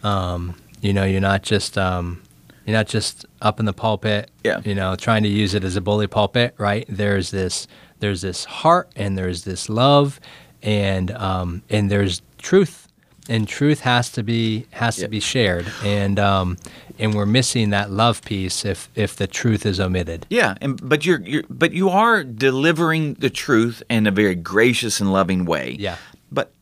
Um, 0.05 0.55
you 0.81 0.93
know, 0.93 1.05
you're 1.05 1.21
not 1.21 1.43
just 1.43 1.77
um, 1.79 2.23
you're 2.67 2.77
not 2.77 2.87
just 2.87 3.27
up 3.41 3.59
in 3.59 3.67
the 3.67 3.73
pulpit. 3.73 4.31
Yeah. 4.45 4.61
You 4.65 4.75
know, 4.75 4.95
trying 4.97 5.23
to 5.25 5.29
use 5.29 5.55
it 5.55 5.65
as 5.65 5.77
a 5.77 5.81
bully 5.81 6.07
pulpit, 6.07 6.55
right? 6.59 6.85
There's 6.89 7.31
this 7.31 7.67
there's 8.01 8.23
this 8.23 8.45
heart 8.45 8.91
and 8.97 9.17
there's 9.17 9.45
this 9.45 9.69
love 9.69 10.21
and 10.63 11.11
um, 11.13 11.63
and 11.71 11.91
there's 11.91 12.23
truth 12.39 12.89
and 13.29 13.47
truth 13.47 13.81
has 13.81 14.11
to 14.13 14.23
be 14.23 14.67
has 14.71 14.97
to 14.97 15.09
be 15.09 15.21
shared 15.21 15.71
and 15.85 16.19
um, 16.19 16.57
and 16.99 17.15
we're 17.15 17.27
missing 17.27 17.71
that 17.71 17.91
love 17.91 18.23
piece 18.23 18.65
if 18.65 18.89
if 18.95 19.17
the 19.17 19.27
truth 19.27 19.67
is 19.67 19.81
omitted. 19.81 20.27
Yeah, 20.31 20.55
and 20.61 20.81
but 20.89 21.05
you're, 21.05 21.21
you're 21.23 21.45
but 21.49 21.73
you 21.73 21.89
are 21.89 22.25
delivering 22.25 23.15
the 23.15 23.31
truth 23.31 23.83
in 23.89 24.07
a 24.07 24.11
very 24.11 24.35
gracious 24.35 25.01
and 25.01 25.13
loving 25.13 25.45
way. 25.45 25.77
Yeah. 25.79 25.97
But 26.31 26.53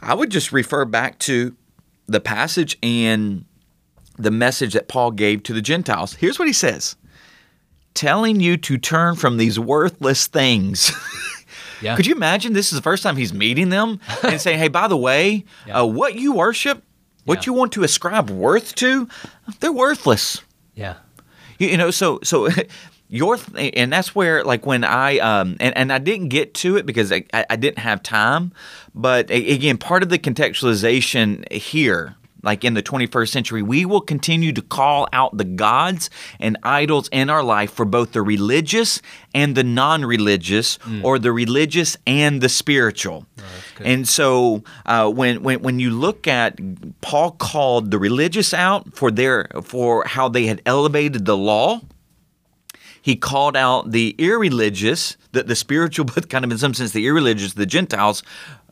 I 0.00 0.14
would 0.14 0.30
just 0.30 0.52
refer 0.52 0.84
back 0.84 1.18
to 1.20 1.56
the 2.06 2.20
passage 2.20 2.78
and 2.82 3.44
the 4.16 4.30
message 4.30 4.74
that 4.74 4.88
Paul 4.88 5.12
gave 5.12 5.42
to 5.44 5.52
the 5.52 5.62
Gentiles. 5.62 6.14
Here's 6.14 6.38
what 6.38 6.48
he 6.48 6.54
says. 6.54 6.96
Telling 7.94 8.40
you 8.40 8.56
to 8.58 8.78
turn 8.78 9.16
from 9.16 9.36
these 9.36 9.58
worthless 9.58 10.26
things. 10.26 10.92
Yeah. 11.80 11.96
Could 11.96 12.06
you 12.06 12.14
imagine 12.14 12.52
this 12.52 12.72
is 12.72 12.78
the 12.78 12.82
first 12.82 13.02
time 13.02 13.16
he's 13.16 13.32
meeting 13.32 13.68
them 13.68 14.00
and 14.22 14.40
saying, 14.40 14.58
"Hey, 14.58 14.68
by 14.68 14.88
the 14.88 14.96
way, 14.96 15.44
Yeah. 15.66 15.80
uh, 15.80 15.84
what 15.84 16.14
you 16.16 16.32
worship, 16.32 16.82
what 17.24 17.38
Yeah. 17.46 17.50
you 17.50 17.52
want 17.54 17.72
to 17.72 17.82
ascribe 17.84 18.30
worth 18.30 18.74
to, 18.76 19.08
they're 19.60 19.72
worthless." 19.72 20.42
Yeah. 20.74 20.94
You, 21.58 21.68
you 21.68 21.76
know, 21.76 21.90
so 21.90 22.20
so 22.22 22.48
your 23.08 23.36
th- 23.36 23.72
and 23.76 23.92
that's 23.92 24.14
where 24.14 24.44
like 24.44 24.66
when 24.66 24.84
I 24.84 25.18
um 25.18 25.56
and, 25.60 25.76
and 25.76 25.92
I 25.92 25.98
didn't 25.98 26.28
get 26.28 26.54
to 26.54 26.76
it 26.76 26.84
because 26.86 27.10
I, 27.12 27.24
I 27.32 27.46
I 27.50 27.56
didn't 27.56 27.78
have 27.78 28.02
time, 28.02 28.52
but 28.94 29.30
again, 29.30 29.78
part 29.78 30.02
of 30.02 30.08
the 30.08 30.18
contextualization 30.18 31.50
here. 31.52 32.14
Like 32.42 32.64
in 32.64 32.74
the 32.74 32.82
21st 32.82 33.28
century, 33.30 33.62
we 33.62 33.84
will 33.84 34.00
continue 34.00 34.52
to 34.52 34.62
call 34.62 35.08
out 35.12 35.36
the 35.36 35.44
gods 35.44 36.08
and 36.38 36.56
idols 36.62 37.08
in 37.10 37.30
our 37.30 37.42
life 37.42 37.72
for 37.72 37.84
both 37.84 38.12
the 38.12 38.22
religious 38.22 39.02
and 39.34 39.56
the 39.56 39.64
non 39.64 40.04
religious, 40.04 40.78
or 41.02 41.18
the 41.18 41.32
religious 41.32 41.96
and 42.06 42.40
the 42.40 42.48
spiritual. 42.48 43.26
And 43.80 44.08
so 44.08 44.62
uh, 44.86 45.10
when, 45.10 45.42
when 45.42 45.62
when 45.62 45.80
you 45.80 45.90
look 45.90 46.26
at 46.26 46.58
Paul 47.00 47.32
called 47.32 47.90
the 47.90 47.98
religious 47.98 48.54
out 48.54 48.94
for 48.94 49.10
their 49.10 49.48
for 49.62 50.04
how 50.06 50.28
they 50.28 50.46
had 50.46 50.62
elevated 50.64 51.24
the 51.24 51.36
law, 51.36 51.80
he 53.02 53.16
called 53.16 53.56
out 53.56 53.92
the 53.92 54.14
irreligious, 54.18 55.16
the, 55.32 55.42
the 55.42 55.56
spiritual, 55.56 56.04
but 56.14 56.28
kind 56.28 56.44
of 56.44 56.50
in 56.50 56.58
some 56.58 56.74
sense 56.74 56.92
the 56.92 57.06
irreligious, 57.06 57.54
the 57.54 57.66
Gentiles, 57.66 58.22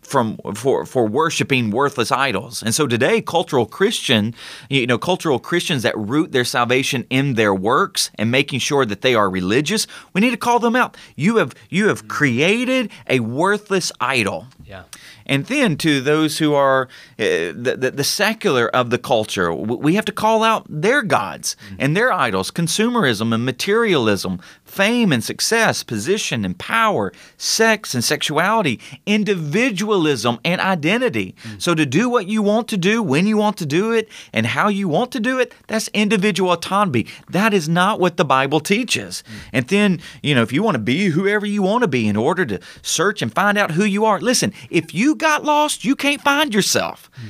from 0.07 0.39
for 0.55 0.87
for 0.87 1.07
worshiping 1.07 1.71
worthless 1.71 2.11
idols. 2.11 2.63
And 2.63 2.75
so 2.75 2.87
today, 2.87 3.21
cultural 3.21 3.67
Christian, 3.67 4.35
you 4.71 4.87
know, 4.87 4.99
cultural 4.99 5.39
Christians 5.39 5.83
that 5.83 5.97
root 5.99 6.33
their 6.33 6.45
salvation 6.45 7.05
in 7.11 7.35
their 7.35 7.55
works 7.55 8.11
and 8.15 8.31
making 8.31 8.61
sure 8.61 8.87
that 8.87 9.01
they 9.01 9.15
are 9.15 9.29
religious, 9.29 9.87
we 10.13 10.21
need 10.21 10.31
to 10.31 10.37
call 10.37 10.59
them 10.59 10.77
out. 10.77 10.97
You 11.17 11.37
have 11.37 11.55
you 11.69 11.89
have 11.89 12.09
created 12.09 12.91
a 13.09 13.21
worthless 13.21 13.93
idol. 14.01 14.47
Yeah. 14.65 14.85
And 15.27 15.47
then 15.47 15.77
to 15.79 16.01
those 16.01 16.39
who 16.39 16.55
are 16.55 16.89
uh, 17.19 17.53
the, 17.55 17.77
the, 17.79 17.91
the 17.91 18.05
secular 18.05 18.69
of 18.69 18.91
the 18.91 18.99
culture, 18.99 19.53
we 19.53 19.95
have 19.95 20.05
to 20.05 20.13
call 20.13 20.43
out 20.43 20.65
their 20.69 21.03
gods 21.03 21.57
and 21.79 21.97
their 21.97 22.13
idols 22.13 22.51
consumerism 22.51 23.35
and 23.35 23.45
materialism, 23.45 24.41
fame 24.77 25.11
and 25.11 25.25
success, 25.25 25.83
position 25.83 26.45
and 26.45 26.59
power, 26.59 27.11
sex 27.39 27.95
and 27.95 28.05
sexuality, 28.05 28.79
individualism 29.07 30.39
and 30.45 30.61
identity. 30.61 31.35
Mm. 31.43 31.63
So 31.63 31.75
to 31.75 31.87
do 31.87 32.11
what 32.11 32.27
you 32.27 32.43
want 32.43 32.69
to 32.69 32.77
do, 32.77 33.03
when 33.03 33.27
you 33.27 33.39
want 33.39 33.57
to 33.57 33.67
do 33.67 33.93
it, 33.93 34.09
and 34.35 34.47
how 34.47 34.69
you 34.69 34.87
want 34.87 35.13
to 35.13 35.21
do 35.21 35.39
it, 35.39 35.55
that's 35.67 35.89
individual 35.95 36.53
autonomy. 36.53 37.07
That 37.31 37.55
is 37.55 37.69
not 37.71 37.99
what 37.99 38.19
the 38.19 38.25
Bible 38.25 38.61
teaches. 38.61 39.25
Mm. 39.27 39.33
And 39.55 39.69
then, 39.69 40.01
you 40.23 40.35
know, 40.35 40.43
if 40.43 40.53
you 40.53 40.63
want 40.63 40.75
to 40.75 40.83
be 40.83 41.07
whoever 41.07 41.47
you 41.47 41.63
want 41.63 41.83
to 41.83 41.89
be 41.89 42.07
in 42.07 42.17
order 42.17 42.45
to 42.45 42.61
search 42.83 43.23
and 43.23 43.35
find 43.35 43.57
out 43.57 43.71
who 43.71 43.85
you 43.85 44.05
are, 44.05 44.21
listen, 44.21 44.53
if 44.69 44.93
you 44.93 45.15
got 45.15 45.43
lost, 45.43 45.85
you 45.87 45.97
can't 45.97 46.21
find 46.21 46.55
yourself. 46.55 47.11
Mm. 47.17 47.29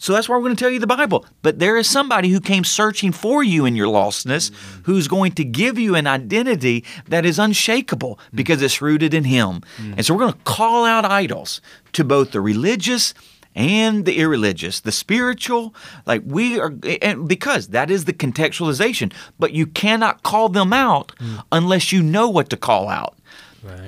So 0.00 0.14
that's 0.14 0.30
why 0.30 0.36
we're 0.36 0.44
going 0.44 0.56
to 0.56 0.60
tell 0.64 0.70
you 0.70 0.78
the 0.80 0.86
Bible. 0.86 1.26
But 1.42 1.58
there 1.58 1.76
is 1.76 1.88
somebody 1.88 2.30
who 2.30 2.40
came 2.40 2.64
searching 2.64 3.12
for 3.12 3.44
you 3.44 3.66
in 3.66 3.76
your 3.76 3.86
lostness 3.86 4.50
mm-hmm. 4.50 4.82
who's 4.84 5.06
going 5.06 5.32
to 5.32 5.44
give 5.44 5.78
you 5.78 5.94
an 5.94 6.06
identity 6.06 6.84
that 7.06 7.26
is 7.26 7.38
unshakable 7.38 8.16
mm-hmm. 8.16 8.36
because 8.36 8.62
it's 8.62 8.80
rooted 8.80 9.12
in 9.12 9.24
Him. 9.24 9.60
Mm-hmm. 9.76 9.92
And 9.98 10.06
so 10.06 10.14
we're 10.14 10.20
going 10.20 10.32
to 10.32 10.38
call 10.44 10.86
out 10.86 11.04
idols 11.04 11.60
to 11.92 12.02
both 12.02 12.32
the 12.32 12.40
religious 12.40 13.12
and 13.54 14.06
the 14.06 14.16
irreligious, 14.16 14.80
the 14.80 14.92
spiritual, 14.92 15.74
like 16.06 16.22
we 16.24 16.58
are, 16.58 16.72
and 17.02 17.28
because 17.28 17.68
that 17.68 17.90
is 17.90 18.06
the 18.06 18.12
contextualization. 18.14 19.12
But 19.38 19.52
you 19.52 19.66
cannot 19.66 20.22
call 20.22 20.48
them 20.48 20.72
out 20.72 21.14
mm. 21.18 21.42
unless 21.52 21.92
you 21.92 22.02
know 22.02 22.28
what 22.28 22.48
to 22.50 22.56
call 22.56 22.88
out. 22.88 23.18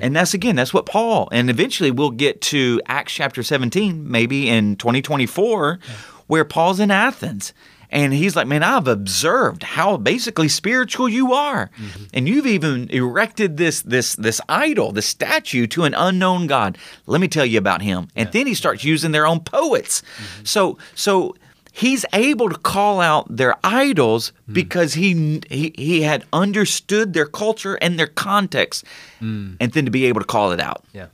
And 0.01 0.15
that's 0.15 0.33
again, 0.33 0.55
that's 0.55 0.73
what 0.73 0.85
Paul, 0.85 1.29
and 1.31 1.49
eventually 1.49 1.91
we'll 1.91 2.11
get 2.11 2.41
to 2.41 2.81
Acts 2.85 3.13
chapter 3.13 3.43
17, 3.43 4.09
maybe 4.09 4.49
in 4.49 4.75
2024, 4.75 5.79
where 6.27 6.45
Paul's 6.45 6.79
in 6.79 6.91
Athens. 6.91 7.53
And 7.89 8.11
he's 8.11 8.35
like, 8.35 8.47
man, 8.47 8.63
I've 8.63 8.87
observed 8.87 9.61
how 9.61 9.97
basically 9.97 10.49
spiritual 10.49 11.07
you 11.07 11.31
are. 11.31 11.69
Mm-hmm. 11.77 12.03
And 12.11 12.27
you've 12.27 12.47
even 12.47 12.89
erected 12.89 13.57
this 13.57 13.83
this 13.83 14.15
this 14.15 14.41
idol, 14.49 14.91
this 14.91 15.05
statue 15.05 15.67
to 15.67 15.83
an 15.83 15.93
unknown 15.93 16.47
God. 16.47 16.79
Let 17.05 17.21
me 17.21 17.27
tell 17.27 17.45
you 17.45 17.59
about 17.59 17.83
him. 17.83 18.07
And 18.15 18.31
then 18.31 18.47
he 18.47 18.55
starts 18.55 18.83
using 18.83 19.11
their 19.11 19.27
own 19.27 19.41
poets. 19.41 20.01
Mm-hmm. 20.01 20.45
So 20.45 20.79
so 20.95 21.35
he's 21.75 22.05
able 22.13 22.49
to 22.49 22.57
call 22.57 23.01
out 23.01 23.25
their 23.35 23.55
idols 23.63 24.31
because 24.51 24.93
he, 24.93 25.41
he 25.49 25.73
he 25.75 26.01
had 26.03 26.23
understood 26.31 27.13
their 27.13 27.25
culture 27.25 27.75
and 27.81 27.97
their 27.97 28.07
context 28.07 28.85
and 29.19 29.57
then 29.59 29.85
to 29.85 29.91
be 29.91 30.05
able 30.05 30.21
to 30.21 30.27
call 30.27 30.51
it 30.51 30.59
out 30.59 30.83
Yeah. 30.93 31.07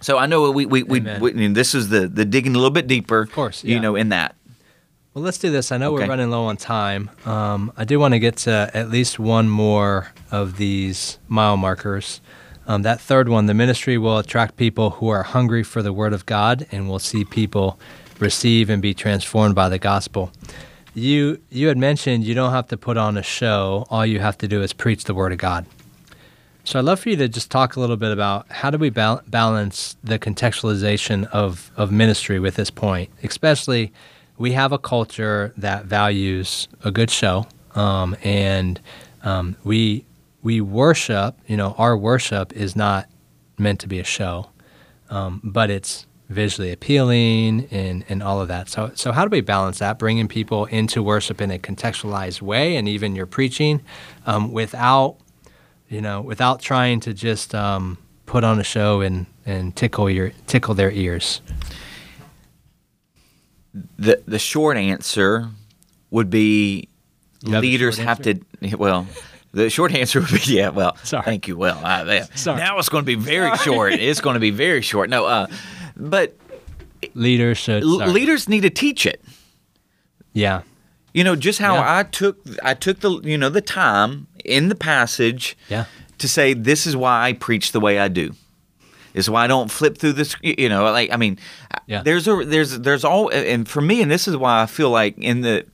so 0.00 0.16
i 0.16 0.26
know 0.26 0.50
we 0.50 0.64
we, 0.64 0.82
we, 0.82 1.00
we 1.20 1.46
this 1.48 1.74
is 1.74 1.88
the 1.90 2.08
the 2.08 2.24
digging 2.24 2.54
a 2.54 2.58
little 2.58 2.70
bit 2.80 2.86
deeper 2.86 3.20
of 3.22 3.32
course, 3.32 3.62
you 3.64 3.78
know 3.80 3.96
in 3.96 4.08
that 4.10 4.34
Well, 5.14 5.24
let's 5.24 5.38
do 5.38 5.50
this. 5.50 5.72
I 5.72 5.76
know 5.78 5.92
Okay. 5.94 6.04
we're 6.04 6.10
running 6.14 6.30
low 6.30 6.44
on 6.50 6.56
time. 6.56 7.10
Um, 7.24 7.72
I 7.76 7.84
do 7.84 7.98
want 7.98 8.12
to 8.14 8.20
get 8.20 8.36
to 8.46 8.70
at 8.72 8.88
least 8.90 9.18
one 9.18 9.48
more 9.48 10.12
of 10.30 10.56
these 10.58 11.18
mile 11.28 11.56
markers. 11.56 12.20
Um, 12.68 12.82
that 12.82 13.00
third 13.00 13.28
one, 13.28 13.46
the 13.46 13.54
ministry 13.54 13.96
will 13.98 14.18
attract 14.18 14.56
people 14.56 14.90
who 15.00 15.08
are 15.08 15.24
hungry 15.24 15.64
for 15.64 15.80
the 15.82 15.92
word 15.92 16.12
of 16.12 16.22
God 16.26 16.66
and 16.70 16.86
will 16.88 17.00
see 17.00 17.24
people 17.24 17.80
receive 18.20 18.70
and 18.70 18.82
be 18.82 18.94
transformed 18.94 19.54
by 19.54 19.68
the 19.68 19.78
gospel. 19.78 20.32
You 20.94 21.40
you 21.50 21.68
had 21.68 21.78
mentioned 21.78 22.24
you 22.24 22.34
don't 22.34 22.52
have 22.52 22.68
to 22.68 22.76
put 22.76 22.96
on 22.96 23.16
a 23.16 23.22
show. 23.22 23.86
All 23.90 24.04
you 24.04 24.20
have 24.20 24.38
to 24.38 24.48
do 24.48 24.62
is 24.62 24.72
preach 24.72 25.04
the 25.04 25.14
word 25.14 25.32
of 25.32 25.38
God. 25.38 25.66
So 26.64 26.78
I'd 26.78 26.84
love 26.84 27.00
for 27.00 27.08
you 27.08 27.16
to 27.16 27.28
just 27.28 27.50
talk 27.50 27.76
a 27.76 27.80
little 27.80 27.96
bit 27.96 28.12
about 28.12 28.46
how 28.50 28.68
do 28.70 28.76
we 28.76 28.90
bal- 28.90 29.22
balance 29.26 29.96
the 30.04 30.18
contextualization 30.18 31.26
of, 31.30 31.70
of 31.78 31.90
ministry 31.90 32.38
with 32.38 32.56
this 32.56 32.68
point, 32.70 33.08
especially 33.22 33.90
we 34.36 34.52
have 34.52 34.70
a 34.70 34.78
culture 34.78 35.54
that 35.56 35.86
values 35.86 36.68
a 36.84 36.90
good 36.90 37.10
show, 37.10 37.46
um, 37.74 38.16
and 38.22 38.80
um, 39.22 39.56
we 39.64 40.04
we 40.42 40.60
worship. 40.60 41.38
You 41.46 41.56
know, 41.56 41.74
our 41.78 41.96
worship 41.96 42.52
is 42.52 42.76
not 42.76 43.08
meant 43.58 43.80
to 43.80 43.88
be 43.88 43.98
a 43.98 44.04
show, 44.04 44.50
um, 45.10 45.40
but 45.42 45.70
it's 45.70 46.06
visually 46.28 46.70
appealing 46.72 47.66
and, 47.70 48.04
and 48.08 48.22
all 48.22 48.40
of 48.40 48.48
that. 48.48 48.68
So 48.68 48.92
so 48.94 49.12
how 49.12 49.24
do 49.24 49.30
we 49.30 49.40
balance 49.40 49.78
that, 49.78 49.98
bringing 49.98 50.28
people 50.28 50.66
into 50.66 51.02
worship 51.02 51.40
in 51.40 51.50
a 51.50 51.58
contextualized 51.58 52.42
way, 52.42 52.76
and 52.76 52.88
even 52.88 53.16
your 53.16 53.26
preaching, 53.26 53.80
um, 54.26 54.52
without 54.52 55.16
you 55.88 56.00
know, 56.00 56.20
without 56.20 56.60
trying 56.60 57.00
to 57.00 57.14
just 57.14 57.54
um, 57.54 57.98
put 58.26 58.44
on 58.44 58.60
a 58.60 58.64
show 58.64 59.00
and, 59.00 59.26
and 59.46 59.74
tickle 59.74 60.10
your 60.10 60.30
tickle 60.46 60.74
their 60.74 60.90
ears. 60.90 61.40
the 63.98 64.22
the 64.26 64.38
short 64.38 64.76
answer 64.76 65.48
would 66.10 66.30
be 66.30 66.88
You 67.42 67.58
leaders 67.58 67.98
have 67.98 68.20
to 68.22 68.40
well 68.76 69.06
The 69.52 69.70
short 69.70 69.94
answer 69.94 70.20
would 70.20 70.30
be 70.30 70.40
yeah. 70.44 70.68
Well, 70.68 70.96
Sorry. 71.04 71.24
thank 71.24 71.48
you. 71.48 71.56
Well, 71.56 71.78
uh, 71.82 72.04
yeah. 72.06 72.26
Sorry. 72.34 72.58
now 72.58 72.78
it's 72.78 72.90
going 72.90 73.02
to 73.02 73.06
be 73.06 73.14
very 73.14 73.56
short. 73.58 73.94
It's 73.94 74.20
going 74.20 74.34
to 74.34 74.40
be 74.40 74.50
very 74.50 74.82
short. 74.82 75.08
No, 75.08 75.24
uh, 75.24 75.46
but 75.98 76.36
Leaders 77.14 77.58
should. 77.58 77.82
l- 77.82 78.06
leaders 78.08 78.48
need 78.48 78.62
to 78.62 78.70
teach 78.70 79.06
it. 79.06 79.22
Yeah. 80.32 80.62
You 81.14 81.24
know, 81.24 81.36
just 81.36 81.58
how 81.58 81.74
Yeah. 81.74 81.98
I 81.98 82.02
took 82.04 82.38
I 82.62 82.74
took 82.74 83.00
the 83.00 83.20
you 83.22 83.38
know 83.38 83.48
the 83.48 83.60
time 83.60 84.26
in 84.44 84.68
the 84.68 84.74
passage 84.74 85.56
Yeah. 85.68 85.84
to 86.18 86.28
say 86.28 86.54
this 86.54 86.86
is 86.86 86.96
why 86.96 87.26
I 87.28 87.32
preach 87.32 87.72
the 87.72 87.80
way 87.80 87.98
I 87.98 88.08
do. 88.08 88.28
This 89.14 89.24
is 89.24 89.30
why 89.30 89.44
I 89.44 89.46
don't 89.46 89.70
flip 89.70 89.98
through 89.98 90.12
this. 90.14 90.36
You 90.42 90.68
know, 90.68 90.84
like 90.92 91.10
I 91.12 91.16
mean, 91.16 91.38
Yeah. 91.86 92.02
there's 92.02 92.28
a 92.28 92.44
there's 92.44 92.78
there's 92.80 93.04
all 93.04 93.30
and 93.30 93.68
for 93.68 93.80
me, 93.80 94.02
and 94.02 94.10
this 94.10 94.28
is 94.28 94.36
why 94.36 94.62
I 94.62 94.66
feel 94.66 94.90
like 94.90 95.16
in 95.18 95.40
the. 95.40 95.64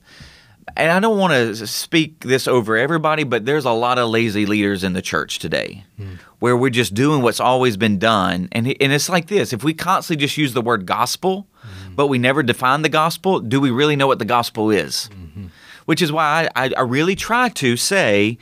And 0.77 0.91
I 0.91 0.99
don't 0.99 1.17
want 1.17 1.33
to 1.33 1.67
speak 1.67 2.21
this 2.21 2.47
over 2.47 2.75
everybody, 2.75 3.23
but 3.23 3.45
there's 3.45 3.65
a 3.65 3.71
lot 3.71 3.97
of 3.97 4.09
lazy 4.09 4.45
leaders 4.45 4.83
in 4.83 4.93
the 4.93 5.01
church 5.01 5.39
today, 5.39 5.85
hmm. 5.97 6.15
where 6.39 6.57
we're 6.57 6.69
just 6.69 6.93
doing 6.93 7.21
what's 7.21 7.39
always 7.39 7.77
been 7.77 7.99
done, 7.99 8.49
and 8.51 8.67
and 8.81 8.91
it's 8.91 9.07
like 9.07 9.27
this: 9.27 9.53
if 9.53 9.63
we 9.63 9.73
constantly 9.73 10.25
just 10.25 10.37
use 10.37 10.53
the 10.53 10.61
word 10.61 10.85
gospel, 10.85 11.47
hmm. 11.61 11.95
but 11.95 12.07
we 12.07 12.17
never 12.17 12.43
define 12.43 12.81
the 12.81 12.89
gospel, 12.89 13.39
do 13.39 13.61
we 13.61 13.71
really 13.71 13.95
know 13.95 14.07
what 14.07 14.19
the 14.19 14.25
gospel 14.25 14.71
is? 14.71 15.05
Hmm. 15.07 15.47
which 15.85 16.01
is 16.01 16.11
why 16.11 16.49
I, 16.55 16.65
I, 16.65 16.71
I 16.77 16.81
really 16.81 17.15
try 17.15 17.49
to 17.49 17.77
say 17.77 18.37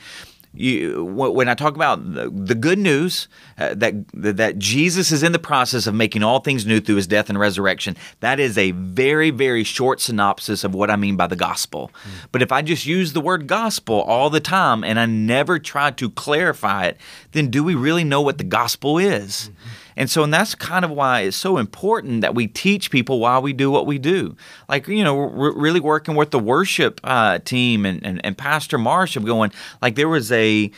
you, 0.53 1.03
when 1.03 1.49
I 1.49 1.55
talk 1.55 1.75
about 1.75 2.13
the, 2.13 2.29
the 2.29 2.53
good 2.53 2.77
news 2.77 3.27
uh, 3.57 3.73
that 3.75 3.93
that 4.13 4.59
Jesus 4.59 5.11
is 5.11 5.23
in 5.23 5.31
the 5.31 5.39
process 5.39 5.87
of 5.87 5.95
making 5.95 6.21
all 6.21 6.39
things 6.39 6.65
new 6.65 6.79
through 6.79 6.97
his 6.97 7.07
death 7.07 7.29
and 7.29 7.39
resurrection. 7.39 7.97
That 8.19 8.39
is 8.39 8.57
a 8.57 8.71
very 8.71 9.31
very 9.31 9.63
short 9.63 9.99
synopsis 9.99 10.63
of 10.63 10.75
what 10.75 10.91
I 10.91 10.95
mean 10.95 11.15
by 11.15 11.27
the 11.27 11.35
gospel. 11.35 11.91
But 12.31 12.41
if 12.41 12.51
I 12.51 12.61
just 12.61 12.85
use 12.85 13.13
the 13.13 13.21
word 13.21 13.47
gospel 13.47 14.01
all 14.01 14.29
the 14.29 14.39
time 14.39 14.83
and 14.83 14.99
I 14.99 15.05
never 15.07 15.57
try 15.57 15.91
to 15.91 16.09
clarify 16.11 16.85
it, 16.85 16.97
then 17.31 17.49
do 17.49 17.63
we 17.63 17.73
really 17.73 18.03
know 18.03 18.21
what 18.21 18.37
the 18.37 18.43
gospel 18.43 18.97
is? 18.99 19.49
And 19.95 20.09
so, 20.09 20.23
and 20.23 20.33
that's 20.33 20.55
kind 20.55 20.83
of 20.83 20.91
why 20.91 21.21
it's 21.21 21.37
so 21.37 21.57
important 21.57 22.21
that 22.21 22.35
we 22.35 22.47
teach 22.47 22.91
people 22.91 23.19
why 23.19 23.39
we 23.39 23.53
do 23.53 23.69
what 23.71 23.85
we 23.85 23.97
do. 23.97 24.35
Like, 24.67 24.87
you 24.87 25.03
know, 25.03 25.15
we're 25.15 25.51
really 25.51 25.79
working 25.79 26.15
with 26.15 26.31
the 26.31 26.39
worship 26.39 26.99
uh, 27.03 27.39
team 27.39 27.85
and, 27.85 28.05
and, 28.05 28.25
and 28.25 28.37
Pastor 28.37 28.77
Marsh 28.77 29.15
of 29.15 29.25
going, 29.25 29.51
like, 29.81 29.95
there 29.95 30.09
was 30.09 30.31
a, 30.31 30.71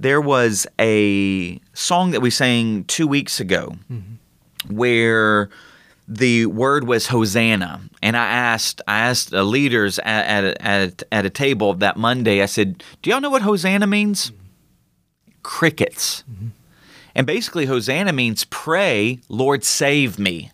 there 0.00 0.20
was 0.20 0.66
a 0.80 1.60
song 1.74 2.10
that 2.12 2.20
we 2.20 2.30
sang 2.30 2.84
two 2.84 3.06
weeks 3.06 3.40
ago 3.40 3.76
where 4.68 5.50
the 6.08 6.46
word 6.46 6.86
was 6.86 7.06
Hosanna, 7.06 7.80
and 8.02 8.16
I 8.16 8.26
asked 8.26 8.82
I 8.88 9.00
asked 9.00 9.32
uh, 9.32 9.42
leaders 9.42 9.98
at 10.00 10.44
at 10.44 10.60
at, 10.60 11.02
at 11.12 11.24
a 11.24 11.30
table 11.30 11.74
that 11.74 11.96
Monday. 11.96 12.42
I 12.42 12.46
said, 12.46 12.82
"Do 13.00 13.10
y'all 13.10 13.20
know 13.20 13.30
what 13.30 13.42
Hosanna 13.42 13.86
means?" 13.86 14.32
Crickets. 15.42 16.24
And 17.14 17.26
basically, 17.26 17.66
Hosanna 17.66 18.12
means 18.12 18.44
pray, 18.46 19.20
Lord, 19.28 19.64
save 19.64 20.18
me. 20.18 20.50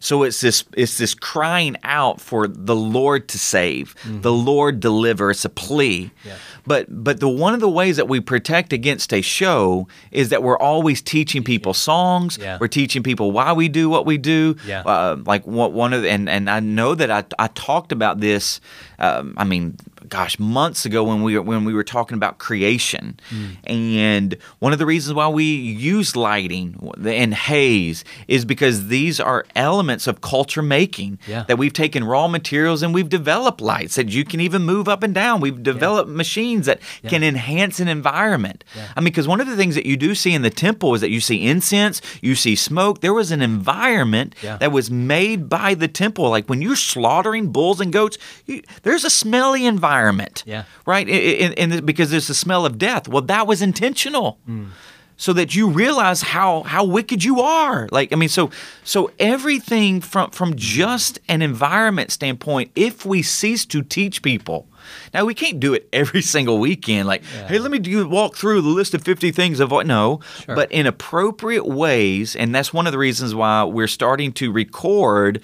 So 0.00 0.22
it's 0.24 0.40
this 0.40 0.64
it's 0.76 0.98
this 0.98 1.14
crying 1.14 1.76
out 1.84 2.20
for 2.20 2.46
the 2.48 2.74
Lord 2.74 3.28
to 3.28 3.38
save, 3.38 3.94
the 4.04 4.32
Lord 4.32 4.80
deliver. 4.80 5.30
It's 5.30 5.44
a 5.44 5.48
plea. 5.48 6.10
Yeah. 6.24 6.36
But 6.66 6.86
but 7.04 7.20
the 7.20 7.28
one 7.28 7.54
of 7.54 7.60
the 7.60 7.68
ways 7.70 7.96
that 7.96 8.08
we 8.08 8.20
protect 8.20 8.72
against 8.72 9.12
a 9.12 9.20
show 9.20 9.86
is 10.10 10.30
that 10.30 10.42
we're 10.42 10.58
always 10.58 11.00
teaching 11.02 11.44
people 11.44 11.74
songs. 11.74 12.38
Yeah. 12.38 12.58
We're 12.60 12.68
teaching 12.68 13.02
people 13.02 13.32
why 13.32 13.52
we 13.52 13.68
do 13.68 13.88
what 13.88 14.06
we 14.06 14.18
do. 14.18 14.56
Yeah. 14.66 14.82
Uh, 14.82 15.16
like 15.24 15.46
one 15.46 15.72
one 15.72 15.92
of 15.92 16.02
the, 16.02 16.10
and 16.10 16.28
and 16.28 16.50
I 16.50 16.60
know 16.60 16.94
that 16.94 17.10
I 17.10 17.24
I 17.38 17.48
talked 17.48 17.92
about 17.92 18.20
this. 18.20 18.60
Um, 18.98 19.34
I 19.36 19.44
mean, 19.44 19.76
gosh, 20.08 20.38
months 20.38 20.84
ago 20.84 21.02
when 21.04 21.22
we 21.22 21.34
were 21.36 21.42
when 21.42 21.64
we 21.64 21.72
were 21.74 21.84
talking 21.84 22.16
about 22.16 22.38
creation, 22.38 23.18
and 23.66 24.36
one 24.58 24.72
of 24.72 24.78
the 24.78 24.86
reasons 24.86 25.14
why 25.14 25.28
we 25.28 25.44
use 25.44 26.16
lighting 26.16 26.92
and 27.04 27.34
haze 27.34 28.04
is 28.28 28.44
because 28.44 28.88
these 28.88 29.20
are 29.20 29.44
elements 29.56 30.06
of 30.06 30.20
culture 30.20 30.62
making 30.62 31.18
Yeah. 31.26 31.44
that 31.48 31.56
we've 31.58 31.72
taken 31.72 32.04
raw 32.04 32.28
materials 32.28 32.82
and 32.82 32.92
we've 32.94 33.08
developed 33.08 33.60
lights 33.60 33.94
that 33.96 34.08
you 34.10 34.24
can 34.24 34.40
even 34.40 34.62
move 34.62 34.88
up 34.88 35.02
and 35.02 35.14
down. 35.14 35.40
We've 35.40 35.62
developed 35.62 36.10
machines 36.10 36.66
that 36.66 36.80
can 37.06 37.22
enhance 37.22 37.80
an 37.80 37.88
environment. 37.88 38.64
I 38.96 39.00
mean, 39.00 39.04
because 39.04 39.28
one 39.28 39.40
of 39.40 39.46
the 39.46 39.56
things 39.56 39.74
that 39.74 39.86
you 39.86 39.96
do 39.96 40.14
see 40.14 40.32
in 40.34 40.42
the 40.42 40.50
temple 40.50 40.94
is 40.94 41.00
that 41.00 41.10
you 41.10 41.20
see 41.20 41.42
incense, 41.46 42.00
you 42.20 42.34
see 42.34 42.54
smoke. 42.56 43.00
There 43.00 43.14
was 43.14 43.30
an 43.30 43.42
environment 43.42 44.34
Yeah. 44.42 44.56
that 44.58 44.72
was 44.72 44.90
made 44.90 45.48
by 45.48 45.74
the 45.74 45.88
temple. 45.88 46.28
Like 46.30 46.48
when 46.48 46.60
you're 46.62 46.76
slaughtering 46.76 47.48
bulls 47.52 47.80
and 47.80 47.92
goats, 47.92 48.18
you, 48.46 48.62
there's 48.82 49.04
a 49.04 49.10
smelly 49.10 49.64
environment. 49.66 49.93
Yeah. 50.46 50.64
Right? 50.86 51.08
And, 51.08 51.54
and, 51.58 51.72
and 51.72 51.86
because 51.86 52.10
there's 52.10 52.28
the 52.28 52.34
smell 52.34 52.66
of 52.66 52.78
death. 52.78 53.08
Well, 53.08 53.22
that 53.22 53.46
was 53.46 53.62
intentional. 53.62 54.38
Mm. 54.48 54.68
So 55.16 55.32
that 55.34 55.54
you 55.54 55.68
realize 55.70 56.22
how 56.22 56.64
how 56.64 56.82
wicked 56.84 57.22
you 57.22 57.40
are. 57.40 57.88
Like 57.92 58.12
I 58.12 58.16
mean, 58.16 58.28
so 58.28 58.50
so 58.82 59.12
everything 59.20 60.00
from 60.00 60.30
from 60.32 60.56
just 60.56 61.20
an 61.28 61.40
environment 61.40 62.10
standpoint, 62.10 62.72
if 62.74 63.06
we 63.06 63.22
cease 63.22 63.64
to 63.66 63.82
teach 63.82 64.22
people, 64.22 64.66
now 65.14 65.24
we 65.24 65.32
can't 65.32 65.60
do 65.60 65.72
it 65.72 65.88
every 65.92 66.20
single 66.20 66.58
weekend. 66.58 67.06
Like, 67.06 67.22
hey, 67.46 67.60
let 67.60 67.70
me 67.70 67.78
do 67.78 68.08
walk 68.08 68.34
through 68.34 68.62
the 68.62 68.68
list 68.68 68.92
of 68.92 69.02
fifty 69.04 69.30
things 69.30 69.60
of 69.60 69.70
what. 69.70 69.86
No, 69.86 70.18
Sure. 70.44 70.56
but 70.56 70.72
in 70.72 70.84
appropriate 70.84 71.64
ways, 71.66 72.34
and 72.34 72.52
that's 72.52 72.74
one 72.74 72.88
of 72.88 72.92
the 72.92 72.98
reasons 72.98 73.36
why 73.36 73.62
we're 73.62 73.86
starting 73.86 74.32
to 74.32 74.50
record 74.50 75.40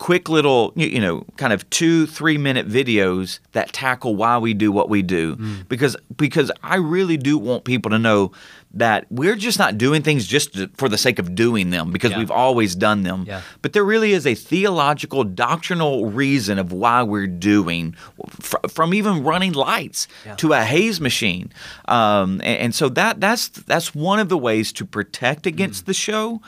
quick 0.00 0.30
little 0.30 0.72
you 0.76 0.86
you 0.86 0.98
know 1.00 1.24
kind 1.36 1.52
of 1.52 1.68
two 1.68 2.06
three 2.06 2.38
minute 2.38 2.66
videos 2.66 3.38
that 3.52 3.70
tackle 3.72 4.16
why 4.16 4.38
we 4.38 4.54
do 4.54 4.72
what 4.72 4.88
we 4.88 5.02
do 5.02 5.36
Mm. 5.36 5.68
because 5.68 5.94
because 6.16 6.50
i 6.62 6.76
really 6.76 7.18
do 7.18 7.36
want 7.36 7.64
people 7.64 7.90
to 7.90 7.98
know 7.98 8.32
that 8.72 9.04
we're 9.10 9.34
just 9.36 9.58
not 9.58 9.76
doing 9.76 10.00
things 10.00 10.26
just 10.26 10.54
to- 10.54 10.70
for 10.76 10.88
the 10.88 10.96
sake 10.96 11.18
of 11.18 11.34
doing 11.34 11.68
them 11.70 11.90
because 11.90 12.12
Yeah. 12.12 12.18
we've 12.20 12.30
always 12.30 12.74
done 12.76 13.02
them 13.02 13.24
Yeah. 13.28 13.42
but 13.60 13.74
there 13.74 13.84
really 13.84 14.12
is 14.12 14.26
a 14.26 14.34
theological 14.34 15.22
doctrinal 15.24 16.06
reason 16.06 16.58
of 16.58 16.72
why 16.72 17.02
we're 17.02 17.26
doing 17.26 17.94
fr- 18.40 18.56
from 18.70 18.94
even 18.94 19.22
running 19.22 19.52
lights 19.52 20.08
Yeah. 20.24 20.34
to 20.36 20.52
a 20.54 20.62
haze 20.62 20.98
machine 21.00 21.52
um, 21.88 22.40
and, 22.42 22.58
and 22.64 22.74
so 22.74 22.88
that 22.90 23.20
that's 23.20 23.48
that's 23.48 23.94
one 23.94 24.18
of 24.18 24.28
the 24.30 24.38
ways 24.38 24.72
to 24.78 24.86
protect 24.86 25.46
against 25.46 25.84
the 25.84 25.94
show 25.94 26.40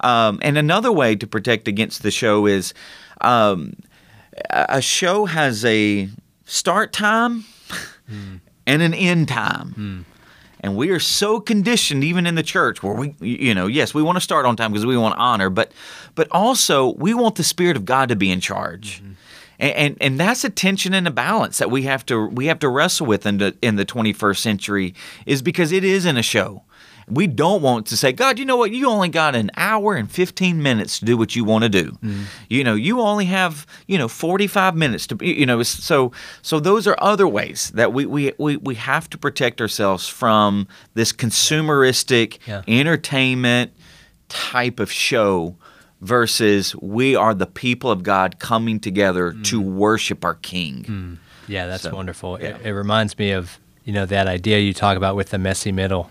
um, 0.00 0.38
and 0.42 0.58
another 0.58 0.92
way 0.92 1.16
to 1.16 1.26
protect 1.26 1.68
against 1.68 2.02
the 2.02 2.10
show 2.10 2.46
is 2.46 2.74
um, 3.20 3.74
a 4.50 4.80
show 4.80 5.26
has 5.26 5.64
a 5.64 6.08
start 6.44 6.92
time 6.92 7.44
and 8.66 8.82
an 8.82 8.94
end 8.94 9.28
time. 9.28 10.06
And 10.62 10.76
we 10.76 10.90
are 10.90 11.00
so 11.00 11.40
conditioned, 11.40 12.04
even 12.04 12.26
in 12.26 12.34
the 12.34 12.42
church, 12.42 12.82
where 12.82 12.92
we, 12.94 13.14
you 13.20 13.54
know, 13.54 13.66
yes, 13.66 13.94
we 13.94 14.02
want 14.02 14.16
to 14.16 14.20
start 14.20 14.44
on 14.44 14.56
time 14.56 14.72
because 14.72 14.84
we 14.84 14.96
want 14.96 15.18
honor, 15.18 15.48
but, 15.48 15.72
but 16.14 16.28
also 16.30 16.94
we 16.96 17.14
want 17.14 17.36
the 17.36 17.44
Spirit 17.44 17.76
of 17.78 17.86
God 17.86 18.10
to 18.10 18.16
be 18.16 18.30
in 18.30 18.40
charge, 18.40 19.02
and, 19.58 19.72
and 19.74 19.96
and 20.02 20.20
that's 20.20 20.44
a 20.44 20.50
tension 20.50 20.92
and 20.92 21.08
a 21.08 21.10
balance 21.10 21.58
that 21.58 21.70
we 21.70 21.82
have 21.82 22.04
to 22.06 22.26
we 22.26 22.46
have 22.46 22.58
to 22.58 22.68
wrestle 22.68 23.06
with 23.06 23.24
in 23.24 23.38
the 23.38 23.56
in 23.62 23.76
the 23.76 23.86
21st 23.86 24.38
century, 24.38 24.94
is 25.24 25.40
because 25.40 25.72
it 25.72 25.82
isn't 25.82 26.18
a 26.18 26.22
show. 26.22 26.62
We 27.10 27.26
don't 27.26 27.60
want 27.62 27.86
to 27.88 27.96
say, 27.96 28.12
God, 28.12 28.38
you 28.38 28.44
know 28.44 28.56
what? 28.56 28.70
You 28.70 28.88
only 28.88 29.08
got 29.08 29.34
an 29.34 29.50
hour 29.56 29.94
and 29.96 30.10
15 30.10 30.62
minutes 30.62 30.98
to 31.00 31.04
do 31.04 31.16
what 31.16 31.34
you 31.34 31.44
want 31.44 31.64
to 31.64 31.68
do. 31.68 31.90
Mm-hmm. 31.92 32.22
You 32.48 32.62
know, 32.64 32.74
you 32.74 33.00
only 33.00 33.24
have, 33.26 33.66
you 33.88 33.98
know, 33.98 34.08
45 34.08 34.76
minutes 34.76 35.06
to, 35.08 35.16
be 35.16 35.32
you 35.34 35.46
know, 35.46 35.62
so 35.62 36.12
so 36.42 36.60
those 36.60 36.86
are 36.86 36.96
other 37.00 37.26
ways 37.26 37.70
that 37.74 37.92
we 37.92 38.06
we, 38.06 38.32
we, 38.38 38.56
we 38.58 38.74
have 38.76 39.10
to 39.10 39.18
protect 39.18 39.60
ourselves 39.60 40.06
from 40.08 40.68
this 40.94 41.12
consumeristic 41.12 42.38
Yeah. 42.46 42.62
entertainment 42.68 43.72
type 44.28 44.78
of 44.80 44.90
show 44.92 45.56
versus 46.00 46.74
we 46.76 47.14
are 47.16 47.34
the 47.34 47.46
people 47.46 47.90
of 47.90 48.02
God 48.02 48.38
coming 48.38 48.80
together 48.80 49.32
mm-hmm. 49.32 49.42
to 49.42 49.60
worship 49.60 50.24
our 50.24 50.34
King. 50.36 50.82
Mm-hmm. 50.84 51.14
Yeah, 51.48 51.66
that's 51.66 51.82
So, 51.82 51.94
wonderful. 51.94 52.38
yeah. 52.40 52.56
It, 52.56 52.66
it 52.66 52.72
reminds 52.72 53.18
me 53.18 53.32
of 53.32 53.58
you 53.84 53.92
know 53.92 54.06
that 54.06 54.26
idea 54.28 54.58
you 54.60 54.72
talk 54.72 54.96
about 54.96 55.16
with 55.16 55.30
the 55.30 55.38
messy 55.38 55.72
middle. 55.72 56.10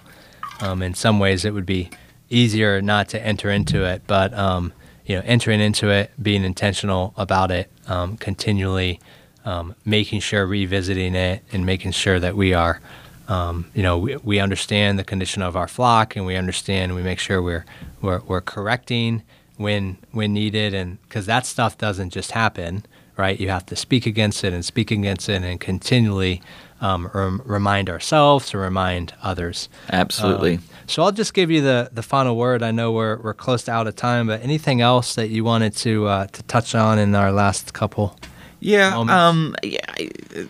Um, 0.60 0.82
in 0.82 0.94
some 0.94 1.20
ways, 1.20 1.46
it 1.46 1.54
would 1.54 1.66
be 1.66 1.90
easier 2.30 2.82
not 2.82 3.10
to 3.10 3.22
enter 3.26 3.50
into 3.50 3.86
it, 3.86 4.04
but 4.08 4.34
um, 4.34 4.74
you 5.06 5.16
know, 5.16 5.22
entering 5.26 5.60
into 5.60 5.90
it, 5.90 6.12
being 6.22 6.44
intentional 6.44 7.14
about 7.18 7.52
it, 7.52 7.72
um, 7.88 8.18
continually 8.18 9.00
um, 9.46 9.76
making 9.86 10.20
sure 10.20 10.46
revisiting 10.46 11.16
it, 11.16 11.44
and 11.52 11.66
making 11.66 11.92
sure 11.92 12.20
that 12.20 12.36
we 12.36 12.54
are. 12.54 12.82
Um, 13.28 13.70
you 13.74 13.84
know, 13.84 13.98
we, 13.98 14.18
we 14.18 14.40
understand 14.40 15.00
the 15.00 15.04
condition 15.04 15.42
of 15.42 15.56
our 15.56 15.68
flock, 15.68 16.16
and 16.16 16.26
we 16.26 16.36
understand. 16.36 16.96
We 16.96 17.02
make 17.02 17.20
sure 17.20 17.42
we're 17.42 17.66
we're, 18.02 18.20
we're 18.20 18.42
correcting 18.42 19.24
when 19.58 19.98
when 20.12 20.34
needed, 20.34 20.74
and 20.74 21.02
because 21.04 21.26
that 21.26 21.46
stuff 21.46 21.78
doesn't 21.78 22.12
just 22.12 22.32
happen, 22.32 22.86
right? 23.18 23.40
You 23.40 23.50
have 23.50 23.66
to 23.68 23.76
speak 23.76 24.06
against 24.06 24.44
it 24.44 24.54
and 24.54 24.64
speak 24.64 24.92
against 24.92 25.30
it, 25.30 25.42
and 25.42 25.60
continually 25.60 26.42
um, 26.82 27.10
rem- 27.14 27.42
remind 27.46 27.90
ourselves 27.90 28.50
to 28.50 28.58
remind 28.58 29.14
others. 29.22 29.70
Absolutely. 29.92 30.56
Um, 30.56 30.64
so 30.88 31.04
I'll 31.04 31.12
just 31.12 31.34
give 31.34 31.52
you 31.52 31.62
the, 31.62 31.90
the 31.92 32.04
final 32.04 32.36
word. 32.36 32.64
I 32.64 32.72
know 32.72 32.92
we're 32.92 33.18
we're 33.18 33.34
close 33.34 33.64
to 33.64 33.72
out 33.72 33.88
of 33.88 33.96
time, 33.96 34.28
but 34.28 34.42
anything 34.44 34.82
else 34.82 35.16
that 35.16 35.30
you 35.30 35.44
wanted 35.44 35.76
to 35.78 36.08
uh, 36.08 36.28
to 36.28 36.44
touch 36.44 36.76
on 36.76 36.98
in 37.00 37.14
our 37.16 37.32
last 37.32 37.74
couple? 37.74 38.18
Yeah. 38.60 38.92
moments. 38.92 39.14
Um. 39.14 39.56
Yeah. 39.64 39.86
I- 39.88 40.48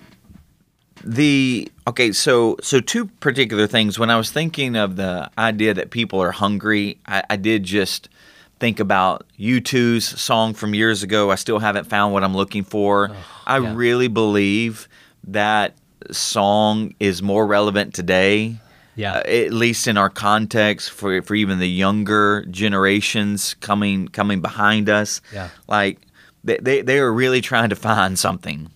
the 1.03 1.71
okay 1.87 2.11
so 2.11 2.57
so 2.61 2.81
two 2.81 3.05
particular 3.05 3.67
things 3.67 3.97
when 3.97 4.09
i 4.09 4.17
was 4.17 4.31
thinking 4.31 4.75
of 4.75 4.97
the 4.97 5.29
idea 5.37 5.73
that 5.73 5.91
people 5.91 6.21
are 6.21 6.31
hungry 6.31 6.97
i, 7.05 7.23
I 7.29 7.35
did 7.37 7.63
just 7.63 8.09
think 8.59 8.81
about 8.81 9.25
u2's 9.39 10.19
song 10.19 10.53
from 10.53 10.73
years 10.73 11.01
ago 11.01 11.31
i 11.31 11.35
still 11.35 11.59
haven't 11.59 11.85
found 11.85 12.13
what 12.13 12.23
i'm 12.23 12.35
looking 12.35 12.65
for 12.65 13.11
i 13.47 13.57
yeah. 13.59 13.73
really 13.73 14.09
believe 14.09 14.89
that 15.23 15.73
song 16.11 16.93
is 16.99 17.21
more 17.21 17.45
relevant 17.45 17.93
today 17.93 18.57
Yeah. 18.95 19.13
uh, 19.17 19.19
at 19.21 19.53
least 19.53 19.87
in 19.87 19.97
our 19.97 20.09
context 20.09 20.91
for 20.91 21.21
for 21.21 21.35
even 21.35 21.59
the 21.59 21.69
younger 21.69 22.45
generations 22.49 23.55
coming 23.59 24.07
coming 24.07 24.41
behind 24.41 24.89
us. 24.89 25.21
Yeah. 25.33 25.49
like 25.67 25.99
they, 26.43 26.57
they 26.57 26.81
they 26.81 26.99
are 26.99 27.11
really 27.13 27.41
trying 27.41 27.69
to 27.69 27.75
find 27.75 28.17
something. 28.17 28.69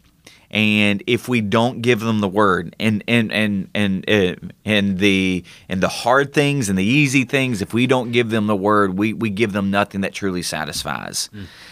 And 0.51 1.01
if 1.07 1.27
we 1.27 1.41
don't 1.41 1.81
give 1.81 1.99
them 2.01 2.19
the 2.19 2.27
word 2.27 2.75
and 2.79 3.03
and 3.07 3.31
and 3.31 3.69
and 3.73 4.07
uh, 4.07 4.35
and 4.63 4.99
the 4.99 5.43
and 5.67 5.81
the 5.81 5.87
hard 5.89 6.31
things 6.31 6.69
and 6.69 6.77
the 6.77 6.83
easy 6.83 7.23
things 7.25 7.61
if 7.61 7.73
we 7.73 7.87
don't 7.87 8.11
give 8.11 8.29
them 8.29 8.45
the 8.45 8.55
word 8.55 8.95
we 8.97 9.13
we 9.13 9.29
give 9.31 9.51
them 9.53 9.71
nothing 9.71 10.01
that 10.01 10.13
truly 10.13 10.43
satisfies. 10.43 11.29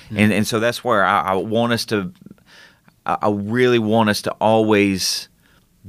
And 0.10 0.34
and 0.34 0.48
so 0.48 0.60
that's 0.60 0.84
where 0.84 1.04
I, 1.06 1.20
I 1.22 1.34
want 1.36 1.74
us 1.74 1.86
to 1.88 2.12
I 3.06 3.30
really 3.30 3.80
want 3.80 4.10
us 4.10 4.22
to 4.24 4.32
always 4.40 5.28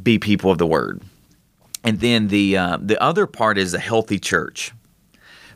be 0.01 0.19
people 0.19 0.51
of 0.51 0.59
the 0.59 0.67
word. 0.67 1.03
And 1.85 1.99
then 2.01 2.29
the 2.29 2.57
uh, 2.57 2.79
the 2.81 3.03
other 3.03 3.27
part 3.27 3.59
is 3.59 3.75
a 3.75 3.79
healthy 3.79 4.21
church, 4.21 4.73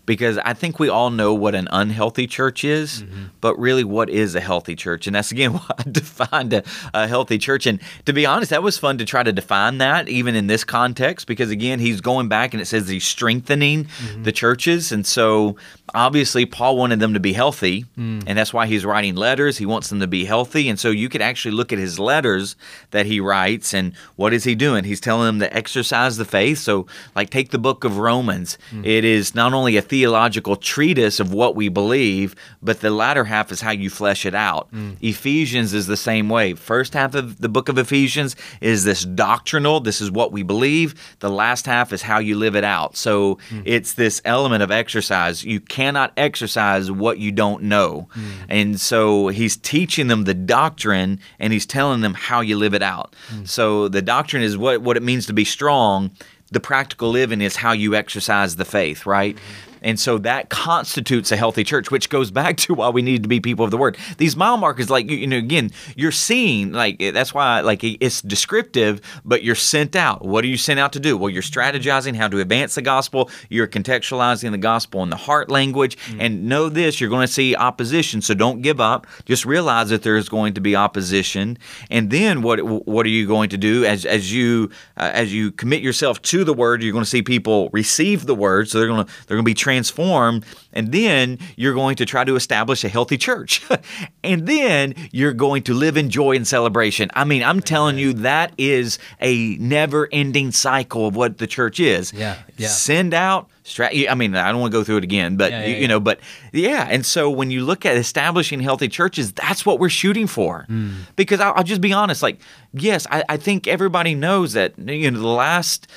because 0.07 0.39
I 0.39 0.55
think 0.55 0.81
we 0.81 0.89
all 0.89 1.11
know 1.11 1.35
what 1.35 1.55
an 1.55 1.69
unhealthy 1.71 2.27
church 2.27 2.65
is, 2.65 3.05
but 3.41 3.57
really, 3.59 3.85
what 3.85 4.11
is 4.11 4.35
a 4.35 4.41
healthy 4.41 4.75
church? 4.75 5.07
And 5.07 5.15
that's 5.15 5.31
again 5.31 5.53
why 5.55 5.71
I 5.79 5.83
defined 5.89 6.53
a, 6.53 6.65
a 6.95 7.07
healthy 7.07 7.39
church. 7.39 7.67
And 7.67 7.81
to 8.07 8.13
be 8.13 8.27
honest, 8.27 8.51
that 8.51 8.63
was 8.63 8.77
fun 8.77 8.99
to 8.99 9.05
try 9.05 9.23
to 9.23 9.33
define 9.33 9.79
that, 9.79 10.09
even 10.09 10.35
in 10.35 10.49
this 10.49 10.65
context, 10.65 11.29
because 11.29 11.51
again, 11.51 11.79
he's 11.79 12.01
going 12.01 12.29
back 12.29 12.53
and 12.55 12.61
it 12.61 12.67
says 12.67 12.89
he's 12.89 13.07
strengthening 13.07 13.87
the 14.23 14.33
churches, 14.33 14.91
and 14.91 15.07
so 15.07 15.57
obviously 15.95 16.47
Paul 16.47 16.77
wanted 16.77 17.01
them 17.01 17.15
to 17.15 17.21
be 17.21 17.33
healthy, 17.33 17.83
hmm. 17.95 18.21
and 18.27 18.37
that's 18.37 18.53
why 18.53 18.67
he's 18.67 18.85
writing 18.85 19.15
letters. 19.15 19.59
He 19.59 19.67
wants 19.67 19.89
them 19.89 20.01
to 20.01 20.07
be 20.07 20.25
healthy, 20.25 20.69
and 20.69 20.79
so 20.79 20.91
you 20.91 21.09
could 21.09 21.23
actually 21.23 21.53
look 21.53 21.73
at 21.73 21.79
his 21.79 21.99
letters 21.99 22.57
that 22.91 23.07
he 23.07 23.21
writes, 23.21 23.73
and 23.73 23.95
what 24.17 24.33
is 24.33 24.45
he 24.45 24.55
doing? 24.55 24.85
He's 24.85 25.01
telling 25.01 25.27
them 25.27 25.39
to 25.41 25.57
exercise 25.57 26.17
the 26.17 26.25
faith. 26.25 26.59
So, 26.59 26.87
like, 27.15 27.31
take 27.31 27.51
the 27.51 27.59
book 27.59 27.85
of 27.85 27.99
Romans. 27.99 28.59
Hmm. 28.71 28.85
It 28.85 29.05
is 29.05 29.35
not 29.35 29.53
only 29.53 29.77
a 29.77 29.83
theological 29.83 30.57
treatise 30.57 31.21
of 31.21 31.33
what 31.33 31.55
we 31.55 31.69
believe, 31.69 32.35
but 32.63 32.81
the 32.81 32.91
latter 32.91 33.25
half 33.25 33.53
is 33.53 33.61
how 33.61 33.71
you 33.71 33.91
flesh 33.91 34.27
it 34.27 34.35
out. 34.35 34.69
Hmm. 34.71 34.93
Ephesians 35.01 35.73
is 35.73 35.87
the 35.87 35.97
same 35.97 36.29
way. 36.29 36.55
First 36.55 36.95
half 36.95 37.15
of 37.15 37.41
the 37.41 37.49
book 37.49 37.69
of 37.69 37.79
Ephesians 37.79 38.35
is 38.61 38.85
this 38.85 39.05
doctrinal. 39.05 39.81
This 39.81 40.01
is 40.01 40.11
what 40.11 40.33
we 40.33 40.43
believe. 40.43 40.95
The 41.21 41.31
last 41.31 41.67
half 41.67 41.93
is 41.93 42.03
how 42.03 42.19
you 42.19 42.37
live 42.37 42.57
it 42.57 42.65
out. 42.65 42.97
So 42.97 43.39
it's 43.65 43.95
this 43.95 44.21
element 44.25 44.63
of 44.63 44.71
exercise. 44.71 45.45
You 45.45 45.61
cannot 45.77 46.11
exercise 46.17 46.91
what 46.91 47.19
you 47.19 47.31
don't 47.31 47.65
know. 47.65 48.09
Mm. 48.15 48.33
And 48.49 48.81
so 48.81 49.29
he's 49.29 49.59
teaching 49.59 50.07
them 50.07 50.25
the 50.25 50.33
doctrine 50.33 51.21
and 51.39 51.53
he's 51.53 51.67
telling 51.67 52.01
them 52.01 52.15
how 52.15 52.41
you 52.41 52.57
live 52.57 52.73
it 52.73 52.83
out. 52.83 53.15
Mm. 53.29 53.47
So 53.47 53.87
the 53.87 54.01
doctrine 54.01 54.43
is 54.43 54.57
what, 54.57 54.81
what 54.81 54.97
it 54.97 55.03
means 55.03 55.27
to 55.27 55.35
be 55.35 55.45
strong. 55.45 56.13
The 56.51 56.61
practical 56.61 57.11
living 57.11 57.43
is 57.43 57.57
how 57.57 57.73
you 57.73 57.95
exercise 57.95 58.57
the 58.57 58.65
faith, 58.65 59.05
right? 59.05 59.37
Mm-hmm. 59.37 59.66
And 59.83 59.99
so 59.99 60.19
that 60.19 60.49
constitutes 60.49 61.33
a 61.33 61.37
healthy 61.37 61.65
church, 61.65 61.91
which 61.91 62.09
goes 62.09 62.31
back 62.31 62.57
to 62.59 62.75
why 62.75 62.89
we 62.89 63.03
need 63.03 63.23
to 63.23 63.29
be 63.29 63.41
people 63.41 63.65
of 63.65 63.71
the 63.71 63.77
word. 63.77 63.97
These 64.19 64.37
mile 64.37 64.57
markers, 64.57 64.91
like 64.91 65.11
you 65.11 65.27
know, 65.27 65.39
again, 65.39 65.71
you're 65.95 66.13
seeing 66.13 66.73
like 66.73 66.99
that's 66.99 67.35
why 67.35 67.61
like 67.61 67.83
it's 67.83 68.23
descriptive, 68.23 69.01
but 69.25 69.43
you're 69.43 69.55
sent 69.55 69.97
out. 69.97 70.25
What 70.25 70.45
are 70.45 70.49
you 70.49 70.57
sent 70.57 70.81
out 70.81 70.93
to 70.95 71.01
do? 71.01 71.17
Well, 71.17 71.31
you're 71.31 71.43
strategizing 71.43 72.17
how 72.17 72.29
to 72.29 72.41
advance 72.41 72.75
the 72.75 72.83
gospel. 72.83 73.31
You're 73.49 73.67
contextualizing 73.67 74.51
the 74.51 74.59
gospel 74.59 75.03
in 75.03 75.11
the 75.11 75.17
heart 75.17 75.51
language, 75.51 75.97
and 76.19 76.49
know 76.49 76.69
this: 76.69 77.01
you're 77.01 77.11
going 77.11 77.27
to 77.27 77.33
see 77.33 77.55
opposition. 77.55 78.23
So 78.23 78.35
don't 78.35 78.63
give 78.63 78.81
up. 78.81 79.07
Just 79.25 79.45
realize 79.45 79.91
that 79.91 80.03
there 80.03 80.17
is 80.17 80.29
going 80.29 80.55
to 80.55 80.61
be 80.61 80.77
opposition, 80.77 81.59
and 81.91 82.11
then 82.11 82.43
what 82.43 82.61
what 82.87 83.07
are 83.07 83.11
you 83.11 83.27
going 83.27 83.51
to 83.51 83.59
do 83.59 83.85
as 83.85 84.05
as 84.05 84.33
you 84.33 84.71
uh, 84.97 85.11
as 85.13 85.33
you 85.33 85.53
commit 85.53 85.83
yourself 85.83 86.23
to 86.23 86.45
the 86.45 86.55
word? 86.55 86.83
You're 86.83 86.93
going 86.93 87.05
to 87.05 87.11
see 87.11 87.23
people 87.23 87.71
receive 87.73 88.27
the 88.27 88.35
word, 88.35 88.69
so 88.69 88.79
they're 88.79 88.89
going 88.89 89.05
to 89.05 89.13
they're 89.27 89.37
going 89.37 89.45
to 89.45 89.51
be 89.51 89.55
transformed, 89.77 90.45
and 90.73 90.91
then 90.93 91.39
you're 91.57 91.75
going 91.75 91.97
to 91.97 92.07
try 92.07 92.25
to 92.25 92.35
establish 92.35 92.83
a 92.85 92.89
healthy 92.89 93.19
church. 93.19 93.63
and 94.25 94.47
then 94.47 94.95
you're 95.13 95.35
going 95.35 95.63
to 95.65 95.75
live 95.75 95.97
in 95.97 96.09
joy 96.11 96.35
and 96.37 96.47
celebration. 96.47 97.11
I 97.15 97.25
mean, 97.25 97.43
I'm 97.43 97.61
telling 97.61 97.99
you, 97.99 98.15
that 98.15 98.53
is 98.57 98.99
a 99.21 99.57
never 99.59 100.09
ending 100.13 100.51
cycle 100.53 101.07
of 101.07 101.15
what 101.17 101.39
the 101.39 101.47
church 101.47 101.79
is. 101.81 102.13
Yeah, 102.13 102.37
yeah. 102.57 102.69
Send 102.69 103.13
out. 103.15 103.51
I 103.81 104.15
mean, 104.15 104.37
I 104.37 104.53
don't 104.53 104.61
want 104.61 104.73
to 104.73 104.79
go 104.79 104.85
through 104.85 104.99
it 104.99 105.05
again, 105.05 105.37
but 105.37 105.51
Yeah, 105.51 105.61
yeah, 105.63 105.67
you, 105.67 105.77
yeah. 105.77 105.87
know, 105.89 106.01
but 106.01 106.21
yeah. 106.53 106.87
And 106.89 107.05
so 107.05 107.29
when 107.29 107.51
you 107.51 107.65
look 107.65 107.85
at 107.85 107.97
establishing 107.97 108.61
healthy 108.61 108.89
churches, 108.89 109.33
that's 109.33 109.67
what 109.67 109.81
we're 109.81 109.89
shooting 109.89 110.29
for. 110.29 110.65
Hmm. 110.69 110.91
Because 111.17 111.41
I'll, 111.41 111.53
I'll 111.57 111.65
just 111.65 111.81
be 111.81 111.93
honest, 111.93 112.23
like, 112.23 112.39
yes, 112.73 113.07
I, 113.11 113.25
I 113.29 113.37
think 113.37 113.67
everybody 113.67 114.15
knows 114.15 114.53
that 114.53 114.79
you 114.79 115.11
know 115.11 115.19
the 115.19 115.27
last 115.27 115.89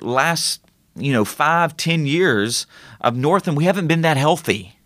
last 0.00 0.60
you 0.96 1.12
know 1.12 1.24
five 1.24 1.76
ten 1.76 2.06
years 2.06 2.66
of 3.02 3.16
Northland, 3.16 3.56
we 3.56 3.64
haven't 3.64 3.86
been 3.88 4.02
that 4.02 4.16
healthy. 4.16 4.76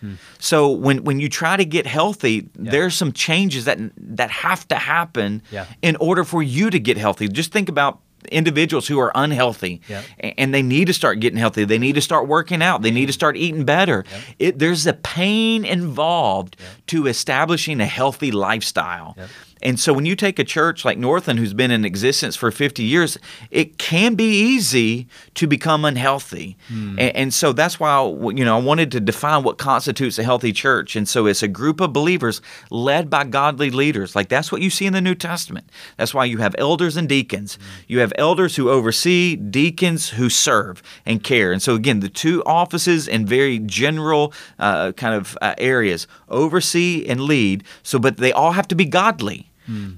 Hmm. 0.00 0.14
So 0.38 0.70
when 0.70 1.02
when 1.04 1.18
you 1.18 1.28
try 1.28 1.56
to 1.56 1.64
get 1.64 1.86
healthy, 1.86 2.48
there's 2.54 2.94
some 2.94 3.12
changes 3.12 3.64
that 3.64 3.78
that 4.16 4.30
have 4.30 4.66
to 4.68 4.76
happen 4.76 5.42
Yeah. 5.50 5.64
in 5.82 5.96
order 5.96 6.22
for 6.24 6.42
you 6.42 6.70
to 6.70 6.78
get 6.78 6.96
healthy. 6.96 7.26
Just 7.28 7.50
think 7.52 7.68
about 7.68 7.98
individuals 8.30 8.86
who 8.88 8.98
are 9.00 9.10
unhealthy 9.14 9.80
Yeah. 9.88 10.02
and 10.38 10.52
they 10.52 10.62
need 10.62 10.86
to 10.88 10.92
start 10.92 11.20
getting 11.20 11.38
healthy. 11.38 11.64
They 11.64 11.78
need 11.78 11.94
to 11.94 12.00
start 12.00 12.26
working 12.28 12.62
out. 12.62 12.82
They 12.82 12.90
need 12.90 13.06
to 13.06 13.12
start 13.12 13.36
eating 13.36 13.64
better. 13.64 14.04
It, 14.38 14.58
there's 14.58 14.86
a 14.86 14.92
pain 14.92 15.64
involved 15.64 16.56
to 16.88 17.06
establishing 17.06 17.80
a 17.80 17.86
healthy 17.86 18.30
lifestyle. 18.32 19.16
And 19.62 19.78
so 19.78 19.92
when 19.92 20.06
you 20.06 20.16
take 20.16 20.38
a 20.38 20.44
church 20.44 20.84
like 20.84 20.98
Northland, 20.98 21.38
who's 21.38 21.54
been 21.54 21.70
in 21.70 21.84
existence 21.84 22.36
for 22.36 22.50
50 22.50 22.82
years, 22.82 23.18
it 23.50 23.78
can 23.78 24.14
be 24.14 24.30
easy 24.30 25.08
to 25.34 25.46
become 25.46 25.84
unhealthy. 25.84 26.56
And, 26.98 27.16
and 27.16 27.34
so 27.34 27.52
that's 27.52 27.80
why 27.80 28.02
you 28.02 28.44
know 28.44 28.56
I 28.56 28.60
wanted 28.60 28.92
to 28.92 29.00
define 29.00 29.42
what 29.42 29.58
constitutes 29.58 30.18
a 30.18 30.22
healthy 30.22 30.52
church. 30.52 30.96
And 30.96 31.08
so 31.08 31.26
it's 31.26 31.42
a 31.42 31.48
group 31.48 31.80
of 31.80 31.92
believers 31.92 32.40
led 32.70 33.10
by 33.10 33.24
godly 33.24 33.70
leaders. 33.70 34.14
Like 34.14 34.28
that's 34.28 34.52
what 34.52 34.60
you 34.62 34.70
see 34.70 34.86
in 34.86 34.92
the 34.92 35.00
New 35.00 35.14
Testament. 35.14 35.70
That's 35.96 36.14
why 36.14 36.24
you 36.24 36.38
have 36.38 36.54
elders 36.58 36.96
and 36.96 37.08
deacons. 37.08 37.58
You 37.86 38.00
have 38.00 38.12
elders 38.16 38.56
who 38.56 38.70
oversee, 38.70 39.36
deacons 39.36 40.10
who 40.10 40.28
serve 40.28 40.82
and 41.04 41.22
care. 41.22 41.52
And 41.52 41.62
so 41.62 41.74
again, 41.74 42.00
the 42.00 42.08
two 42.08 42.42
offices 42.44 43.08
in 43.08 43.26
very 43.26 43.58
general 43.58 44.32
uh, 44.58 44.92
kind 44.92 45.14
of 45.14 45.36
uh, 45.40 45.54
areas 45.58 46.06
oversee 46.28 47.06
and 47.06 47.20
lead. 47.20 47.64
So, 47.82 47.98
but 47.98 48.16
they 48.16 48.32
all 48.32 48.52
have 48.52 48.68
to 48.68 48.74
be 48.74 48.84
godly. 48.84 49.48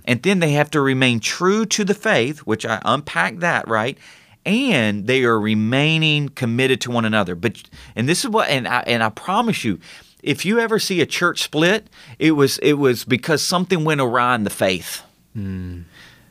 And 0.04 0.22
then 0.22 0.40
they 0.40 0.52
have 0.52 0.70
to 0.72 0.80
remain 0.80 1.20
true 1.20 1.64
to 1.66 1.84
the 1.84 1.94
faith, 1.94 2.40
which 2.40 2.66
I 2.66 2.80
unpack 2.84 3.38
that, 3.38 3.68
right? 3.68 3.96
And 4.44 5.06
they 5.06 5.24
are 5.24 5.38
remaining 5.38 6.30
committed 6.30 6.80
to 6.82 6.90
one 6.90 7.04
another. 7.04 7.34
But 7.34 7.62
and 7.94 8.08
this 8.08 8.24
is 8.24 8.30
what 8.30 8.48
and 8.48 8.66
I 8.66 8.80
and 8.86 9.02
I 9.02 9.10
promise 9.10 9.64
you, 9.64 9.78
if 10.22 10.44
you 10.44 10.58
ever 10.58 10.78
see 10.78 11.00
a 11.00 11.06
church 11.06 11.42
split, 11.42 11.88
it 12.18 12.32
was 12.32 12.58
it 12.58 12.74
was 12.74 13.04
because 13.04 13.42
something 13.42 13.84
went 13.84 14.00
awry 14.00 14.34
in 14.34 14.44
the 14.44 14.50
faith. 14.50 15.02
Hmm. 15.34 15.82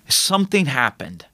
Something 0.08 0.66
happened. 0.66 1.26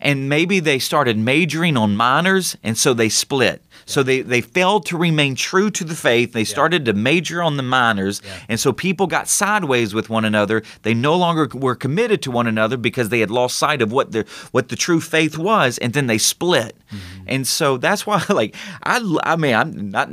And 0.00 0.28
maybe 0.28 0.60
they 0.60 0.78
started 0.78 1.18
majoring 1.18 1.76
on 1.76 1.96
minors 1.96 2.56
and 2.62 2.76
so 2.76 2.92
they 2.92 3.08
split. 3.08 3.62
So 3.86 4.02
they, 4.02 4.20
they 4.20 4.40
failed 4.40 4.84
to 4.86 4.98
remain 4.98 5.36
true 5.36 5.70
to 5.70 5.84
the 5.84 5.94
faith. 5.94 6.32
They 6.32 6.44
started 6.44 6.84
to 6.86 6.92
major 6.92 7.40
on 7.40 7.56
the 7.56 7.62
minors. 7.62 8.20
And 8.48 8.58
so 8.58 8.72
people 8.72 9.06
got 9.06 9.28
sideways 9.28 9.94
with 9.94 10.10
one 10.10 10.24
another. 10.24 10.62
They 10.82 10.92
no 10.92 11.16
longer 11.16 11.48
were 11.54 11.76
committed 11.76 12.20
to 12.22 12.30
one 12.30 12.46
another 12.46 12.76
because 12.76 13.10
they 13.10 13.20
had 13.20 13.30
lost 13.30 13.56
sight 13.56 13.80
of 13.80 13.92
what 13.92 14.12
the 14.12 14.26
what 14.50 14.68
the 14.68 14.76
true 14.76 15.00
faith 15.00 15.38
was 15.38 15.78
and 15.78 15.92
then 15.92 16.08
they 16.08 16.18
split. 16.18 16.76
Mm-hmm. 16.90 17.24
And 17.28 17.46
so 17.46 17.76
that's 17.76 18.06
why 18.06 18.24
like 18.28 18.54
I 18.82 19.00
I 19.22 19.36
mean 19.36 19.54
I'm 19.54 19.90
not 19.90 20.10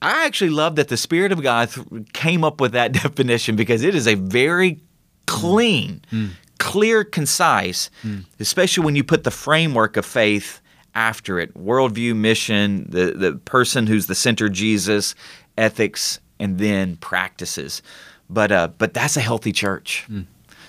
I 0.00 0.26
actually 0.26 0.50
love 0.50 0.76
that 0.76 0.88
the 0.88 0.96
spirit 0.96 1.32
of 1.32 1.42
God 1.42 1.70
came 2.12 2.44
up 2.44 2.60
with 2.60 2.72
that 2.72 2.92
definition 3.02 3.56
because 3.56 3.82
it 3.82 3.94
is 3.94 4.06
a 4.06 4.14
very 4.14 4.80
clean, 5.26 6.02
mm. 6.10 6.30
Clear, 6.62 7.02
concise, 7.02 7.90
especially 8.38 8.84
when 8.84 8.94
you 8.94 9.02
put 9.02 9.24
the 9.24 9.32
framework 9.32 9.96
of 9.96 10.06
faith 10.06 10.60
after 10.94 11.40
it 11.40 11.52
worldview, 11.54 12.14
mission, 12.14 12.86
the, 12.88 13.10
the 13.10 13.32
person 13.32 13.88
who's 13.88 14.06
the 14.06 14.14
center, 14.14 14.48
Jesus, 14.48 15.16
ethics, 15.58 16.20
and 16.38 16.58
then 16.58 16.96
practices. 16.96 17.82
But, 18.30 18.52
uh, 18.52 18.68
but 18.78 18.94
that's 18.94 19.16
a 19.16 19.20
healthy 19.20 19.52
church. 19.52 20.06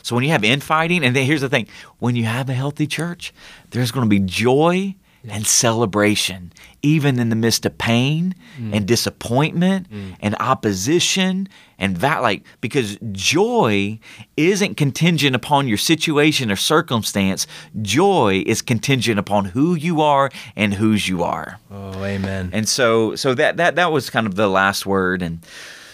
So 0.02 0.16
when 0.16 0.24
you 0.24 0.32
have 0.32 0.44
infighting, 0.44 1.04
and 1.06 1.16
then 1.16 1.26
here's 1.26 1.42
the 1.42 1.50
thing 1.50 1.68
when 2.00 2.16
you 2.16 2.24
have 2.24 2.50
a 2.50 2.54
healthy 2.54 2.88
church, 2.88 3.32
there's 3.70 3.92
going 3.92 4.06
to 4.06 4.10
be 4.10 4.20
joy 4.20 4.96
and 5.30 5.48
celebration, 5.48 6.52
even 6.82 7.18
in 7.20 7.30
the 7.30 7.36
midst 7.36 7.66
of 7.66 7.78
pain 7.78 8.36
Mm. 8.60 8.76
and 8.76 8.86
disappointment 8.86 9.88
and 10.22 10.36
opposition 10.40 11.48
and 11.80 11.98
that 11.98 12.22
like 12.22 12.44
because 12.62 12.98
joy 13.12 13.98
isn't 14.38 14.76
contingent 14.78 15.36
upon 15.36 15.68
your 15.68 15.78
situation 15.80 16.52
or 16.52 16.56
circumstance. 16.56 17.48
Joy 17.82 18.44
is 18.46 18.62
contingent 18.62 19.18
upon 19.18 19.46
who 19.46 19.74
you 19.74 20.02
are 20.02 20.30
and 20.56 20.76
whose 20.76 21.08
you 21.10 21.24
are. 21.24 21.60
Oh, 21.72 22.04
amen. 22.06 22.52
And 22.54 22.70
so 22.70 23.16
so 23.16 23.34
that 23.34 23.58
that 23.58 23.76
that 23.76 23.92
was 23.92 24.12
kind 24.12 24.28
of 24.28 24.36
the 24.36 24.48
last 24.48 24.86
word 24.86 25.22
and 25.24 25.40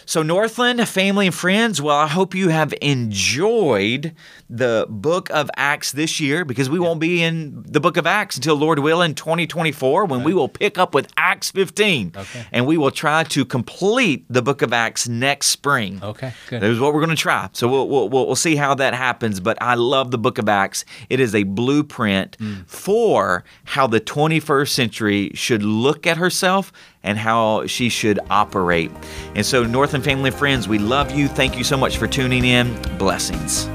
so 0.09 0.23
Northland, 0.23 0.89
family 0.89 1.27
and 1.27 1.35
friends, 1.35 1.79
well, 1.79 1.95
I 1.95 2.07
hope 2.07 2.33
you 2.33 2.49
have 2.49 2.73
enjoyed 2.81 4.15
the 4.49 4.87
book 4.89 5.29
of 5.29 5.51
Acts 5.55 5.91
this 5.91 6.19
year 6.19 6.43
because 6.43 6.67
we 6.67 6.79
won't 6.79 6.99
be 6.99 7.21
in 7.21 7.61
the 7.67 7.79
book 7.79 7.95
of 7.95 8.07
Acts 8.07 8.35
until 8.35 8.55
Lord 8.55 8.79
will 8.79 9.03
in 9.03 9.13
2024 9.13 10.05
when 10.05 10.23
we 10.23 10.33
will 10.33 10.49
pick 10.49 10.79
up 10.79 10.95
with 10.95 11.11
Acts 11.15 11.51
15. 11.51 12.13
Okay. 12.17 12.45
And 12.51 12.65
we 12.65 12.75
will 12.75 12.89
try 12.89 13.23
to 13.25 13.45
complete 13.45 14.25
the 14.29 14.41
book 14.41 14.63
of 14.63 14.73
Acts 14.73 15.07
next 15.07 15.49
spring. 15.49 15.99
Okay, 16.01 16.33
good. 16.47 16.61
That 16.63 16.71
is 16.71 16.79
what 16.79 16.95
we're 16.95 17.05
going 17.05 17.15
to 17.15 17.21
try. 17.21 17.47
So 17.53 17.67
we'll, 17.67 17.87
we'll, 17.87 18.09
we'll, 18.09 18.25
we'll 18.25 18.35
see 18.35 18.55
how 18.55 18.73
that 18.73 18.95
happens. 18.95 19.39
But 19.39 19.61
I 19.61 19.75
love 19.75 20.09
the 20.09 20.17
book 20.17 20.39
of 20.39 20.49
Acts. 20.49 20.85
It 21.11 21.19
is 21.19 21.35
a 21.35 21.43
blueprint 21.43 22.35
mm. 22.39 22.67
for 22.67 23.43
how 23.65 23.85
the 23.85 24.01
21st 24.01 24.69
century 24.69 25.31
should 25.35 25.61
look 25.61 26.07
at 26.07 26.17
herself 26.17 26.73
and 27.03 27.17
how 27.17 27.65
she 27.67 27.89
should 27.89 28.19
operate. 28.29 28.91
And 29.35 29.45
so, 29.45 29.63
North 29.63 29.93
and 29.93 30.03
family 30.03 30.31
friends, 30.31 30.67
we 30.67 30.79
love 30.79 31.11
you. 31.11 31.27
Thank 31.27 31.57
you 31.57 31.63
so 31.63 31.77
much 31.77 31.97
for 31.97 32.07
tuning 32.07 32.45
in. 32.45 32.79
Blessings. 32.97 33.65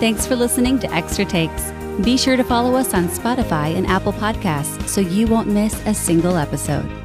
Thanks 0.00 0.26
for 0.26 0.34
listening 0.34 0.78
to 0.78 0.92
Extra 0.94 1.24
Takes. 1.24 1.72
Be 2.02 2.16
sure 2.16 2.36
to 2.36 2.44
follow 2.44 2.74
us 2.76 2.94
on 2.94 3.08
Spotify 3.08 3.76
and 3.76 3.86
Apple 3.86 4.14
Podcasts 4.14 4.88
so 4.88 5.00
you 5.00 5.26
won't 5.26 5.48
miss 5.48 5.74
a 5.86 5.92
single 5.92 6.36
episode. 6.36 6.99